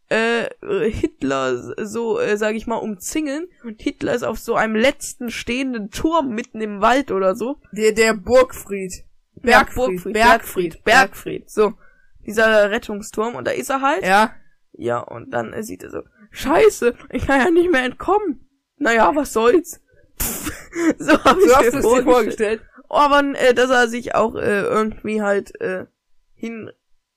äh, 0.10 0.45
Hitler 0.89 1.58
so, 1.86 2.20
äh, 2.20 2.38
sag 2.38 2.56
ich 2.56 2.68
mal, 2.68 2.78
umzingeln 2.78 3.47
und 3.64 3.82
Hitler 3.82 4.14
ist 4.14 4.24
auf 4.24 4.39
so 4.39 4.56
einem 4.56 4.76
letzten 4.76 5.32
stehenden 5.32 5.89
Turm 5.89 6.30
mitten 6.30 6.62
im 6.62 6.82
Wald 6.82 7.12
oder 7.12 7.36
so. 7.36 7.60
Der, 7.72 7.91
der 7.91 8.14
Burgfried. 8.14 9.03
Ja, 9.36 9.41
Bergfried. 9.64 9.76
Burgfried, 9.76 10.14
Bergfried, 10.14 10.84
Bergfried, 10.84 11.49
so. 11.49 11.74
Dieser 12.26 12.72
Rettungsturm 12.72 13.36
und 13.36 13.45
da 13.47 13.51
ist 13.51 13.70
er 13.70 13.82
halt. 13.82 14.03
Ja. 14.03 14.34
Ja, 14.74 14.99
und 14.99 15.32
dann 15.32 15.53
äh, 15.53 15.64
sieht 15.64 15.84
er 15.84 15.89
so, 15.91 16.01
scheiße, 16.32 16.95
ich 17.12 17.26
kann 17.28 17.39
ja 17.39 17.49
nicht 17.51 17.72
mehr 17.72 17.84
entkommen. 17.84 18.47
Naja, 18.78 19.16
was 19.16 19.34
soll's. 19.34 19.82
so 20.97 21.14
hab 21.24 21.38
So 21.39 21.45
ich 21.45 21.56
hast 21.56 21.64
mir 21.66 21.72
du 21.72 21.78
es 21.78 21.84
dir 21.84 22.03
vorgestellt. 22.03 22.03
vorgestellt. 22.03 22.62
Oh, 22.89 22.95
aber 22.97 23.24
äh, 23.39 23.53
dass 23.53 23.70
er 23.70 23.88
sich 23.88 24.16
auch 24.16 24.36
äh, 24.36 24.62
irgendwie 24.62 25.22
halt 25.22 25.60
äh, 25.62 25.86
hin 26.36 26.72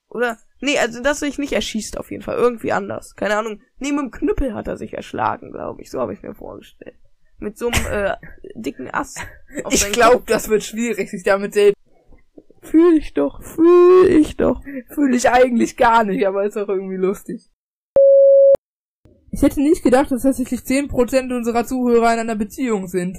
oder 0.08 0.38
nee, 0.60 0.78
also 0.78 1.02
dass 1.02 1.22
er 1.22 1.28
sich 1.28 1.38
nicht 1.38 1.52
erschießt 1.52 1.98
auf 1.98 2.10
jeden 2.10 2.22
Fall, 2.22 2.36
irgendwie 2.36 2.72
anders. 2.72 3.14
Keine 3.14 3.36
Ahnung. 3.36 3.60
Nee, 3.78 3.92
mit 3.92 4.00
dem 4.00 4.10
Knüppel 4.10 4.54
hat 4.54 4.68
er 4.68 4.76
sich 4.76 4.94
erschlagen, 4.94 5.52
glaube 5.52 5.82
ich. 5.82 5.90
So 5.90 6.00
habe 6.00 6.12
ich 6.12 6.22
mir 6.22 6.34
vorgestellt. 6.34 6.96
Mit 7.38 7.56
so 7.56 7.68
einem 7.70 7.86
äh, 7.86 8.16
dicken 8.54 8.90
Ass. 8.90 9.14
auf 9.64 9.72
Ich 9.72 9.92
glaube, 9.92 10.24
das 10.26 10.48
wird 10.48 10.64
schwierig, 10.64 11.10
sich 11.10 11.22
damit. 11.22 11.54
Kopf. 11.54 11.72
Fühl 12.62 12.98
ich 12.98 13.14
doch, 13.14 13.42
fühl 13.42 14.08
ich 14.08 14.36
doch. 14.36 14.62
Fühle 14.88 15.16
ich 15.16 15.30
eigentlich 15.30 15.76
gar 15.76 16.04
nicht, 16.04 16.26
aber 16.26 16.44
ist 16.44 16.56
auch 16.56 16.68
irgendwie 16.68 16.96
lustig. 16.96 17.50
Ich 19.30 19.42
hätte 19.42 19.60
nicht 19.60 19.82
gedacht, 19.82 20.10
dass 20.10 20.22
tatsächlich 20.22 20.60
10% 20.60 21.34
unserer 21.34 21.64
Zuhörer 21.64 22.12
in 22.14 22.18
einer 22.18 22.34
Beziehung 22.34 22.88
sind. 22.88 23.18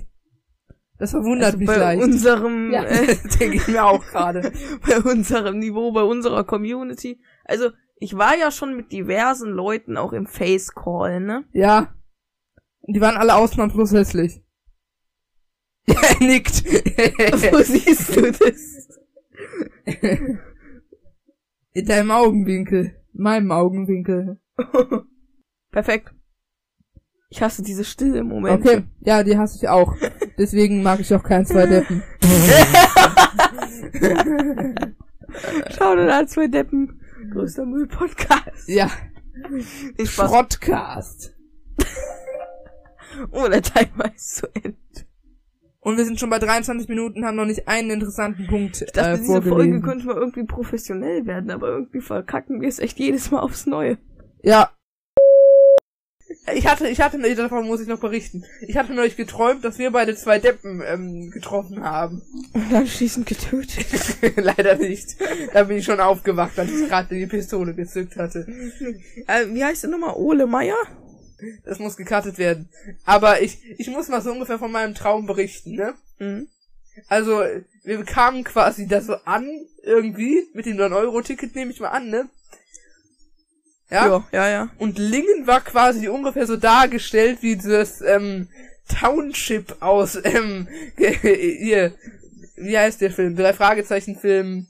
Das 0.99 1.11
verwundert 1.11 1.45
Also 1.47 1.57
mich 1.57 1.67
bei 1.67 1.77
leicht. 1.77 2.03
unserem 2.03 2.71
Ja. 2.73 2.83
äh, 2.83 3.15
denke 3.39 3.55
ich 3.57 3.67
mir 3.67 3.83
auch 3.85 4.05
gerade. 4.05 4.51
bei 4.87 4.99
unserem 4.99 5.57
Niveau, 5.59 5.91
bei 5.91 6.03
unserer 6.03 6.43
Community. 6.43 7.19
Also, 7.45 7.69
ich 7.95 8.17
war 8.17 8.37
ja 8.37 8.51
schon 8.51 8.75
mit 8.75 8.91
diversen 8.91 9.49
Leuten 9.51 9.97
auch 9.97 10.13
im 10.13 10.27
Face 10.27 10.73
Call, 10.75 11.19
ne? 11.21 11.45
Ja. 11.51 11.93
Die 12.83 13.01
waren 13.01 13.17
alle 13.17 13.35
ausnahmslos 13.35 13.91
hässlich. 13.93 14.41
Ja, 15.87 15.95
er 16.01 16.19
nickt. 16.25 16.63
Wo 16.65 17.61
siehst 17.63 18.15
du 18.15 18.31
das? 18.31 18.87
In 21.73 21.85
deinem 21.85 22.11
Augenwinkel. 22.11 22.95
In 23.13 23.23
meinem 23.23 23.51
Augenwinkel. 23.51 24.39
Perfekt. 25.71 26.13
Ich 27.29 27.43
hasse 27.43 27.61
diese 27.61 27.83
stille 27.83 28.23
Momente. 28.23 28.69
Okay, 28.69 28.83
ja, 29.01 29.23
die 29.23 29.37
hasse 29.37 29.57
ich 29.57 29.69
auch. 29.69 29.95
Deswegen 30.37 30.81
mag 30.81 30.99
ich 30.99 31.13
auch 31.13 31.23
keinen 31.23 31.45
zwei 31.45 31.67
Deppen. 31.67 32.01
Schau 35.69 35.95
dir 35.95 36.13
an, 36.13 36.27
zwei 36.27 36.47
Deppen. 36.47 36.99
Größter 37.31 37.65
Müll-Podcast. 37.65 38.67
Ja, 38.67 38.89
Spaß. 40.03 40.29
Schrottcast. 40.29 41.35
Oh, 43.31 43.47
der 43.47 43.61
Timer 43.61 44.13
ist 44.15 44.37
zu 44.37 44.47
Ende. 44.53 44.77
Und 45.81 45.97
wir 45.97 46.05
sind 46.05 46.19
schon 46.19 46.29
bei 46.29 46.39
23 46.39 46.89
Minuten, 46.89 47.25
haben 47.25 47.37
noch 47.37 47.45
nicht 47.45 47.67
einen 47.67 47.91
interessanten 47.91 48.47
Punkt 48.47 48.81
Ich 48.81 48.91
dachte, 48.91 49.11
äh, 49.11 49.17
diese 49.17 49.41
Folge 49.41 49.81
könnte 49.81 50.07
mal 50.07 50.15
irgendwie 50.15 50.43
professionell 50.43 51.25
werden, 51.25 51.51
aber 51.51 51.69
irgendwie 51.69 52.01
verkacken 52.01 52.61
wir 52.61 52.67
es 52.67 52.79
echt 52.79 52.99
jedes 52.99 53.31
Mal 53.31 53.39
aufs 53.39 53.65
Neue. 53.65 53.97
Ja. 54.43 54.71
Ich 56.55 56.65
hatte, 56.65 56.87
ich 56.87 56.99
hatte, 57.01 57.19
davon 57.35 57.67
muss 57.67 57.81
ich 57.81 57.87
noch 57.87 57.99
berichten. 57.99 58.43
Ich 58.61 58.77
hatte 58.77 58.93
neulich 58.93 59.15
geträumt, 59.15 59.63
dass 59.63 59.77
wir 59.77 59.91
beide 59.91 60.15
zwei 60.15 60.39
Deppen 60.39 60.81
ähm, 60.85 61.29
getroffen 61.31 61.83
haben. 61.83 62.21
Und 62.53 62.73
anschließend 62.73 63.27
getötet. 63.27 63.85
Leider 64.35 64.75
nicht. 64.75 65.17
Da 65.53 65.63
bin 65.63 65.77
ich 65.77 65.85
schon 65.85 65.99
aufgewacht, 65.99 66.57
als 66.57 66.71
ich 66.71 66.87
gerade 66.87 67.15
die 67.15 67.27
Pistole 67.27 67.75
gezückt 67.75 68.15
hatte. 68.15 68.47
Äh, 69.27 69.53
wie 69.53 69.63
heißt 69.63 69.83
der 69.83 69.91
nochmal? 69.91 70.15
Ole 70.15 70.47
Meier? 70.47 70.77
Das 71.65 71.79
muss 71.79 71.97
gecuttet 71.97 72.37
werden. 72.37 72.69
Aber 73.05 73.41
ich, 73.41 73.59
ich 73.77 73.87
muss 73.89 74.09
mal 74.09 74.21
so 74.21 74.31
ungefähr 74.31 74.59
von 74.59 74.71
meinem 74.71 74.95
Traum 74.95 75.25
berichten, 75.25 75.75
ne? 75.75 75.93
Mhm. 76.19 76.47
Also, 77.07 77.43
wir 77.83 78.03
kamen 78.03 78.43
quasi 78.43 78.87
da 78.87 79.01
so 79.01 79.15
an, 79.25 79.47
irgendwie, 79.83 80.47
mit 80.53 80.65
dem 80.65 80.77
9-Euro-Ticket 80.77 81.55
nehme 81.55 81.71
ich 81.71 81.79
mal 81.79 81.89
an, 81.89 82.09
ne? 82.09 82.29
Ja? 83.91 84.07
Ja, 84.07 84.23
ja, 84.31 84.49
ja. 84.49 84.69
Und 84.77 84.97
Lingen 84.99 85.47
war 85.47 85.61
quasi 85.61 86.07
ungefähr 86.09 86.45
so 86.45 86.57
dargestellt 86.57 87.39
wie 87.41 87.57
das, 87.57 88.01
ähm, 88.01 88.47
Township 88.99 89.77
aus, 89.81 90.17
ähm, 90.23 90.67
hier, 90.97 91.93
wie 92.55 92.77
heißt 92.77 93.01
der 93.01 93.11
Film? 93.11 93.35
Drei 93.35 93.53
Fragezeichen 93.53 94.15
Film 94.15 94.67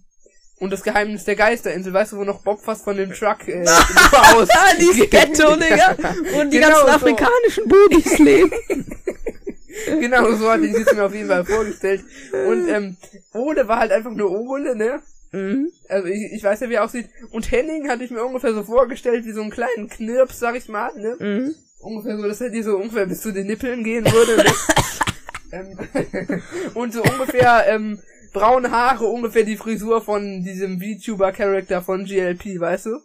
und 0.59 0.71
das 0.71 0.83
Geheimnis 0.83 1.23
der 1.23 1.35
Geisterinsel, 1.35 1.93
weißt 1.93 2.11
du, 2.11 2.17
wo 2.17 2.23
noch 2.25 2.41
Bob 2.43 2.61
fast 2.61 2.83
von 2.83 2.97
dem 2.97 3.13
Truck, 3.13 3.47
äh, 3.47 3.63
aus. 3.65 4.49
Ah, 4.51 4.73
die 4.77 5.07
Ghetto, 5.07 5.55
Digga. 5.55 5.95
Und 6.39 6.51
die 6.51 6.57
Genau 6.59 6.69
ganzen 6.69 6.87
so. 6.87 6.93
afrikanischen 6.93 7.67
Budis 7.67 8.17
leben. 8.19 8.51
genau, 10.01 10.31
so 10.33 10.51
hatte 10.51 10.65
ich 10.65 10.75
es 10.75 10.93
mir 10.93 11.05
auf 11.05 11.13
jeden 11.15 11.29
Fall 11.29 11.45
vorgestellt. 11.45 12.03
Und, 12.45 12.67
ähm, 12.67 12.97
Ole 13.33 13.67
war 13.69 13.79
halt 13.79 13.91
einfach 13.93 14.11
nur 14.11 14.31
Ole, 14.31 14.75
ne? 14.75 15.01
Mhm. 15.31 15.71
Also 15.87 16.07
ich, 16.07 16.33
ich 16.33 16.43
weiß 16.43 16.59
ja, 16.61 16.69
wie 16.69 16.75
er 16.75 16.83
aussieht. 16.83 17.09
Und 17.31 17.51
Henning 17.51 17.89
hatte 17.89 18.03
ich 18.03 18.11
mir 18.11 18.23
ungefähr 18.23 18.53
so 18.53 18.63
vorgestellt, 18.63 19.25
wie 19.25 19.31
so 19.31 19.41
einen 19.41 19.51
kleinen 19.51 19.89
Knirps, 19.89 20.39
sag 20.39 20.55
ich 20.55 20.67
mal, 20.67 20.91
ne? 20.95 21.15
Mhm. 21.19 21.55
Ungefähr 21.79 22.17
so, 22.17 22.27
dass 22.27 22.41
er 22.41 22.49
dir 22.49 22.63
so 22.63 22.75
ungefähr 22.75 23.05
bis 23.05 23.21
zu 23.21 23.31
den 23.31 23.47
Nippeln 23.47 23.83
gehen 23.83 24.05
würde. 24.05 24.43
Ähm, 25.51 25.77
und 26.75 26.93
so 26.93 27.01
ungefähr, 27.01 27.65
ähm, 27.67 27.99
braune 28.33 28.71
Haare, 28.71 29.05
ungefähr 29.05 29.43
die 29.43 29.57
Frisur 29.57 30.01
von 30.01 30.43
diesem 30.43 30.79
VTuber-Charakter 30.79 31.81
von 31.81 32.05
GLP, 32.05 32.59
weißt 32.59 32.87
du? 32.87 32.99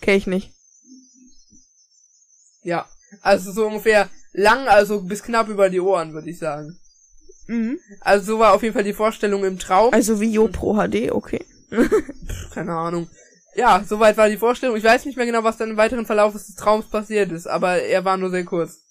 Kenn 0.00 0.16
ich 0.18 0.26
nicht. 0.26 0.52
Ja. 2.62 2.86
Also 3.22 3.52
so 3.52 3.66
ungefähr 3.66 4.10
lang, 4.32 4.68
also 4.68 5.02
bis 5.02 5.22
knapp 5.22 5.48
über 5.48 5.70
die 5.70 5.80
Ohren, 5.80 6.12
würde 6.12 6.28
ich 6.28 6.38
sagen. 6.38 6.78
Mhm. 7.46 7.78
Also 8.00 8.32
so 8.32 8.38
war 8.40 8.52
auf 8.52 8.62
jeden 8.62 8.74
Fall 8.74 8.84
die 8.84 8.92
Vorstellung 8.92 9.44
im 9.44 9.58
Traum. 9.58 9.92
Also 9.94 10.20
wie 10.20 10.30
Jo 10.30 10.48
Pro 10.48 10.74
HD, 10.74 11.12
okay. 11.12 11.44
keine 12.54 12.72
Ahnung. 12.72 13.08
Ja, 13.54 13.82
soweit 13.86 14.16
war 14.16 14.28
die 14.28 14.36
Vorstellung. 14.36 14.76
Ich 14.76 14.84
weiß 14.84 15.06
nicht 15.06 15.16
mehr 15.16 15.26
genau, 15.26 15.42
was 15.42 15.56
dann 15.56 15.70
im 15.70 15.76
weiteren 15.76 16.04
Verlauf 16.04 16.34
des 16.34 16.54
Traums 16.54 16.86
passiert 16.86 17.32
ist, 17.32 17.46
aber 17.46 17.82
er 17.82 18.04
war 18.04 18.16
nur 18.16 18.30
sehr 18.30 18.44
kurz. 18.44 18.82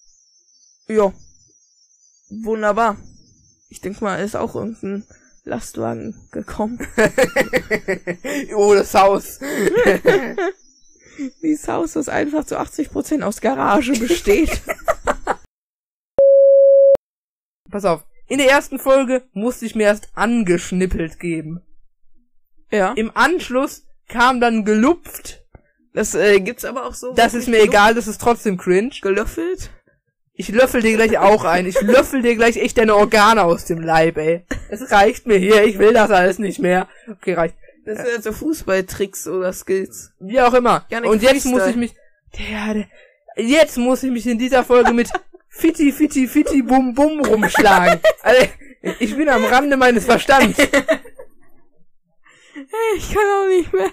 Ja. 0.87 1.13
Wunderbar. 2.29 2.97
Ich 3.69 3.81
denk 3.81 4.01
mal, 4.01 4.23
ist 4.23 4.35
auch 4.35 4.55
irgendein 4.55 5.05
Lastwagen 5.43 6.27
gekommen. 6.31 6.79
oh, 8.55 8.73
das 8.73 8.93
Haus. 8.95 9.39
Dieses 11.41 11.67
Haus, 11.67 11.93
das 11.93 12.09
einfach 12.09 12.45
zu 12.45 12.59
80% 12.59 13.21
aus 13.21 13.41
Garage 13.41 13.93
besteht. 13.93 14.61
Pass 17.69 17.85
auf. 17.85 18.03
In 18.27 18.39
der 18.39 18.49
ersten 18.49 18.79
Folge 18.79 19.23
musste 19.33 19.65
ich 19.65 19.75
mir 19.75 19.83
erst 19.83 20.09
angeschnippelt 20.15 21.19
geben. 21.19 21.61
Ja. 22.75 22.93
Im 22.95 23.11
Anschluss 23.13 23.85
kam 24.07 24.39
dann 24.39 24.65
gelupft. 24.65 25.43
Das 25.93 26.13
äh, 26.13 26.39
gibt's 26.39 26.65
aber 26.65 26.85
auch 26.85 26.93
so. 26.93 27.13
Das 27.13 27.33
ist 27.33 27.47
mir 27.47 27.61
egal, 27.61 27.95
das 27.95 28.07
ist 28.07 28.19
trotzdem 28.19 28.57
cringe. 28.57 28.91
Gelöffelt. 29.01 29.71
Ich 30.33 30.49
löffel 30.49 30.81
dir 30.81 30.97
gleich 30.97 31.17
auch 31.17 31.45
ein. 31.45 31.65
Ich 31.65 31.79
löffel 31.81 32.21
dir 32.21 32.35
gleich 32.35 32.57
echt 32.57 32.77
deine 32.77 32.95
Organe 32.95 33.43
aus 33.43 33.65
dem 33.65 33.79
Leib, 33.79 34.17
ey. 34.17 34.45
Es 34.69 34.91
reicht 34.91 35.25
mir 35.25 35.37
hier, 35.37 35.63
ich 35.63 35.79
will 35.79 35.93
das 35.93 36.11
alles 36.11 36.39
nicht 36.39 36.59
mehr. 36.59 36.89
Okay, 37.09 37.33
reicht. 37.33 37.55
Das 37.85 37.99
sind 37.99 38.23
so 38.23 38.33
Fußballtricks 38.33 39.27
oder 39.27 39.53
Skills. 39.53 40.11
Wie 40.19 40.41
auch 40.41 40.53
immer. 40.53 40.85
Janik 40.89 41.09
Und 41.09 41.21
jetzt 41.21 41.45
muss 41.45 41.65
ich 41.67 41.75
mich, 41.75 41.93
der, 42.37 42.73
der, 42.73 42.87
jetzt 43.37 43.77
muss 43.77 44.03
ich 44.03 44.11
mich 44.11 44.27
in 44.27 44.39
dieser 44.39 44.65
Folge 44.65 44.91
mit 44.91 45.09
Fitti, 45.47 45.91
Fitti, 45.91 46.27
Fitti, 46.27 46.61
Bum, 46.63 46.93
Bum 46.93 47.21
rumschlagen. 47.21 48.01
Also, 48.21 48.47
ich 48.99 49.15
bin 49.15 49.29
am 49.29 49.45
Rande 49.45 49.77
meines 49.77 50.05
Verstands. 50.05 50.57
Ich 52.95 53.13
kann 53.13 53.23
auch 53.23 53.47
nicht 53.47 53.73
mehr. 53.73 53.91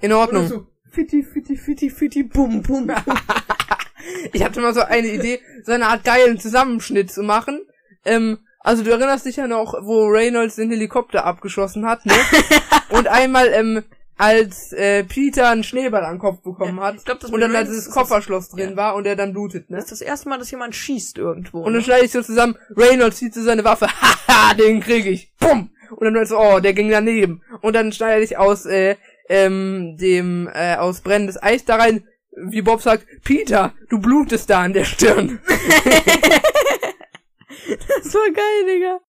In 0.00 0.12
Ordnung. 0.12 0.66
Fitti, 0.90 1.22
fitti, 1.22 1.56
fitti, 1.56 1.90
fitti, 1.90 2.22
bum, 2.22 2.62
bum. 2.62 2.90
Ich 4.32 4.42
hatte 4.42 4.60
mal 4.60 4.74
so 4.74 4.80
eine 4.80 5.08
Idee, 5.08 5.40
so 5.64 5.72
eine 5.72 5.86
Art 5.86 6.04
geilen 6.04 6.38
Zusammenschnitt 6.38 7.12
zu 7.12 7.22
machen. 7.22 7.60
Ähm, 8.04 8.38
also 8.58 8.82
du 8.82 8.90
erinnerst 8.90 9.26
dich 9.26 9.36
ja 9.36 9.46
noch, 9.46 9.74
wo 9.82 10.06
Reynolds 10.06 10.56
den 10.56 10.70
Helikopter 10.70 11.24
abgeschossen 11.24 11.86
hat, 11.86 12.04
ne? 12.04 12.14
Und 12.90 13.06
einmal, 13.08 13.48
ähm, 13.52 13.84
als 14.22 14.72
äh, 14.72 15.02
Peter 15.02 15.48
einen 15.48 15.64
Schneeball 15.64 16.04
an 16.04 16.14
den 16.14 16.20
Kopf 16.20 16.42
bekommen 16.42 16.78
hat 16.78 16.94
ich 16.94 17.04
glaub, 17.04 17.18
das 17.18 17.30
und 17.30 17.40
dann 17.40 17.52
da 17.52 17.64
dieses 17.64 17.90
Kofferschloss 17.90 18.50
drin 18.50 18.70
ja. 18.70 18.76
war 18.76 18.94
und 18.94 19.04
er 19.04 19.16
dann 19.16 19.32
blutet, 19.32 19.68
ne? 19.68 19.78
Das 19.78 19.86
ist 19.86 19.90
das 19.90 20.00
erste 20.00 20.28
Mal, 20.28 20.38
dass 20.38 20.52
jemand 20.52 20.76
schießt 20.76 21.18
irgendwo. 21.18 21.58
Und 21.58 21.72
dann 21.72 21.72
ne? 21.74 21.82
schneide 21.82 22.04
ich 22.04 22.12
so 22.12 22.22
zusammen, 22.22 22.56
Reynolds 22.76 23.16
zieht 23.16 23.34
so 23.34 23.42
seine 23.42 23.64
Waffe, 23.64 23.88
haha, 24.00 24.54
den 24.54 24.80
krieg 24.80 25.06
ich, 25.06 25.32
bumm! 25.40 25.70
Und 25.90 26.14
dann 26.14 26.24
so, 26.24 26.38
oh, 26.38 26.60
der 26.60 26.72
ging 26.72 26.88
daneben. 26.88 27.42
Und 27.62 27.74
dann 27.74 27.92
schneide 27.92 28.22
ich 28.22 28.38
aus, 28.38 28.64
äh, 28.64 28.94
ähm, 29.28 29.96
dem, 29.98 30.48
äh, 30.54 30.76
aus 30.76 31.00
brennendes 31.00 31.42
Eis 31.42 31.64
da 31.64 31.76
rein, 31.76 32.06
wie 32.30 32.62
Bob 32.62 32.80
sagt, 32.80 33.04
Peter, 33.24 33.74
du 33.90 33.98
blutest 33.98 34.48
da 34.48 34.60
an 34.62 34.72
der 34.72 34.84
Stirn. 34.84 35.40
Das 37.86 38.14
war 38.14 38.30
geil, 38.32 38.66
Digga. 38.66 39.00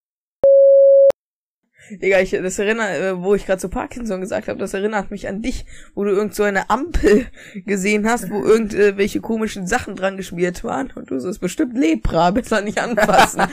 Digga, 1.89 2.19
ich, 2.19 2.31
das 2.31 2.59
erinnert, 2.59 2.89
äh, 2.91 3.21
wo 3.21 3.35
ich 3.35 3.45
gerade 3.45 3.59
zu 3.59 3.69
Parkinson 3.69 4.21
gesagt 4.21 4.47
habe, 4.47 4.59
das 4.59 4.73
erinnert 4.73 5.11
mich 5.11 5.27
an 5.27 5.41
dich, 5.41 5.65
wo 5.95 6.03
du 6.03 6.11
irgend 6.11 6.33
so 6.33 6.43
eine 6.43 6.69
Ampel 6.69 7.27
gesehen 7.65 8.09
hast, 8.09 8.29
wo 8.29 8.43
irgendwelche 8.43 9.19
komischen 9.21 9.67
Sachen 9.67 9.95
dran 9.95 10.17
geschmiert 10.17 10.63
waren 10.63 10.91
und 10.95 11.11
du 11.11 11.19
so, 11.19 11.29
ist 11.29 11.39
bestimmt 11.39 11.77
Lepra, 11.77 12.31
besser 12.31 12.61
nicht 12.61 12.79
anfassen. 12.79 13.41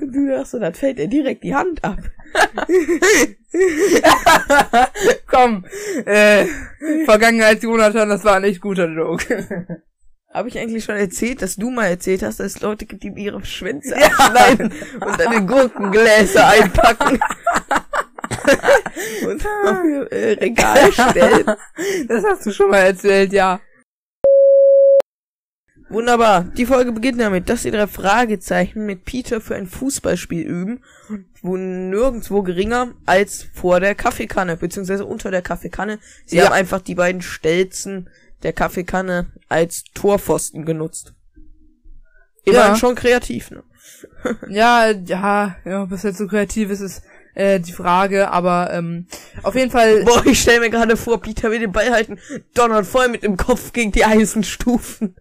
du 0.00 0.28
dachtest 0.28 0.50
so, 0.50 0.58
das 0.58 0.78
fällt 0.78 0.98
dir 0.98 1.08
direkt 1.08 1.42
die 1.44 1.54
Hand 1.54 1.82
ab. 1.82 1.98
Komm, 5.26 5.64
äh, 6.04 6.46
Vergangenheit 7.04 7.62
Jonathan, 7.62 8.08
das 8.08 8.24
war 8.24 8.36
ein 8.36 8.44
echt 8.44 8.60
guter 8.60 8.88
Joke. 8.88 9.84
Habe 10.34 10.48
ich 10.48 10.58
eigentlich 10.58 10.82
schon 10.84 10.96
erzählt, 10.96 11.42
dass 11.42 11.54
du 11.54 11.70
mal 11.70 11.86
erzählt 11.86 12.22
hast, 12.24 12.40
dass 12.40 12.56
es 12.56 12.60
Leute 12.60 12.86
gibt, 12.86 13.04
die 13.04 13.08
ihre 13.10 13.44
Schwänze 13.44 13.94
abschneiden 13.96 14.72
und 15.00 15.20
dann 15.20 15.32
in 15.32 15.46
Gurkengläser 15.46 16.48
einpacken 16.48 17.20
und 19.26 19.46
auf 19.64 19.84
ihr 19.84 20.12
äh, 20.12 20.32
Regal 20.32 20.92
stellen. 20.92 21.44
Das 22.08 22.24
hast 22.24 22.46
du 22.46 22.50
schon 22.50 22.70
mal 22.70 22.78
erzählt, 22.78 23.32
ja. 23.32 23.60
Wunderbar. 25.88 26.42
Die 26.42 26.66
Folge 26.66 26.90
beginnt 26.90 27.20
damit, 27.20 27.48
dass 27.48 27.62
die 27.62 27.70
drei 27.70 27.86
Fragezeichen 27.86 28.86
mit 28.86 29.04
Peter 29.04 29.40
für 29.40 29.54
ein 29.54 29.68
Fußballspiel 29.68 30.42
üben, 30.44 30.82
wo 31.42 31.56
nirgendwo 31.56 32.42
geringer 32.42 32.92
als 33.06 33.46
vor 33.54 33.78
der 33.78 33.94
Kaffeekanne, 33.94 34.56
beziehungsweise 34.56 35.04
unter 35.04 35.30
der 35.30 35.42
Kaffeekanne. 35.42 36.00
Sie 36.26 36.38
Ja. 36.38 36.46
haben 36.46 36.52
einfach 36.54 36.80
die 36.80 36.96
beiden 36.96 37.22
Stelzen 37.22 38.08
der 38.44 38.52
Kaffeekanne 38.52 39.26
als 39.48 39.84
Torpfosten 39.94 40.64
genutzt. 40.64 41.14
Immerhin 42.44 42.72
Ja. 42.72 42.76
schon 42.76 42.94
kreativ, 42.94 43.50
ne? 43.50 43.62
Ja, 44.48 44.90
ja, 44.90 45.56
ja, 45.64 45.90
was 45.90 46.02
jetzt 46.02 46.18
so 46.18 46.26
kreativ 46.26 46.70
ist, 46.70 46.80
ist 46.80 47.02
äh, 47.34 47.58
die 47.58 47.72
Frage, 47.72 48.30
aber 48.30 48.70
ähm, 48.72 49.06
auf 49.42 49.54
jeden 49.54 49.70
Fall, 49.70 50.04
Boah, 50.04 50.24
ich 50.26 50.40
stell 50.40 50.60
mir 50.60 50.70
gerade 50.70 50.96
vor, 50.96 51.20
Peter 51.20 51.50
will 51.50 51.58
den 51.58 51.72
Ball 51.72 51.90
halten, 51.90 52.18
donnert 52.54 52.86
voll 52.86 53.08
mit 53.08 53.22
dem 53.22 53.36
Kopf 53.36 53.72
gegen 53.72 53.92
die 53.92 54.04
Eisenstufen. 54.04 55.16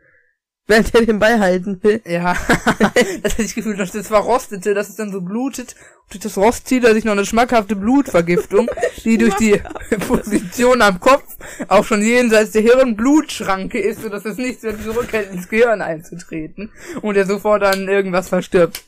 Während 0.65 0.95
er 0.95 1.05
den 1.05 1.19
Ball 1.19 1.39
halten 1.39 1.83
will. 1.83 2.01
ja, 2.05 2.33
das 3.21 3.33
hätte 3.33 3.41
ich 3.43 3.53
gefühlt, 3.55 3.79
dass 3.79 3.91
das 3.91 4.07
verrostete, 4.07 4.73
dass 4.73 4.87
es 4.87 4.95
dann 4.95 5.11
so 5.11 5.19
blutet. 5.19 5.75
Und 6.03 6.13
durch 6.13 6.21
das 6.21 6.37
Rost 6.37 6.67
zieht 6.67 6.85
er 6.85 6.93
sich 6.93 7.03
noch 7.03 7.11
eine 7.11 7.25
schmackhafte 7.25 7.75
Blutvergiftung, 7.75 8.69
die 9.03 9.17
durch 9.17 9.35
die 9.35 9.61
Position 10.07 10.81
am 10.81 11.01
Kopf 11.01 11.35
auch 11.67 11.83
schon 11.83 12.01
jenseits 12.01 12.51
der 12.51 12.61
Hirnblutschranke 12.61 13.77
ist, 13.77 14.03
sodass 14.03 14.23
es 14.23 14.37
nichts 14.37 14.63
mehr 14.63 14.79
zurückhält, 14.81 15.31
ins 15.33 15.49
Gehirn 15.49 15.81
einzutreten. 15.81 16.71
Und 17.01 17.17
er 17.17 17.25
sofort 17.25 17.63
an 17.63 17.89
irgendwas 17.89 18.29
verstirbt. 18.29 18.85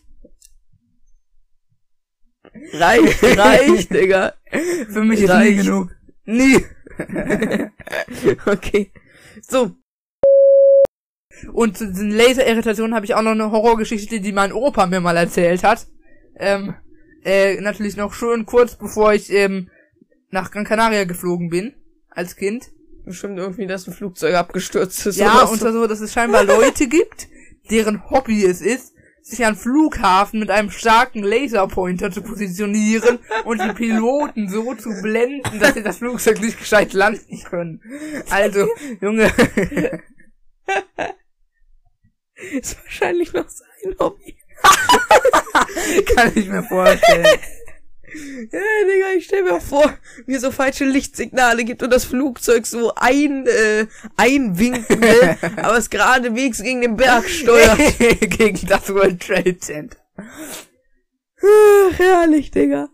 Reicht, 2.71 3.21
reicht, 3.37 3.93
Digga. 3.93 4.33
Für 4.89 5.03
mich 5.03 5.19
ist 5.19 5.27
nie 5.27 5.33
Reicht. 5.33 5.57
genug. 5.65 5.91
Nie. 6.23 6.65
Okay. 8.45 8.91
So, 9.41 9.75
Und 11.51 11.77
zu 11.77 11.87
diesen 11.87 12.11
Laserirritationen 12.11 12.95
habe 12.95 13.05
ich 13.05 13.15
auch 13.15 13.21
noch 13.21 13.31
eine 13.31 13.51
Horrorgeschichte, 13.51 14.19
die 14.19 14.31
mein 14.31 14.51
Opa 14.51 14.85
mir 14.87 15.01
mal 15.01 15.17
erzählt 15.17 15.63
hat. 15.63 15.87
Ähm, 16.37 16.75
äh, 17.23 17.59
natürlich 17.61 17.97
noch 17.97 18.13
schön 18.13 18.45
kurz 18.45 18.75
bevor 18.75 19.13
ich 19.13 19.31
ähm, 19.31 19.69
nach 20.29 20.51
Gran 20.51 20.65
Canaria 20.65 21.05
geflogen 21.05 21.49
bin, 21.49 21.73
als 22.09 22.35
Kind. 22.35 22.71
bestimmt 23.05 23.37
irgendwie, 23.37 23.67
dass 23.67 23.87
ein 23.87 23.93
Flugzeug 23.93 24.35
abgestürzt 24.35 25.05
ist. 25.05 25.17
Ja, 25.17 25.43
und 25.43 25.57
so. 25.57 25.65
zwar 25.65 25.73
so, 25.73 25.87
dass 25.87 26.01
es 26.01 26.13
scheinbar 26.13 26.43
Leute 26.43 26.87
gibt, 26.89 27.27
deren 27.71 28.09
Hobby 28.09 28.45
es 28.45 28.61
ist, 28.61 28.93
sich 29.21 29.43
an 29.43 29.55
Flughafen 29.55 30.39
mit 30.39 30.51
einem 30.51 30.69
starken 30.69 31.23
Laserpointer 31.23 32.11
zu 32.11 32.21
positionieren 32.21 33.17
und 33.45 33.59
die 33.59 33.73
Piloten 33.73 34.49
so 34.49 34.75
zu 34.75 34.89
blenden, 35.01 35.59
dass 35.59 35.73
sie 35.73 35.81
das 35.81 35.97
Flugzeug 35.97 36.39
nicht 36.41 36.59
gescheit 36.59 36.93
landen 36.93 37.41
können. 37.43 37.81
Also, 38.29 38.67
Junge, 39.01 39.31
ist 42.53 42.77
wahrscheinlich 42.83 43.33
noch 43.33 43.47
sein 43.49 43.95
Hobby. 43.99 44.35
kann 46.15 46.31
ich 46.35 46.47
mir 46.47 46.63
vorstellen. 46.63 47.25
Ja, 48.17 48.59
Digga, 48.87 49.07
ich 49.17 49.25
stell 49.25 49.43
mir 49.43 49.59
vor, 49.59 49.93
wie 50.25 50.35
es 50.35 50.41
so 50.41 50.49
falsche 50.49 50.85
Lichtsignale 50.85 51.65
gibt 51.65 51.83
und 51.83 51.91
das 51.91 52.05
Flugzeug 52.05 52.65
so 52.65 52.93
ein, 52.95 53.45
äh, 53.45 53.87
einwinken 54.15 55.01
will, 55.01 55.37
aber 55.57 55.77
es 55.77 55.89
geradewegs 55.89 56.63
gegen 56.63 56.79
den 56.79 56.95
Berg 56.95 57.27
steuert. 57.27 57.77
Gegen 58.21 58.67
das 58.67 58.93
World 58.93 59.19
Trade 59.21 59.57
Center. 59.57 59.97
Ach, 60.17 61.99
herrlich, 61.99 62.51
Digga. 62.51 62.87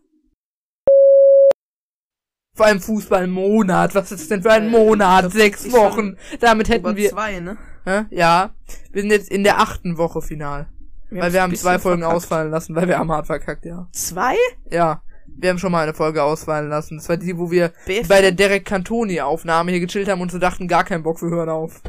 Vor 2.55 2.65
allem 2.65 2.81
Fußballmonat. 2.81 3.93
Was 3.93 4.11
ist 4.11 4.21
das 4.21 4.27
denn 4.29 4.41
für 4.41 4.51
ein 4.51 4.65
Äh, 4.65 4.69
Monat? 4.69 5.25
das 5.25 5.33
Sechs 5.33 5.71
Wochen. 5.71 6.17
Damit 6.39 6.69
hätten 6.69 6.95
wir. 6.95 7.11
zwei, 7.11 7.39
ne? 7.39 7.59
Hä? 7.85 8.05
Ja. 8.09 8.51
Wir 8.91 9.01
sind 9.01 9.11
jetzt 9.11 9.29
in 9.29 9.43
der 9.43 9.59
achten 9.59 9.97
Woche 9.97 10.21
final. 10.21 10.67
weil 11.09 11.21
haben's 11.21 11.33
wir 11.33 11.41
haben 11.41 11.55
zwei 11.55 11.79
Folgen 11.79 12.01
verkackt. 12.01 12.17
ausfallen 12.23 12.51
lassen, 12.51 12.75
weil 12.75 12.87
wir 12.87 12.97
haben 12.97 13.11
hart 13.11 13.27
verkackt, 13.27 13.65
ja. 13.65 13.87
Zwei? 13.91 14.35
Ja. 14.69 15.01
Wir 15.27 15.49
haben 15.49 15.59
schon 15.59 15.71
mal 15.71 15.83
eine 15.83 15.93
Folge 15.93 16.21
ausfallen 16.23 16.69
lassen. 16.69 16.97
Das 16.97 17.09
war 17.09 17.17
die, 17.17 17.37
wo 17.37 17.49
wir 17.49 17.71
BFM? 17.85 18.07
bei 18.07 18.21
der 18.21 18.31
Derek 18.31 18.65
Cantoni 18.65 19.21
Aufnahme 19.21 19.71
hier 19.71 19.79
gechillt 19.79 20.09
haben 20.09 20.21
und 20.21 20.31
so 20.31 20.37
dachten, 20.37 20.67
gar 20.67 20.83
keinen 20.83 21.03
Bock, 21.03 21.21
wir 21.21 21.29
hören 21.29 21.49
auf. 21.49 21.81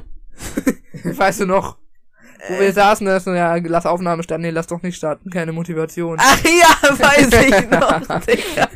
weißt 1.05 1.41
du 1.41 1.47
noch? 1.47 1.79
Wo 2.49 2.55
Äh. 2.55 2.61
wir 2.61 2.73
saßen, 2.73 3.07
da 3.07 3.17
ist 3.17 3.25
so, 3.25 3.33
ja, 3.33 3.55
lass 3.57 3.87
Aufnahme 3.87 4.23
starten. 4.23 4.43
Nee, 4.43 4.51
lass 4.51 4.67
doch 4.67 4.83
nicht 4.83 4.97
starten. 4.97 5.31
Keine 5.31 5.53
Motivation. 5.53 6.17
Ach 6.21 6.43
ja, 6.45 6.89
weiß 6.99 7.29
ich 7.29 7.71
noch, 7.71 8.21
Digga. 8.27 8.69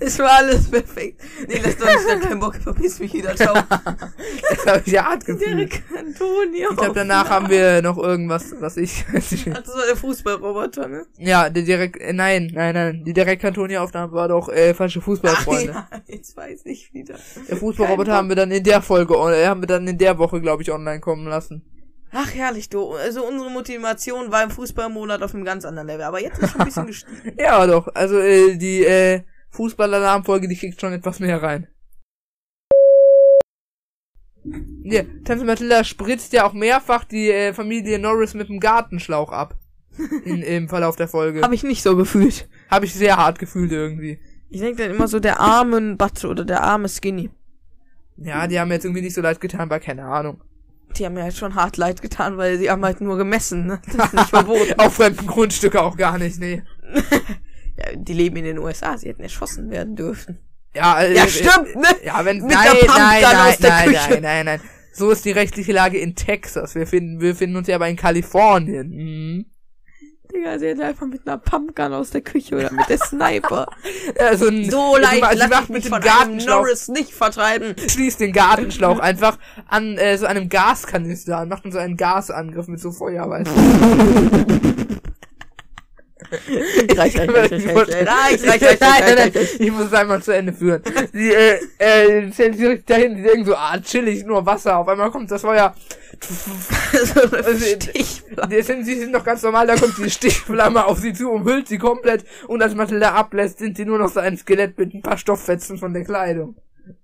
Es 0.00 0.18
war 0.18 0.38
alles 0.38 0.68
perfekt. 0.68 1.20
Nee, 1.46 1.60
lass 1.62 1.76
doch 1.76 1.86
nicht, 1.86 2.00
da 2.08 2.16
keinen 2.28 2.40
Bock, 2.40 2.56
verpiss 2.56 2.98
mich 2.98 3.12
wieder, 3.12 3.36
ciao. 3.36 3.54
Das 3.54 4.66
habe 4.66 4.82
ich 4.84 4.92
ja 4.92 5.04
hart 5.04 5.24
gefühlt. 5.26 5.80
Antonio. 5.96 6.70
Ich 6.72 6.76
glaube, 6.76 6.94
danach 6.94 7.30
haben 7.30 7.48
wir 7.48 7.80
noch 7.82 7.98
irgendwas, 7.98 8.52
was 8.60 8.76
ich. 8.76 9.04
Das 9.14 9.68
war 9.68 9.86
der 9.88 9.96
Fußballroboter, 9.96 10.88
ne? 10.88 11.06
ja, 11.18 11.48
der 11.48 11.62
direkt. 11.62 12.00
Äh, 12.00 12.12
nein, 12.12 12.50
nein, 12.52 12.74
nein. 12.74 13.04
Die 13.04 13.12
direkt 13.12 13.42
Cantoni-Aufnahme 13.42 14.12
war 14.12 14.28
doch 14.28 14.48
äh, 14.48 14.74
falsche 14.74 15.00
Fußballfreunde. 15.00 15.72
Ach 15.76 15.86
ja, 15.92 16.00
jetzt 16.06 16.36
weiß 16.36 16.62
ich 16.64 16.92
wieder. 16.92 17.14
Der 17.48 17.56
Fußballroboter 17.56 18.12
haben 18.12 18.28
wir 18.28 18.36
dann 18.36 18.50
in 18.50 18.64
der 18.64 18.82
Folge, 18.82 19.14
äh, 19.14 19.46
haben 19.46 19.62
wir 19.62 19.68
dann 19.68 19.86
in 19.86 19.98
der 19.98 20.18
Woche, 20.18 20.40
glaube 20.40 20.62
ich, 20.62 20.72
online 20.72 21.00
kommen 21.00 21.26
lassen. 21.26 21.62
Ach, 22.16 22.32
herrlich, 22.32 22.68
du. 22.68 22.92
Also 22.92 23.26
unsere 23.26 23.50
Motivation 23.50 24.30
war 24.30 24.44
im 24.44 24.50
Fußballmonat 24.50 25.20
auf 25.22 25.34
einem 25.34 25.44
ganz 25.44 25.64
anderen 25.64 25.88
Level. 25.88 26.04
Aber 26.04 26.22
jetzt 26.22 26.38
ist 26.38 26.52
schon 26.52 26.60
ein 26.60 26.66
bisschen 26.66 26.86
gestiegen. 26.88 27.36
Ja, 27.38 27.66
doch. 27.66 27.88
Also 27.92 28.20
äh, 28.20 28.56
die 28.56 28.84
äh, 28.84 29.22
Fußballalarmfolge, 29.50 30.46
die 30.46 30.56
kriegt 30.56 30.80
schon 30.80 30.92
etwas 30.92 31.18
mehr 31.18 31.42
rein. 31.42 31.66
Ja, 34.84 35.02
Tante 35.24 35.44
Mathilda 35.44 35.82
spritzt 35.82 36.32
ja 36.34 36.46
auch 36.46 36.52
mehrfach 36.52 37.04
die 37.04 37.30
äh, 37.30 37.52
Familie 37.52 37.98
Norris 37.98 38.34
mit 38.34 38.48
dem 38.48 38.60
Gartenschlauch 38.60 39.32
ab. 39.32 39.58
In, 40.24 40.42
Im 40.42 40.68
Verlauf 40.68 40.94
der 40.94 41.08
Folge. 41.08 41.42
Habe 41.42 41.54
ich 41.56 41.64
nicht 41.64 41.82
so 41.82 41.96
gefühlt. 41.96 42.48
Habe 42.70 42.84
ich 42.84 42.94
sehr 42.94 43.16
hart 43.16 43.40
gefühlt 43.40 43.72
irgendwie. 43.72 44.20
Ich 44.50 44.60
denke 44.60 44.84
dann 44.84 44.94
immer 44.94 45.08
so, 45.08 45.18
der 45.18 45.40
arme 45.40 45.96
Butt 45.96 46.24
oder 46.24 46.44
der 46.44 46.62
arme 46.62 46.88
Skinny. 46.88 47.30
Ja, 48.18 48.46
die 48.46 48.60
haben 48.60 48.68
mir 48.68 48.74
jetzt 48.74 48.84
irgendwie 48.84 49.02
nicht 49.02 49.14
so 49.14 49.20
leid 49.20 49.40
getan, 49.40 49.68
war 49.68 49.80
keine 49.80 50.04
Ahnung. 50.04 50.40
Die 50.98 51.04
haben 51.06 51.14
mir 51.14 51.22
halt 51.24 51.36
schon 51.36 51.54
hart 51.54 51.76
leid 51.76 52.02
getan, 52.02 52.36
weil 52.36 52.58
sie 52.58 52.70
haben 52.70 52.84
halt 52.84 53.00
nur 53.00 53.16
gemessen, 53.16 53.66
ne? 53.66 53.80
Das 53.96 54.06
ist 54.06 54.14
nicht 54.14 54.30
verboten. 54.30 54.74
Auf 54.78 54.94
fremden 54.94 55.26
Grundstücke 55.26 55.82
auch 55.82 55.96
gar 55.96 56.18
nicht, 56.18 56.38
nee. 56.38 56.62
ja, 57.76 57.96
die 57.96 58.12
leben 58.12 58.36
in 58.36 58.44
den 58.44 58.58
USA, 58.58 58.96
sie 58.96 59.08
hätten 59.08 59.22
erschossen 59.22 59.70
werden 59.70 59.96
dürfen. 59.96 60.38
Ja, 60.74 61.00
äh, 61.00 61.14
Ja, 61.14 61.24
äh, 61.24 61.28
stimmt, 61.28 61.76
ne? 61.76 61.88
Ja, 62.04 62.24
wenn 62.24 62.38
Mit 62.38 62.52
nein, 62.52 62.64
der 62.64 62.78
Pumpgun 62.78 62.96
nein, 63.02 63.22
nein, 63.22 63.36
aus 63.52 63.56
der 63.58 63.70
nein, 63.70 63.88
Küche. 63.88 64.10
nein, 64.10 64.22
nein, 64.22 64.46
nein. 64.46 64.60
So 64.92 65.10
ist 65.10 65.24
die 65.24 65.32
rechtliche 65.32 65.72
Lage 65.72 65.98
in 65.98 66.14
Texas. 66.14 66.74
Wir 66.76 66.86
finden, 66.86 67.20
wir 67.20 67.34
finden 67.34 67.56
uns 67.56 67.66
ja 67.66 67.74
aber 67.76 67.88
in 67.88 67.96
Kalifornien. 67.96 68.88
Mhm. 68.90 69.46
Digga, 70.34 70.58
sie 70.58 70.68
hätten 70.68 70.82
einfach 70.82 71.06
mit 71.06 71.26
einer 71.26 71.38
Pumpgun 71.38 71.92
aus 71.92 72.10
der 72.10 72.20
Küche 72.20 72.56
oder 72.56 72.72
mit 72.72 72.88
der 72.88 72.98
Sniper. 72.98 73.66
Also 74.18 74.46
So 74.46 74.96
leicht, 74.96 75.24
sie 75.32 75.38
lass 75.38 75.50
macht 75.50 75.70
mit 75.70 75.84
dem 75.84 75.92
Gartenschlauch, 75.92 76.62
Norris 76.62 76.88
nicht 76.88 77.12
vertreiben. 77.12 77.74
schließt 77.88 78.20
den 78.20 78.32
Gartenschlauch 78.32 78.98
einfach 78.98 79.38
an 79.68 79.96
äh, 79.98 80.18
so 80.18 80.26
einem 80.26 80.48
Gaskanister 80.48 81.38
an, 81.38 81.48
macht 81.48 81.64
dann 81.64 81.72
so 81.72 81.78
einen 81.78 81.96
Gasangriff 81.96 82.68
mit 82.68 82.80
so 82.80 82.90
Feuer, 82.90 83.28
weißt 83.28 83.50
du. 83.50 84.64
Reicht, 86.96 87.18
reicht, 87.18 87.18
reicht, 87.18 87.52
reicht, 87.52 88.46
reicht, 88.46 88.62
reicht, 88.62 88.80
Nein, 88.80 89.02
nein, 89.16 89.30
nein, 89.34 89.46
ich 89.58 89.70
muss 89.70 89.86
es 89.86 89.92
einmal 89.92 90.22
zu 90.22 90.32
Ende 90.32 90.52
führen. 90.52 90.82
Die, 91.12 91.32
äh, 91.32 91.58
äh, 91.78 92.32
stellen 92.32 92.54
sich 92.54 92.84
dahin, 92.84 93.16
die 93.16 93.22
denken 93.22 93.44
so, 93.44 93.54
ah, 93.54 93.78
chillig, 93.80 94.24
nur 94.24 94.44
Wasser. 94.44 94.78
Auf 94.78 94.88
einmal 94.88 95.10
kommt 95.10 95.30
das 95.30 95.42
Feuer. 95.42 95.74
Die 98.50 98.62
sind, 98.62 98.84
sie 98.84 98.98
sind 98.98 99.12
noch 99.12 99.24
ganz 99.24 99.42
normal, 99.42 99.66
da 99.66 99.76
kommt 99.76 99.96
die 99.98 100.10
Stichflamme 100.10 100.84
auf 100.86 100.98
sie 100.98 101.12
zu, 101.12 101.30
umhüllt 101.30 101.68
sie 101.68 101.78
komplett 101.78 102.24
und 102.48 102.62
als 102.62 102.74
Matilda 102.74 103.12
ablässt, 103.14 103.58
sind 103.58 103.76
sie 103.76 103.84
nur 103.84 103.98
noch 103.98 104.10
so 104.10 104.20
ein 104.20 104.36
Skelett 104.36 104.78
mit 104.78 104.94
ein 104.94 105.02
paar 105.02 105.18
Stofffetzen 105.18 105.78
von 105.78 105.92
der 105.92 106.04
Kleidung. 106.04 106.56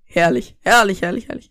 Herrlich, 0.04 0.56
herrlich, 0.62 1.02
herrlich, 1.02 1.28
herrlich. 1.28 1.50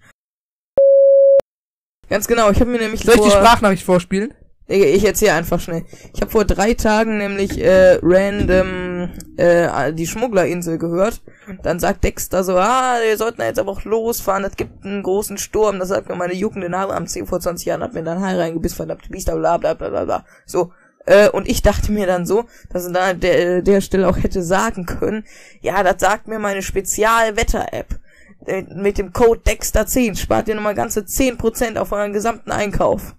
Ganz 2.10 2.28
genau, 2.28 2.50
ich 2.50 2.60
habe 2.60 2.72
mir 2.72 2.80
nämlich 2.80 3.02
Soll 3.02 3.16
ich 3.16 3.22
die. 3.22 3.30
Sprachnachricht 3.30 3.84
vorspielen? 3.84 4.34
Ich, 4.70 4.84
ich 4.84 5.06
erzähle 5.06 5.34
einfach 5.34 5.60
schnell. 5.60 5.84
Ich 6.14 6.22
habe 6.22 6.30
vor 6.30 6.46
drei 6.46 6.76
Tagen 6.76 7.18
nämlich 7.18 7.60
äh, 7.60 7.98
random 8.04 9.10
äh, 9.36 9.92
die 9.94 10.06
Schmugglerinsel 10.06 10.78
gehört. 10.78 11.22
Dann 11.64 11.80
sagt 11.80 12.04
Dexter 12.04 12.44
so, 12.44 12.56
ah, 12.56 12.98
wir 13.04 13.18
sollten 13.18 13.42
jetzt 13.42 13.58
aber 13.58 13.72
auch 13.72 13.84
losfahren, 13.84 14.44
es 14.44 14.56
gibt 14.56 14.86
einen 14.86 15.02
großen 15.02 15.40
Sturm. 15.40 15.80
Das 15.80 15.90
sagt 15.90 16.08
mir 16.08 16.16
meine 16.16 16.36
juckende 16.36 16.70
Narbe 16.70 16.94
am 16.94 17.08
10 17.08 17.26
vor 17.26 17.40
20 17.40 17.66
Jahren, 17.66 17.82
hat 17.82 17.96
mir 17.96 18.04
dann 18.04 18.22
Hai 18.22 18.36
reingebissen, 18.36 18.78
verdammte 18.78 19.10
Biester, 19.10 19.36
bla 19.36 19.58
bla 19.58 19.74
bla 19.74 19.90
bla 19.90 20.06
bla. 20.06 20.26
So. 20.46 20.72
Äh, 21.08 21.30
und 21.30 21.50
ich 21.50 21.64
dachte 21.64 21.92
mir 21.92 22.06
dann 22.06 22.28
so, 22.28 22.46
dass 22.72 22.86
er 22.86 22.92
da 22.92 23.10
an 23.10 23.20
der, 23.20 23.64
der 23.64 23.82
Stelle 23.82 24.08
auch 24.08 24.18
hätte 24.18 24.44
sagen 24.44 24.86
können, 24.86 25.26
ja, 25.62 25.82
das 25.82 25.96
sagt 26.00 26.28
mir 26.28 26.38
meine 26.38 26.62
Spezialwetter-App. 26.62 28.00
Äh, 28.46 28.66
Mit 28.76 29.00
dem 29.00 29.14
Code 29.14 29.42
Dexter10 29.44 30.16
spart 30.16 30.48
ihr 30.48 30.54
nochmal 30.54 30.76
ganze 30.76 31.00
10% 31.00 31.78
auf 31.78 31.92
euren 31.92 32.14
gesamten 32.14 32.52
Einkauf. 32.52 33.16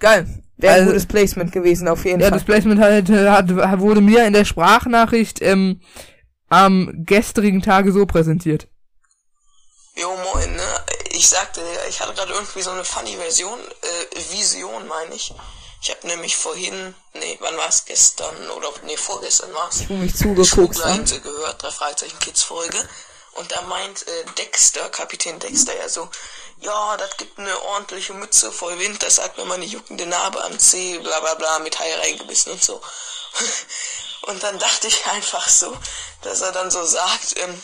Geil. 0.00 0.26
Wäre 0.58 0.74
ein 0.74 0.80
Also- 0.80 0.92
gutes 0.92 1.06
Placement 1.06 1.52
gewesen, 1.52 1.88
auf 1.88 2.04
jeden 2.04 2.20
Ja, 2.20 2.28
Fall. 2.28 2.38
das 2.38 2.44
Placement 2.46 2.80
äh, 2.80 3.28
hat, 3.30 3.80
wurde 3.80 4.00
mir 4.00 4.24
in 4.26 4.32
der 4.32 4.44
Sprachnachricht 4.44 5.42
ähm, 5.42 5.80
am 6.48 6.92
gestrigen 7.04 7.62
Tage 7.62 7.92
so 7.92 8.06
präsentiert. 8.06 8.68
Jo, 9.96 10.14
moin, 10.32 10.54
ne? 10.54 10.62
Ich 11.12 11.28
sagte, 11.28 11.60
ich 11.88 12.00
hatte 12.00 12.14
gerade 12.14 12.32
irgendwie 12.32 12.60
so 12.62 12.70
eine 12.70 12.84
funny 12.84 13.16
Version, 13.16 13.58
äh, 13.58 14.32
Vision 14.34 14.86
meine 14.88 15.14
ich. 15.14 15.32
Ich 15.82 15.90
habe 15.90 16.06
nämlich 16.06 16.36
vorhin, 16.36 16.94
nee, 17.14 17.36
wann 17.40 17.56
war's 17.56 17.84
gestern 17.84 18.34
oder 18.56 18.68
nee, 18.84 18.96
vorgestern 18.96 19.52
war's. 19.54 19.84
wo 19.88 19.94
mich 19.94 20.14
zugeguckt 20.14 20.84
haben. 20.84 21.06
Schmuggler 21.06 21.20
gehört, 21.20 21.62
drei 21.62 21.70
Fragezeichen 21.70 22.18
Kids 22.18 22.42
Folge. 22.42 22.76
Und 23.32 23.52
da 23.52 23.60
meint 23.62 24.02
äh, 24.06 24.24
Dexter, 24.38 24.88
Kapitän 24.88 25.38
Dexter 25.38 25.76
ja 25.78 25.88
so, 25.88 26.08
ja, 26.60 26.96
das 26.96 27.16
gibt 27.16 27.38
eine 27.38 27.60
ordentliche 27.62 28.14
Mütze 28.14 28.50
voll 28.50 28.78
Wind, 28.78 29.02
das 29.02 29.16
sagt 29.16 29.36
mir 29.38 29.44
meine 29.44 29.64
juckende 29.64 30.06
Narbe 30.06 30.42
am 30.44 30.58
Zeh, 30.58 30.98
bla 30.98 31.20
bla 31.20 31.34
bla, 31.34 31.58
mit 31.60 31.78
Hai 31.78 31.94
reingebissen 31.94 32.52
und 32.52 32.62
so. 32.62 32.80
Und 34.22 34.42
dann 34.42 34.58
dachte 34.58 34.88
ich 34.88 35.06
einfach 35.06 35.48
so, 35.48 35.76
dass 36.22 36.40
er 36.40 36.50
dann 36.50 36.68
so 36.68 36.84
sagt, 36.84 37.38
ähm, 37.38 37.62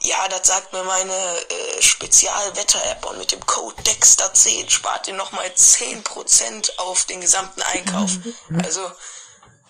ja, 0.00 0.28
das 0.28 0.46
sagt 0.46 0.72
mir 0.72 0.84
meine 0.84 1.12
äh, 1.12 1.82
Spezialwetter-App 1.82 3.04
und 3.06 3.18
mit 3.18 3.32
dem 3.32 3.44
Code 3.44 3.80
Dexter10 3.82 4.70
spart 4.70 5.08
ihr 5.08 5.14
nochmal 5.14 5.46
10% 5.46 6.78
auf 6.78 7.04
den 7.04 7.20
gesamten 7.20 7.62
Einkauf. 7.62 8.10
Also, 8.64 8.90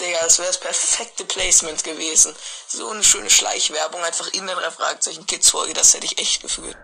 Digga, 0.00 0.18
das 0.22 0.38
wäre 0.38 0.48
das 0.48 0.58
perfekte 0.58 1.24
Placement 1.24 1.82
gewesen. 1.84 2.34
So 2.68 2.90
eine 2.90 3.04
schöne 3.04 3.30
Schleichwerbung 3.30 4.02
einfach 4.04 4.28
in 4.28 4.46
der 4.46 4.56
drei 4.56 4.70
Fragezeichen 4.70 5.26
Kids 5.26 5.50
Folge, 5.50 5.72
das 5.72 5.94
hätte 5.94 6.06
ich 6.06 6.18
echt 6.18 6.42
gefühlt. 6.42 6.76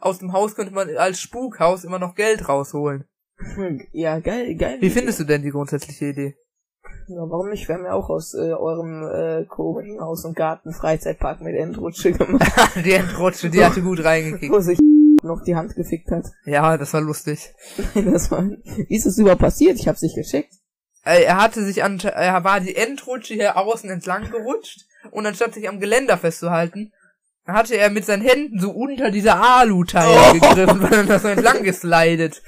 Aus 0.00 0.18
dem 0.18 0.32
Haus 0.32 0.54
könnte 0.54 0.72
man 0.72 0.88
als 0.96 1.20
Spukhaus 1.20 1.84
immer 1.84 1.98
noch 1.98 2.14
Geld 2.14 2.48
rausholen. 2.48 3.04
Ja, 3.92 4.18
geil, 4.18 4.56
geil. 4.56 4.78
Wie 4.80 4.90
findest 4.90 5.20
du 5.20 5.24
denn 5.24 5.42
die 5.42 5.50
grundsätzliche 5.50 6.06
Idee? 6.06 6.36
Ja, 7.08 7.18
warum 7.28 7.50
nicht? 7.50 7.68
Wir 7.68 7.76
haben 7.76 7.84
ja 7.84 7.92
auch 7.92 8.10
aus 8.10 8.34
äh, 8.34 8.52
eurem 8.52 9.02
äh, 9.04 9.46
Haus 10.00 10.24
und 10.24 10.34
Garten 10.36 10.72
Freizeitpark 10.72 11.40
mit 11.40 11.54
Endrutsche 11.54 12.12
gemacht, 12.12 12.50
die 12.84 12.92
Endrutsche, 12.92 13.48
die 13.50 13.64
hatte 13.64 13.82
gut 13.82 14.02
reingekickt. 14.04 14.52
wo 14.52 14.60
sich 14.60 14.78
noch 15.22 15.42
die 15.44 15.54
Hand 15.56 15.74
gefickt 15.74 16.10
hat. 16.10 16.26
Ja, 16.44 16.76
das 16.76 16.92
war 16.94 17.00
lustig. 17.00 17.52
das 17.94 18.30
war, 18.30 18.44
wie 18.44 18.94
ist 18.96 19.06
es 19.06 19.18
überhaupt 19.18 19.40
passiert? 19.40 19.78
Ich 19.78 19.88
hab's 19.88 20.02
nicht 20.02 20.14
gecheckt. 20.16 20.52
Äh, 21.04 21.22
Er 21.24 21.40
hatte 21.40 21.62
sich 21.64 21.82
an, 21.84 21.98
er 22.00 22.42
war 22.44 22.60
die 22.60 22.74
Endrutsche 22.76 23.34
hier 23.34 23.56
außen 23.56 23.88
entlang 23.90 24.30
gerutscht 24.30 24.84
und 25.10 25.26
anstatt 25.26 25.54
sich 25.54 25.68
am 25.68 25.80
Geländer 25.80 26.18
festzuhalten, 26.18 26.92
hatte 27.48 27.76
er 27.76 27.90
mit 27.90 28.04
seinen 28.04 28.22
Händen 28.22 28.60
so 28.60 28.70
unter 28.70 29.10
dieser 29.10 29.42
Alu-Teile 29.42 30.38
gegriffen, 30.38 30.82
weil 30.82 30.92
er 30.92 31.04
da 31.04 31.18
so 31.18 31.28
entlang 31.28 31.62
geslidet. 31.62 32.42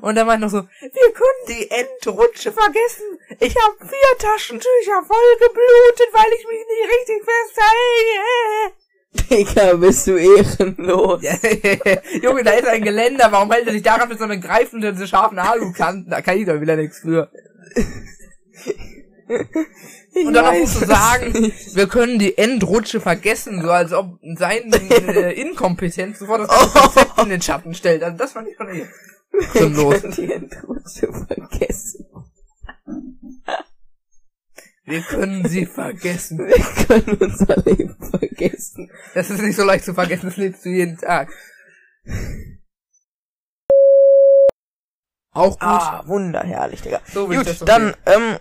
Und 0.00 0.16
er 0.16 0.24
meinte 0.24 0.46
noch 0.46 0.50
so, 0.50 0.62
wir 0.80 1.12
können 1.12 1.46
die 1.48 1.70
Endrutsche 1.70 2.52
vergessen. 2.52 3.18
Ich 3.40 3.54
habe 3.56 3.76
vier 3.80 4.18
Taschentücher 4.18 5.02
voll 5.06 5.36
geblutet, 5.38 6.08
weil 6.12 6.32
ich 6.38 6.46
mich 6.46 6.64
nicht 6.68 6.86
richtig 6.98 7.24
festhalte. 7.24 8.76
Digga, 9.12 9.74
bist 9.74 10.06
du 10.06 10.16
ehrenlos. 10.16 11.22
Junge, 12.22 12.44
da 12.44 12.52
ist 12.52 12.68
ein 12.68 12.82
Geländer, 12.82 13.32
warum 13.32 13.50
hält 13.50 13.66
er 13.66 13.72
sich 13.72 13.82
daran 13.82 14.08
mit 14.08 14.18
so 14.18 14.24
einem 14.24 14.40
greifenden, 14.40 14.96
so 14.96 15.06
scharfen 15.06 15.38
Alukanten? 15.38 16.10
Da 16.10 16.20
kann 16.22 16.38
ich 16.38 16.46
doch 16.46 16.60
wieder 16.60 16.76
nichts 16.76 17.00
für. 17.00 17.28
Und 20.14 20.34
dann 20.34 20.54
du 20.54 20.62
es 20.62 20.74
sagen, 20.80 21.52
wir 21.74 21.86
können 21.88 22.18
die 22.18 22.36
Endrutsche 22.36 23.00
vergessen, 23.00 23.62
so 23.62 23.70
als 23.70 23.92
ob 23.92 24.18
sein 24.36 24.72
äh, 24.72 25.32
Inkompetenz 25.32 26.18
sofort 26.18 26.42
das 26.42 26.48
ganze 26.48 26.78
Konzept 26.78 27.18
in 27.22 27.28
den 27.28 27.42
Schatten 27.42 27.74
stellt. 27.74 28.02
Also 28.02 28.16
das 28.16 28.32
fand 28.32 28.48
ich 28.48 28.56
schon 28.56 28.68
eh 28.68 28.86
sinnlos. 29.52 30.02
die 30.16 30.32
Endrutsche 30.32 31.12
vergessen. 31.12 32.06
Wir 34.84 35.02
können 35.02 35.46
sie 35.46 35.66
vergessen. 35.66 36.38
Wir 36.38 36.86
können 36.86 37.16
unser 37.20 37.56
Leben 37.64 37.96
vergessen. 38.10 38.90
Das 39.14 39.30
ist 39.30 39.40
nicht 39.40 39.56
so 39.56 39.62
leicht 39.62 39.84
zu 39.84 39.94
vergessen, 39.94 40.26
das 40.26 40.36
lebst 40.36 40.64
du 40.64 40.70
jeden 40.70 40.98
Tag. 40.98 41.30
Auch 45.32 45.52
gut. 45.52 45.62
Ah, 45.62 46.02
wunderherrlich, 46.06 46.82
Digga. 46.82 47.00
So 47.06 47.28
Gut, 47.28 47.68
dann, 47.68 47.94
ähm, 48.06 48.38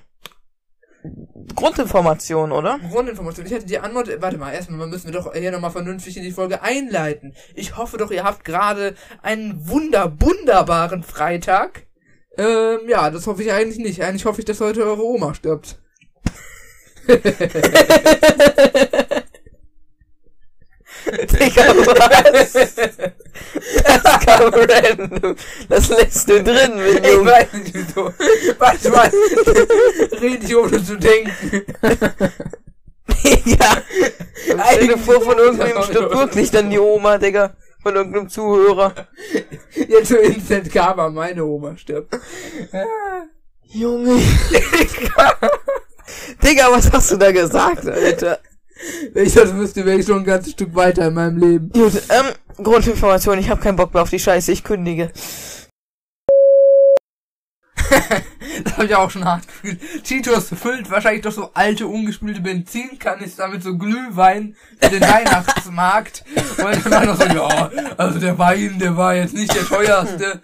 Grundinformation, 1.56 2.52
oder? 2.52 2.80
Grundinformation. 2.92 3.46
Ich 3.46 3.52
hätte 3.52 3.66
die 3.66 3.80
Antwort, 3.80 4.10
warte 4.22 4.38
mal, 4.38 4.54
erstmal 4.54 4.88
müssen 4.88 5.06
wir 5.06 5.14
doch 5.14 5.34
hier 5.34 5.52
nochmal 5.52 5.72
vernünftig 5.72 6.18
in 6.18 6.24
die 6.24 6.32
Folge 6.32 6.62
einleiten. 6.62 7.34
Ich 7.56 7.78
hoffe 7.78 7.98
doch, 7.98 8.12
ihr 8.12 8.24
habt 8.24 8.44
gerade 8.44 8.96
einen 9.22 9.68
wunder, 9.68 10.14
wunderbaren 10.20 11.04
Freitag. 11.04 11.88
Ähm, 12.38 12.80
ja, 12.88 13.10
das 13.10 13.28
hoffe 13.28 13.44
ich 13.44 13.52
eigentlich 13.52 13.80
nicht. 13.80 14.04
Eigentlich 14.04 14.26
hoffe 14.26 14.40
ich, 14.40 14.46
dass 14.46 14.62
heute 14.62 14.84
eure 14.84 15.04
Oma 15.04 15.34
stirbt. 15.34 15.80
Digga, 21.10 21.74
was? 21.74 22.54
Das 23.84 24.26
kam 24.26 24.54
random. 24.54 25.36
Das 25.68 25.90
lässt 25.90 26.30
du 26.30 26.44
drin, 26.44 26.74
wenn 26.76 27.04
Ich 27.04 27.12
du... 27.12 27.26
weiß 27.26 27.54
nicht 27.54 27.74
wieso. 27.74 28.14
Manchmal 28.60 29.12
rede 30.22 30.46
ich 30.46 30.56
ohne 30.56 30.84
zu 30.84 30.98
denken. 30.98 31.66
Digga. 33.24 33.84
Stell 34.72 34.88
dir 34.88 34.98
vor, 34.98 35.22
von 35.22 35.38
irgendwem 35.38 35.84
stirbt 35.84 36.16
wirklich 36.16 36.52
dann 36.52 36.70
die 36.70 36.80
Oma, 36.80 37.18
Digga. 37.18 37.54
Von 37.82 37.96
irgendeinem 37.96 38.30
Zuhörer. 38.30 38.94
Jetzt 39.74 40.10
so 40.10 40.18
Instant 40.18 40.72
Karma, 40.72 41.10
meine 41.10 41.46
Oma 41.46 41.78
stirbt. 41.78 42.14
Junge. 43.64 44.20
Digga, 46.44 46.72
was 46.72 46.92
hast 46.92 47.12
du 47.12 47.18
da 47.18 47.32
gesagt, 47.32 47.88
Alter? 47.88 48.40
Wenn 49.14 49.26
ich 49.28 49.34
das 49.34 49.54
wüsste, 49.56 49.86
wäre 49.86 50.00
ich 50.00 50.06
schon 50.06 50.20
ein 50.20 50.26
ganzes 50.26 50.54
Stück 50.54 50.76
weiter 50.76 51.08
in 51.08 51.14
meinem 51.14 51.38
Leben. 51.38 51.70
Gut, 51.70 51.94
ähm, 52.10 52.64
Grundinformation, 52.64 53.40
ich 53.40 53.50
habe 53.50 53.62
keinen 53.62 53.76
Bock 53.76 53.94
mehr 53.94 54.04
auf 54.04 54.10
die 54.10 54.20
Scheiße, 54.20 54.52
ich 54.52 54.64
kündige. 54.64 55.12
Das 58.64 58.74
habe 58.74 58.86
ich 58.86 58.96
auch 58.96 59.10
schon 59.10 59.24
hart 59.24 59.48
gefühlt. 59.48 59.80
Titus 60.04 60.50
füllt 60.50 60.92
wahrscheinlich 60.92 61.22
doch 61.22 61.32
so 61.32 61.52
alte, 61.54 61.88
ungespülte 61.88 62.42
Benzinkanister 62.42 63.48
mit 63.48 63.64
so 63.64 63.78
Glühwein 63.78 64.56
für 64.82 64.90
den 64.90 65.02
Weihnachtsmarkt. 65.10 66.26
Und 66.58 66.86
dann 66.86 66.92
war 66.92 67.06
noch 67.06 67.16
so, 67.16 67.26
ja, 67.26 67.72
also 67.96 68.20
der 68.20 68.38
Wein, 68.38 68.78
der 68.80 68.98
war 68.98 69.16
jetzt 69.16 69.34
nicht 69.34 69.54
der 69.56 69.64
teuerste. 69.64 70.42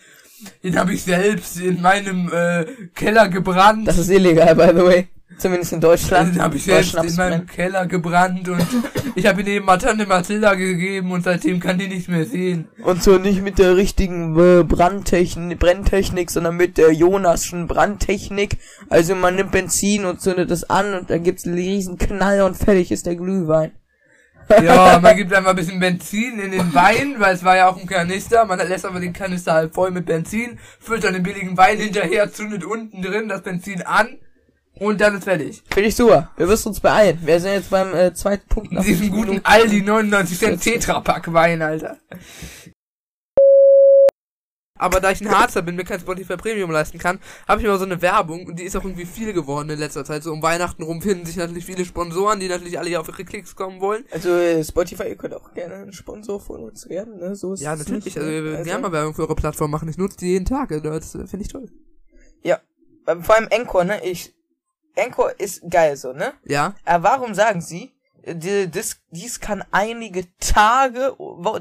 Den 0.64 0.78
habe 0.78 0.94
ich 0.94 1.04
selbst 1.04 1.60
in 1.60 1.82
meinem 1.82 2.32
äh, 2.32 2.66
Keller 2.94 3.28
gebrannt. 3.28 3.88
Das 3.88 3.98
ist 3.98 4.10
illegal, 4.10 4.56
by 4.56 4.68
the 4.68 4.86
way. 4.86 5.08
Zumindest 5.38 5.74
in 5.74 5.82
Deutschland. 5.82 6.36
Den 6.36 6.42
habe 6.42 6.56
ich 6.56 6.64
selbst 6.64 6.96
in 6.96 7.16
meinem. 7.16 7.46
Keller 7.46 7.86
gebrannt 7.86 8.48
und 8.48 8.66
ich 9.16 9.26
habe 9.26 9.42
ihn 9.42 9.48
eben 9.48 9.66
mal 9.66 9.78
Tante 9.78 10.06
Mathilda 10.06 10.54
gegeben 10.56 11.12
und 11.12 11.24
seitdem 11.24 11.60
kann 11.60 11.78
die 11.78 11.88
nicht 11.88 12.08
mehr 12.08 12.26
sehen. 12.26 12.68
Und 12.84 13.04
so 13.04 13.18
nicht 13.18 13.42
mit 13.42 13.60
der 13.60 13.76
richtigen 13.76 14.38
äh, 14.40 14.64
Brandtechnik, 14.64 15.60
Brenntechnik, 15.60 16.32
sondern 16.32 16.56
mit 16.56 16.78
der 16.78 16.94
Jonasschen 16.94 17.68
Brandtechnik. 17.68 18.58
Also 18.90 19.16
man 19.16 19.36
nimmt 19.36 19.52
Benzin 19.52 20.06
und 20.06 20.22
zündet 20.22 20.52
es 20.52 20.70
an 20.70 20.94
und 20.94 21.10
dann 21.10 21.24
gibt's 21.24 21.46
einen 21.46 21.56
riesen 21.56 21.98
Knall 21.98 22.42
und 22.42 22.56
fertig 22.56 22.92
ist 22.92 23.06
der 23.06 23.16
Glühwein. 23.16 23.72
Ja, 24.50 25.00
man 25.02 25.16
gibt 25.18 25.34
einfach 25.34 25.52
ein 25.52 25.56
bisschen 25.56 25.80
Benzin 25.80 26.40
in 26.40 26.52
den 26.52 26.74
Wein, 26.74 27.16
weil 27.18 27.36
es 27.36 27.44
war 27.44 27.58
ja 27.58 27.70
auch 27.70 27.78
ein 27.78 27.88
Kanister. 27.88 28.46
Man 28.46 28.60
lässt 28.60 28.86
aber 28.86 29.00
den 29.00 29.14
Kanister 29.14 29.54
halt 29.54 29.74
voll 29.74 29.92
mit 29.92 30.06
Benzin, 30.06 30.60
füllt 30.80 31.04
dann 31.04 31.14
den 31.14 31.24
billigen 31.24 31.58
Wein 31.58 31.78
hinterher, 31.78 32.32
zündet 32.32 32.64
unten 32.64 33.02
drin 33.02 33.28
das 33.28 33.42
Benzin 33.42 33.82
an, 33.82 34.18
Und 34.80 35.00
dann 35.00 35.16
ist 35.18 35.24
fertig. 35.24 35.64
Finde 35.72 35.90
ich 35.90 35.96
super. 35.96 36.32
Wir 36.38 36.48
müssen 36.48 36.70
uns 36.70 36.80
beeilen. 36.80 37.20
Wir 37.24 37.40
sind 37.40 37.54
jetzt 37.54 37.70
beim 37.70 37.94
äh, 37.96 38.14
zweiten 38.14 38.48
Punkt. 38.48 38.72
nach 38.74 38.84
Diesen 38.84 39.10
guten. 39.10 39.40
Aldi 39.44 39.82
99 39.82 40.38
Cent 40.38 40.62
Tetrapack 40.62 41.32
Wein, 41.32 41.62
Alter. 41.62 41.98
Aber 44.78 45.00
da 45.00 45.10
ich 45.12 45.22
ein 45.22 45.32
Harzer 45.32 45.62
bin, 45.62 45.78
mir 45.78 45.86
kein 45.86 46.02
Spotify 46.02 46.36
Premium 46.36 46.70
leisten 46.70 46.98
kann, 46.98 47.20
habe 47.48 47.62
ich 47.62 47.66
immer 47.68 47.78
so 47.78 47.86
eine 47.86 48.02
Werbung 48.02 48.46
und 48.46 48.60
die 48.60 48.64
ist 48.64 48.76
auch 48.76 48.84
irgendwie 48.84 49.06
viel 49.06 49.32
geworden 49.32 49.70
in 49.70 49.80
letzter 49.80 50.04
Zeit. 50.04 50.22
So 50.22 50.34
um 50.34 50.44
Weihnachten 50.44 50.84
rum 50.84 51.02
finden 51.02 51.26
sich 51.26 51.38
natürlich 51.38 51.66
viele 51.66 51.86
Sponsoren, 51.86 52.42
die 52.42 52.50
natürlich 52.50 52.78
alle 52.78 52.90
hier 52.90 53.00
auf 53.00 53.08
ihre 53.08 53.24
Klicks 53.24 53.56
kommen 53.56 53.80
wollen. 53.80 54.04
Also 54.12 54.36
äh, 54.36 54.62
Spotify, 54.66 55.04
ihr 55.08 55.16
könnt 55.16 55.34
auch 55.34 55.54
gerne 55.54 55.76
ein 55.76 55.94
Sponsor 55.94 56.42
von 56.42 56.62
uns 56.62 56.90
werden, 56.90 57.20
ne? 57.20 57.36
So 57.38 57.54
ist 57.54 57.62
Ja, 57.62 57.74
es 57.76 57.80
natürlich. 57.80 58.04
nicht, 58.04 58.18
Also 58.18 58.30
ne? 58.30 58.36
wir 58.44 58.52
werden 58.52 58.66
gerne 58.66 58.82
mal 58.82 58.92
Werbung 58.92 59.14
für 59.14 59.22
eure 59.22 59.36
Plattform 59.36 59.72
machen. 59.72 59.88
Ich 59.88 59.98
nutze 59.98 60.18
die 60.18 60.32
jeden 60.32 60.46
Tag. 60.46 60.70
Also 60.74 60.84
das 60.90 61.16
äh, 61.16 61.26
finde 61.26 61.46
ich 61.46 61.52
toll. 61.54 61.72
Ja. 62.44 62.60
Weil 63.06 63.22
Vor 63.24 63.36
allem 63.36 63.48
Encore, 63.52 63.86
ne? 63.86 64.04
Ich. 64.06 64.34
Encore 64.96 65.32
ist 65.38 65.64
geil 65.70 65.96
so, 65.98 66.14
ne? 66.14 66.34
Ja. 66.46 66.76
Aber 66.86 67.04
warum 67.10 67.34
sagen 67.34 67.62
sie, 67.62 67.93
äh, 68.24 68.36
die- 68.36 68.70
das, 68.70 68.98
dies 69.12 69.39
kann 69.39 69.64
einige 69.72 70.26
Tage, 70.39 71.16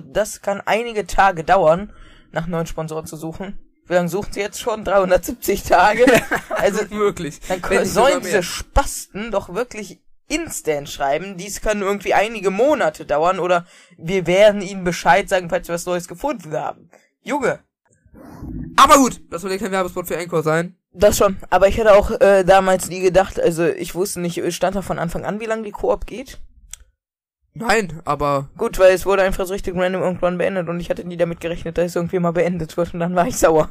das 0.07 0.41
kann 0.43 0.61
einige 0.65 1.07
Tage 1.07 1.45
dauern, 1.45 1.93
nach 2.33 2.47
neuen 2.47 2.67
Sponsoren 2.67 3.07
zu 3.07 3.17
suchen? 3.17 3.59
Wie 3.87 3.93
lange 3.95 4.09
suchen 4.09 4.33
sie 4.33 4.41
jetzt 4.41 4.61
schon? 4.61 4.83
370 4.85 5.63
Tage? 5.65 6.07
Also, 6.49 6.85
Möglich. 6.91 7.41
dann 7.49 7.61
können, 7.61 7.85
sollen 7.85 8.23
diese 8.23 8.43
Spasten 8.43 9.31
doch 9.31 9.53
wirklich 9.55 10.01
instant 10.27 10.89
schreiben. 10.89 11.37
Dies 11.37 11.61
kann 11.61 11.83
irgendwie 11.83 12.15
einige 12.15 12.51
Monate 12.51 13.05
dauern 13.05 13.39
oder 13.39 13.67
wir 13.99 14.27
werden 14.27 14.63
ihnen 14.63 14.85
Bescheid 14.85 15.29
sagen, 15.29 15.51
falls 15.51 15.69
wir 15.69 15.75
was 15.75 15.85
Neues 15.85 16.09
gefunden 16.09 16.55
haben. 16.57 16.89
Junge, 17.23 17.59
Aber 18.77 18.97
gut, 18.97 19.21
das 19.31 19.43
soll 19.43 19.51
ja 19.53 19.59
kein 19.59 19.71
Werbespot 19.71 20.07
für 20.09 20.17
Encore 20.17 20.43
sein. 20.43 20.77
Das 20.95 21.19
schon. 21.19 21.37
Aber 21.51 21.69
ich 21.69 21.77
hätte 21.77 21.95
auch 21.95 22.11
äh, 22.21 22.45
damals 22.45 22.89
nie 22.89 23.01
gedacht, 23.01 23.41
also 23.41 23.67
ich 23.67 23.95
wusste 23.95 24.21
nicht, 24.21 24.41
stand 24.55 24.77
da 24.77 24.83
von 24.83 24.99
Anfang 24.99 25.25
an, 25.25 25.41
wie 25.41 25.47
lange 25.47 25.65
die 25.65 25.73
Koop 25.73 26.07
geht. 26.07 26.39
Nein, 27.57 28.01
aber 28.05 28.49
Gut, 28.57 28.79
weil 28.81 28.95
es 28.95 29.07
wurde 29.07 29.23
einfach 29.23 29.47
so 29.47 29.53
richtig 29.53 29.77
random 29.77 30.03
irgendwann 30.03 30.39
beendet 30.39 30.69
und 30.69 30.81
ich 30.81 30.91
hatte 30.91 31.07
nie 31.07 31.17
damit 31.17 31.41
gerechnet, 31.41 31.79
dass 31.79 31.87
es 31.87 31.97
irgendwie 31.97 32.19
mal 32.19 32.33
beendet 32.33 32.77
wird 32.77 32.95
und 32.95 33.01
dann 33.01 33.15
war 33.15 33.29
ich 33.29 33.39
sauer. 33.39 33.71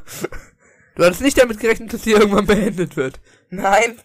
du 0.96 1.04
hattest 1.04 1.22
nicht 1.22 1.42
damit 1.42 1.60
gerechnet, 1.60 1.94
dass 1.94 2.04
die 2.04 2.12
irgendwann 2.12 2.46
beendet 2.46 2.96
wird. 2.96 3.20
Nein. 3.50 3.98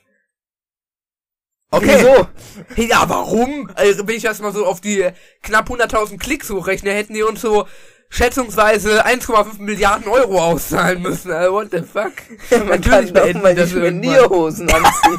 Okay. 1.70 1.96
Wieso? 1.98 2.28
Hey, 2.74 2.88
ja, 2.88 3.04
warum? 3.08 3.70
Also, 3.74 4.08
wenn 4.08 4.16
ich 4.16 4.22
das 4.22 4.40
mal 4.40 4.52
so 4.52 4.64
auf 4.64 4.80
die 4.80 5.02
äh, 5.02 5.12
knapp 5.42 5.68
100.000 5.68 6.18
Klicks 6.18 6.48
hochrechne, 6.48 6.90
hätten 6.90 7.14
die 7.14 7.22
uns 7.22 7.42
so 7.42 7.66
schätzungsweise 8.10 9.04
1,5 9.06 9.60
Milliarden 9.60 10.08
Euro 10.08 10.40
auszahlen 10.42 11.02
müssen. 11.02 11.30
Also, 11.30 11.52
what 11.52 11.68
the 11.70 11.82
fuck? 11.82 12.12
Man 12.66 12.80
kann 12.80 13.12
doch 13.12 13.34
mal 13.34 13.54
die 13.54 13.66
Spendierhosen 13.68 14.70
anziehen. 14.72 15.18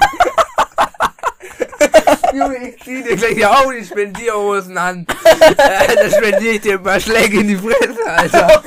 Junge, 2.33 2.57
ich 2.69 2.83
zieh 2.83 3.03
dir 3.03 3.15
gleich 3.15 3.37
ja 3.37 3.51
auch 3.51 3.71
die 3.71 3.85
Spendierhosen 3.85 4.77
an. 4.77 5.05
da 5.57 6.09
spendiere 6.09 6.55
ich 6.55 6.61
dir 6.61 6.73
ein 6.73 6.83
paar 6.83 6.99
Schläge 6.99 7.39
in 7.39 7.47
die 7.47 7.57
Fresse, 7.57 8.05
Alter. 8.05 8.61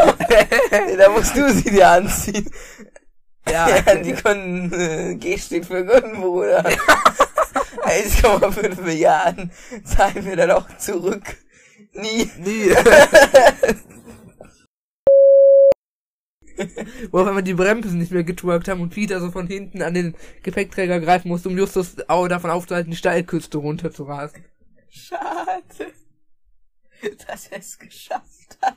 da 0.98 1.08
musst 1.10 1.36
du 1.36 1.52
sie 1.52 1.70
dir 1.70 1.88
anziehen. 1.88 2.50
ja, 3.48 3.68
Ja, 3.68 3.94
die 3.94 4.14
können, 4.14 4.72
äh, 4.72 5.14
G 5.14 5.38
steht 5.38 5.66
für 5.66 5.84
Gönnen, 5.84 6.20
Bruder. 6.20 6.64
1,5 7.84 8.80
Milliarden 8.80 9.52
zahlen 9.84 10.24
wir 10.24 10.36
dann 10.36 10.50
auch 10.52 10.66
zurück. 10.78 11.22
Nie. 11.94 12.30
nie. 12.38 12.74
Wo 17.10 17.20
auf 17.20 17.28
einmal 17.28 17.42
die 17.42 17.54
Bremsen 17.54 17.98
nicht 17.98 18.12
mehr 18.12 18.24
getwerkt 18.24 18.68
haben 18.68 18.80
und 18.80 18.90
Peter 18.90 19.20
so 19.20 19.30
von 19.30 19.46
hinten 19.46 19.82
an 19.82 19.94
den 19.94 20.14
Gepäckträger 20.42 21.00
greifen 21.00 21.28
musste, 21.28 21.48
um 21.48 21.58
Justus 21.58 21.96
davon 21.96 22.50
aufzuhalten, 22.50 22.90
die 22.90 22.96
Steilküste 22.96 23.58
runterzurasen. 23.58 24.44
Schade. 24.88 25.92
Dass 27.26 27.48
er 27.48 27.58
es 27.58 27.78
geschafft 27.78 28.58
hat. 28.60 28.76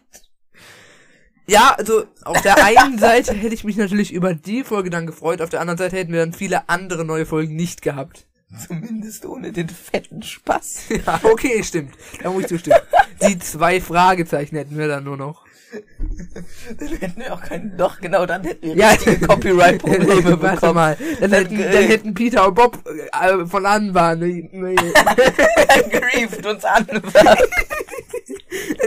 Ja, 1.48 1.76
also 1.78 2.06
auf 2.24 2.42
der 2.42 2.64
einen 2.64 2.98
Seite 3.00 3.34
hätte 3.34 3.54
ich 3.54 3.64
mich 3.64 3.78
natürlich 3.78 4.12
über 4.14 4.34
die 4.34 4.64
Folge 4.64 4.90
dann 4.90 5.06
gefreut, 5.06 5.42
auf 5.42 5.50
der 5.50 5.62
anderen 5.62 5.78
Seite 5.78 5.98
hätten 5.98 6.12
wir 6.12 6.20
dann 6.20 6.34
viele 6.34 6.70
andere 6.70 7.06
neue 7.06 7.26
Folgen 7.26 7.56
nicht 7.56 7.82
gehabt. 7.82 8.26
Zumindest 8.68 9.26
ohne 9.26 9.52
den 9.52 9.70
fetten 9.70 10.24
Spaß. 10.24 10.84
Ja, 11.06 11.20
okay, 11.24 11.64
stimmt. 11.64 11.96
Da 12.22 12.30
muss 12.30 12.44
ich 12.44 12.50
zustimmen. 12.50 12.80
Die 13.28 13.38
zwei 13.40 13.82
Fragezeichen 13.82 14.56
hätten 14.56 14.78
wir 14.78 14.88
dann 14.88 15.04
nur 15.04 15.18
noch. 15.18 15.45
Dann 16.80 16.88
hätten 16.90 17.18
wir 17.22 17.34
auch 17.34 17.42
keinen, 17.42 17.76
doch 17.78 18.00
genau, 18.00 18.26
dann 18.26 18.44
hätten 18.44 18.68
wir 18.68 18.76
Ja. 18.76 18.90
richtige 18.92 19.26
Copyright-Probleme 19.28 20.38
bekommen. 20.38 20.74
mal. 20.76 20.98
Dann 21.20 21.32
hätten, 21.32 21.58
dann 21.58 21.84
hätten 21.84 22.14
Peter 22.14 22.48
und 22.48 22.56
Bob 22.56 22.78
äh, 22.88 23.46
von 23.46 23.66
Anbahn 23.66 24.20
ne, 24.20 24.48
ne, 24.52 24.76
Grieft 25.92 26.46
uns 26.46 26.64
an. 26.66 26.86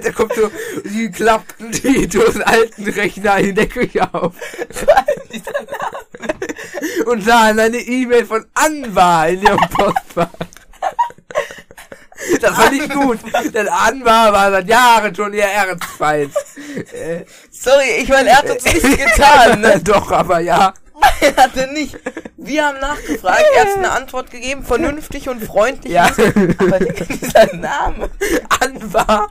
Da 0.02 0.12
kommt 0.12 0.32
so, 0.34 0.50
die 0.84 1.10
klappten 1.10 1.72
Titos 1.72 2.40
alten 2.40 2.88
Rechner 2.88 3.38
in 3.38 3.54
der 3.54 3.66
Küche 3.66 4.02
auf. 4.14 4.34
Und 7.06 7.24
sahen 7.24 7.58
eine 7.58 7.78
E-Mail 7.78 8.24
von 8.26 8.44
Anwar 8.54 9.28
in 9.28 9.42
ihrem 9.42 9.58
Postfach. 9.70 10.30
Das 12.40 12.56
war 12.56 12.70
nicht 12.70 12.92
gut, 12.92 13.18
denn 13.54 13.68
Anwar 13.68 14.32
war 14.32 14.50
seit 14.50 14.68
Jahren 14.68 15.14
schon 15.14 15.32
ihr 15.32 15.44
Erzfeind. 15.44 16.34
Äh, 16.92 17.24
Sorry, 17.50 17.90
ich 18.00 18.08
meine, 18.08 18.30
er 18.30 18.38
hat 18.38 18.50
uns 18.50 18.64
nichts 18.64 18.82
getan, 18.82 19.60
ne? 19.60 19.80
Doch, 19.84 20.10
aber 20.10 20.40
ja. 20.40 20.74
Er 21.20 21.36
hatte 21.36 21.68
nicht. 21.72 21.96
Wir 22.36 22.66
haben 22.66 22.80
nachgefragt, 22.80 23.44
er 23.54 23.60
hat 23.62 23.76
eine 23.76 23.90
Antwort 23.92 24.30
gegeben, 24.30 24.64
vernünftig 24.64 25.28
und 25.28 25.42
freundlich. 25.42 25.92
Ja. 25.92 26.06
Aber 26.58 26.78
dieser 26.80 27.54
Name. 27.54 28.10
Anwar. 28.60 29.30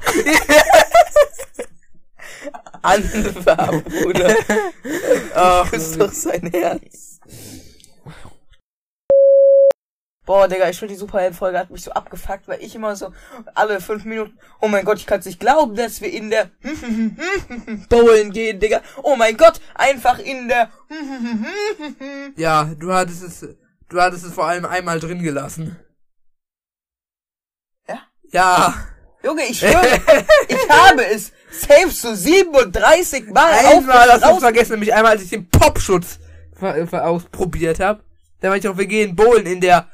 Anwar, 2.81 3.81
Bruder. 3.81 4.35
Ach, 5.35 5.69
Küsst 5.69 5.99
doch 5.99 6.11
sein 6.11 6.49
Herz. 6.53 7.19
Boah, 10.28 10.49
Digga, 10.49 10.67
ich 10.67 10.78
finde 10.78 10.93
die 10.93 10.99
Superhelden-Folge 10.99 11.57
hat 11.57 11.69
mich 11.69 11.86
so 11.86 11.91
abgefuckt, 11.91 12.49
weil 12.49 12.61
ich 12.61 12.75
immer 12.75 12.97
so 12.97 13.13
alle 13.55 13.80
fünf 13.80 14.03
Minuten, 14.03 14.38
oh 14.59 14.67
mein 14.67 14.84
Gott, 14.84 14.97
ich 14.97 15.05
kann 15.05 15.21
es 15.21 15.25
nicht 15.25 15.39
glauben, 15.39 15.73
dass 15.73 16.01
wir 16.01 16.11
in 16.11 16.30
der 16.30 16.51
Bowlen 17.89 18.34
gehen, 18.34 18.59
Digga. 18.59 18.82
Oh 19.03 19.15
mein 19.15 19.38
Gott, 19.38 19.61
einfach 19.73 20.19
in 20.19 20.49
der 20.49 20.69
Ja, 22.36 22.65
du 22.78 22.93
hattest 22.93 23.23
es, 23.23 23.47
du 23.88 24.01
hattest 24.01 24.25
es 24.25 24.34
vor 24.34 24.47
allem 24.47 24.65
einmal 24.65 24.99
drin 24.99 25.23
gelassen. 25.23 25.80
Ja? 27.88 28.01
Ja. 28.32 28.73
Junge, 29.23 29.45
ich 29.45 29.59
schwöre, 29.59 30.01
ich 30.49 30.69
habe 30.69 31.05
es 31.05 31.32
safe 31.51 31.89
so 31.89 32.13
37 32.13 33.30
Mal 33.30 33.53
Einmal 33.53 34.11
hast 34.11 34.25
du 34.25 34.39
vergessen, 34.41 34.73
nämlich 34.73 34.93
einmal, 34.93 35.13
als 35.13 35.23
ich 35.23 35.30
den 35.30 35.49
Popschutz 35.49 36.19
ausprobiert 36.59 37.80
habe. 37.80 38.03
Da 38.41 38.49
meinte 38.49 38.67
ich 38.67 38.73
auch, 38.73 38.78
wir 38.78 38.88
gehen 38.88 39.15
bowlen 39.15 39.45
in 39.45 39.61
der, 39.61 39.88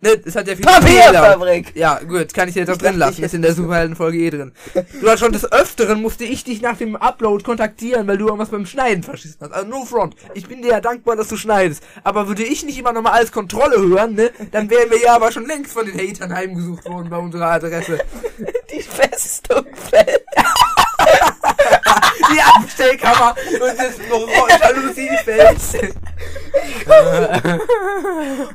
ne, 0.00 0.20
es 0.24 0.36
hat 0.36 0.48
ja 0.48 0.56
Fehler. 0.56 0.70
Papierfabrik. 0.70 1.76
Ja, 1.76 1.98
gut, 2.00 2.32
kann 2.34 2.48
ich 2.48 2.54
dir 2.54 2.60
jetzt 2.60 2.70
auch 2.70 2.76
drin 2.76 2.96
lassen, 2.96 3.22
ist 3.22 3.34
in 3.34 3.42
der 3.42 3.54
Superhelden-Folge 3.54 4.18
eh 4.18 4.30
drin. 4.30 4.52
Du 5.00 5.08
hast 5.08 5.20
schon 5.20 5.32
des 5.32 5.50
Öfteren 5.50 6.02
musste 6.02 6.24
ich 6.24 6.44
dich 6.44 6.60
nach 6.62 6.76
dem 6.76 6.96
Upload 6.96 7.44
kontaktieren, 7.44 8.06
weil 8.06 8.18
du 8.18 8.26
irgendwas 8.26 8.50
beim 8.50 8.66
Schneiden 8.66 9.02
verschissen 9.02 9.38
hast. 9.40 9.52
Also 9.52 9.68
no 9.68 9.84
front. 9.84 10.14
Ich 10.34 10.46
bin 10.46 10.62
dir 10.62 10.70
ja 10.70 10.80
dankbar, 10.80 11.16
dass 11.16 11.28
du 11.28 11.36
schneidest. 11.36 11.82
Aber 12.04 12.28
würde 12.28 12.42
ich 12.42 12.64
nicht 12.64 12.78
immer 12.78 12.92
nochmal 12.92 13.12
als 13.12 13.32
Kontrolle 13.32 13.78
hören, 13.78 14.14
ne, 14.14 14.30
dann 14.52 14.70
wären 14.70 14.90
wir 14.90 15.00
ja 15.00 15.14
aber 15.16 15.32
schon 15.32 15.46
längst 15.46 15.72
von 15.72 15.86
den 15.86 15.98
Hatern 15.98 16.34
heimgesucht 16.34 16.84
worden 16.86 17.10
bei 17.10 17.16
unserer 17.16 17.52
Adresse. 17.52 17.98
Die 18.72 18.82
Festung 18.82 19.66
fällt. 19.74 20.24
Die 22.32 22.40
Abstellkammer 22.40 23.34
und 23.60 23.78
das 23.78 23.98
Jalousiefeld. 24.60 25.58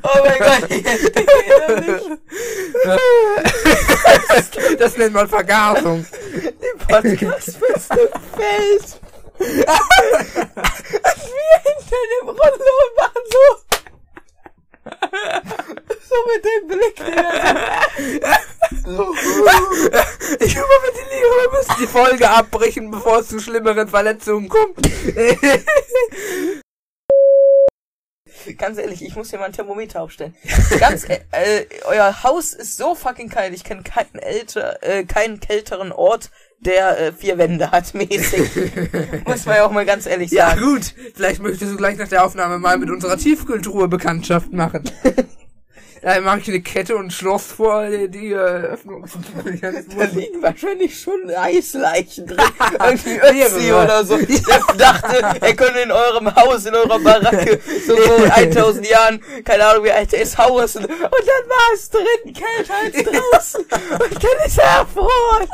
Oh 0.02 0.18
mein 0.22 0.38
Gott, 0.38 0.68
mich. 0.70 0.84
Das 4.78 4.96
nennt 4.96 5.14
man 5.14 5.28
Vergasung. 5.28 6.06
Die 6.34 6.84
Podcast-Festung 6.86 8.08
fällt. 8.36 9.00
Und 9.38 9.48
wir 9.56 9.66
hinter 11.64 12.02
dem 12.20 12.28
Rollo 12.28 12.76
machen 12.96 13.24
so. 13.30 13.75
So 16.08 16.14
mit 16.32 16.44
dem 16.44 16.66
Blick, 16.68 16.96
Digga. 16.96 18.38
So. 18.84 19.14
Ich 20.40 20.54
überventiliere, 20.54 21.30
wir 21.42 21.50
müssen 21.52 21.74
die 21.80 21.86
Folge 21.86 22.28
abbrechen, 22.30 22.90
bevor 22.90 23.18
es 23.20 23.28
zu 23.28 23.40
schlimmeren 23.40 23.88
Verletzungen 23.88 24.48
kommt. 24.48 24.76
Ganz 28.58 28.78
ehrlich, 28.78 29.02
ich 29.02 29.16
muss 29.16 29.30
hier 29.30 29.38
mal 29.40 29.46
ein 29.46 29.52
Thermometer 29.52 30.02
aufstellen. 30.02 30.36
Ganz, 30.78 31.04
äh, 31.08 31.20
äh, 31.32 31.66
euer 31.84 32.22
Haus 32.22 32.52
ist 32.52 32.76
so 32.76 32.94
fucking 32.94 33.28
kalt. 33.28 33.52
Ich 33.54 33.64
kenne 33.64 33.82
keinen 33.82 34.20
älter, 34.20 34.82
äh, 34.82 35.04
keinen 35.04 35.40
kälteren 35.40 35.90
Ort 35.92 36.30
der 36.60 36.98
äh, 37.00 37.12
vier 37.12 37.38
Wände 37.38 37.70
hat, 37.70 37.94
mäßig. 37.94 38.50
Muss 39.26 39.46
man 39.46 39.56
ja 39.56 39.66
auch 39.66 39.70
mal 39.70 39.84
ganz 39.86 40.06
ehrlich 40.06 40.30
Ja, 40.30 40.50
sagen. 40.50 40.62
gut. 40.62 40.94
Vielleicht 41.14 41.42
möchtest 41.42 41.72
du 41.72 41.76
gleich 41.76 41.96
nach 41.96 42.08
der 42.08 42.24
Aufnahme 42.24 42.58
mal 42.58 42.78
mit 42.78 42.90
unserer 42.90 43.16
Tiefkühltruhe 43.16 43.88
Bekanntschaft 43.88 44.52
machen. 44.52 44.82
Da 46.06 46.20
mache 46.20 46.38
ich 46.38 46.48
eine 46.48 46.60
Kette 46.60 46.94
und 46.94 47.06
ein 47.06 47.10
Schloss 47.10 47.46
vor 47.46 47.84
die, 47.88 48.08
die 48.08 48.30
äh, 48.30 48.36
Öffnung. 48.36 49.04
Da 49.60 50.04
liegen 50.12 50.40
wahrscheinlich 50.40 51.00
schon 51.00 51.28
Eisleichen 51.36 52.28
drin. 52.28 52.38
Irgendwie 52.78 53.18
Ötzi 53.18 53.72
oder 53.72 54.04
so. 54.04 54.16
Der 54.18 54.60
dachte, 54.78 55.40
er 55.40 55.56
könnte 55.56 55.80
in 55.80 55.90
eurem 55.90 56.32
Haus, 56.36 56.64
in 56.64 56.76
eurer 56.76 57.00
Baracke, 57.00 57.58
so 57.84 57.96
vor 57.96 58.32
1000 58.32 58.88
Jahren, 58.88 59.20
keine 59.44 59.66
Ahnung 59.66 59.82
wie 59.82 59.90
alt 59.90 60.12
er 60.12 60.22
ist, 60.22 60.38
hausen. 60.38 60.84
Und 60.84 60.92
dann 60.92 61.00
war 61.00 61.74
es 61.74 61.90
drin, 61.90 62.04
kälter 62.24 62.74
als 62.84 62.94
draußen. 63.02 63.64
Und 63.64 64.22
dann 64.22 64.46
ist 64.46 64.58
er 64.58 64.78
erfroren. 64.78 65.48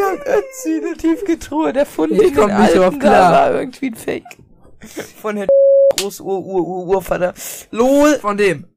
Habt 0.00 0.28
Ötzi 0.28 0.80
eine 0.80 0.96
Tiefkühltruhe, 0.96 1.72
der 1.72 1.86
Fund 1.86 2.12
Ich 2.12 2.22
in 2.22 2.34
den 2.34 2.50
Alpen, 2.52 3.00
da 3.00 3.08
klar. 3.08 3.32
war 3.32 3.54
irgendwie 3.54 3.86
ein 3.88 3.96
Fake. 3.96 4.41
Von 5.20 5.36
Herrn 5.36 5.48
Groß-Ur-Ur-Urvater. 5.98 7.34
LOL. 7.70 8.18
Von 8.18 8.36
dem. 8.36 8.71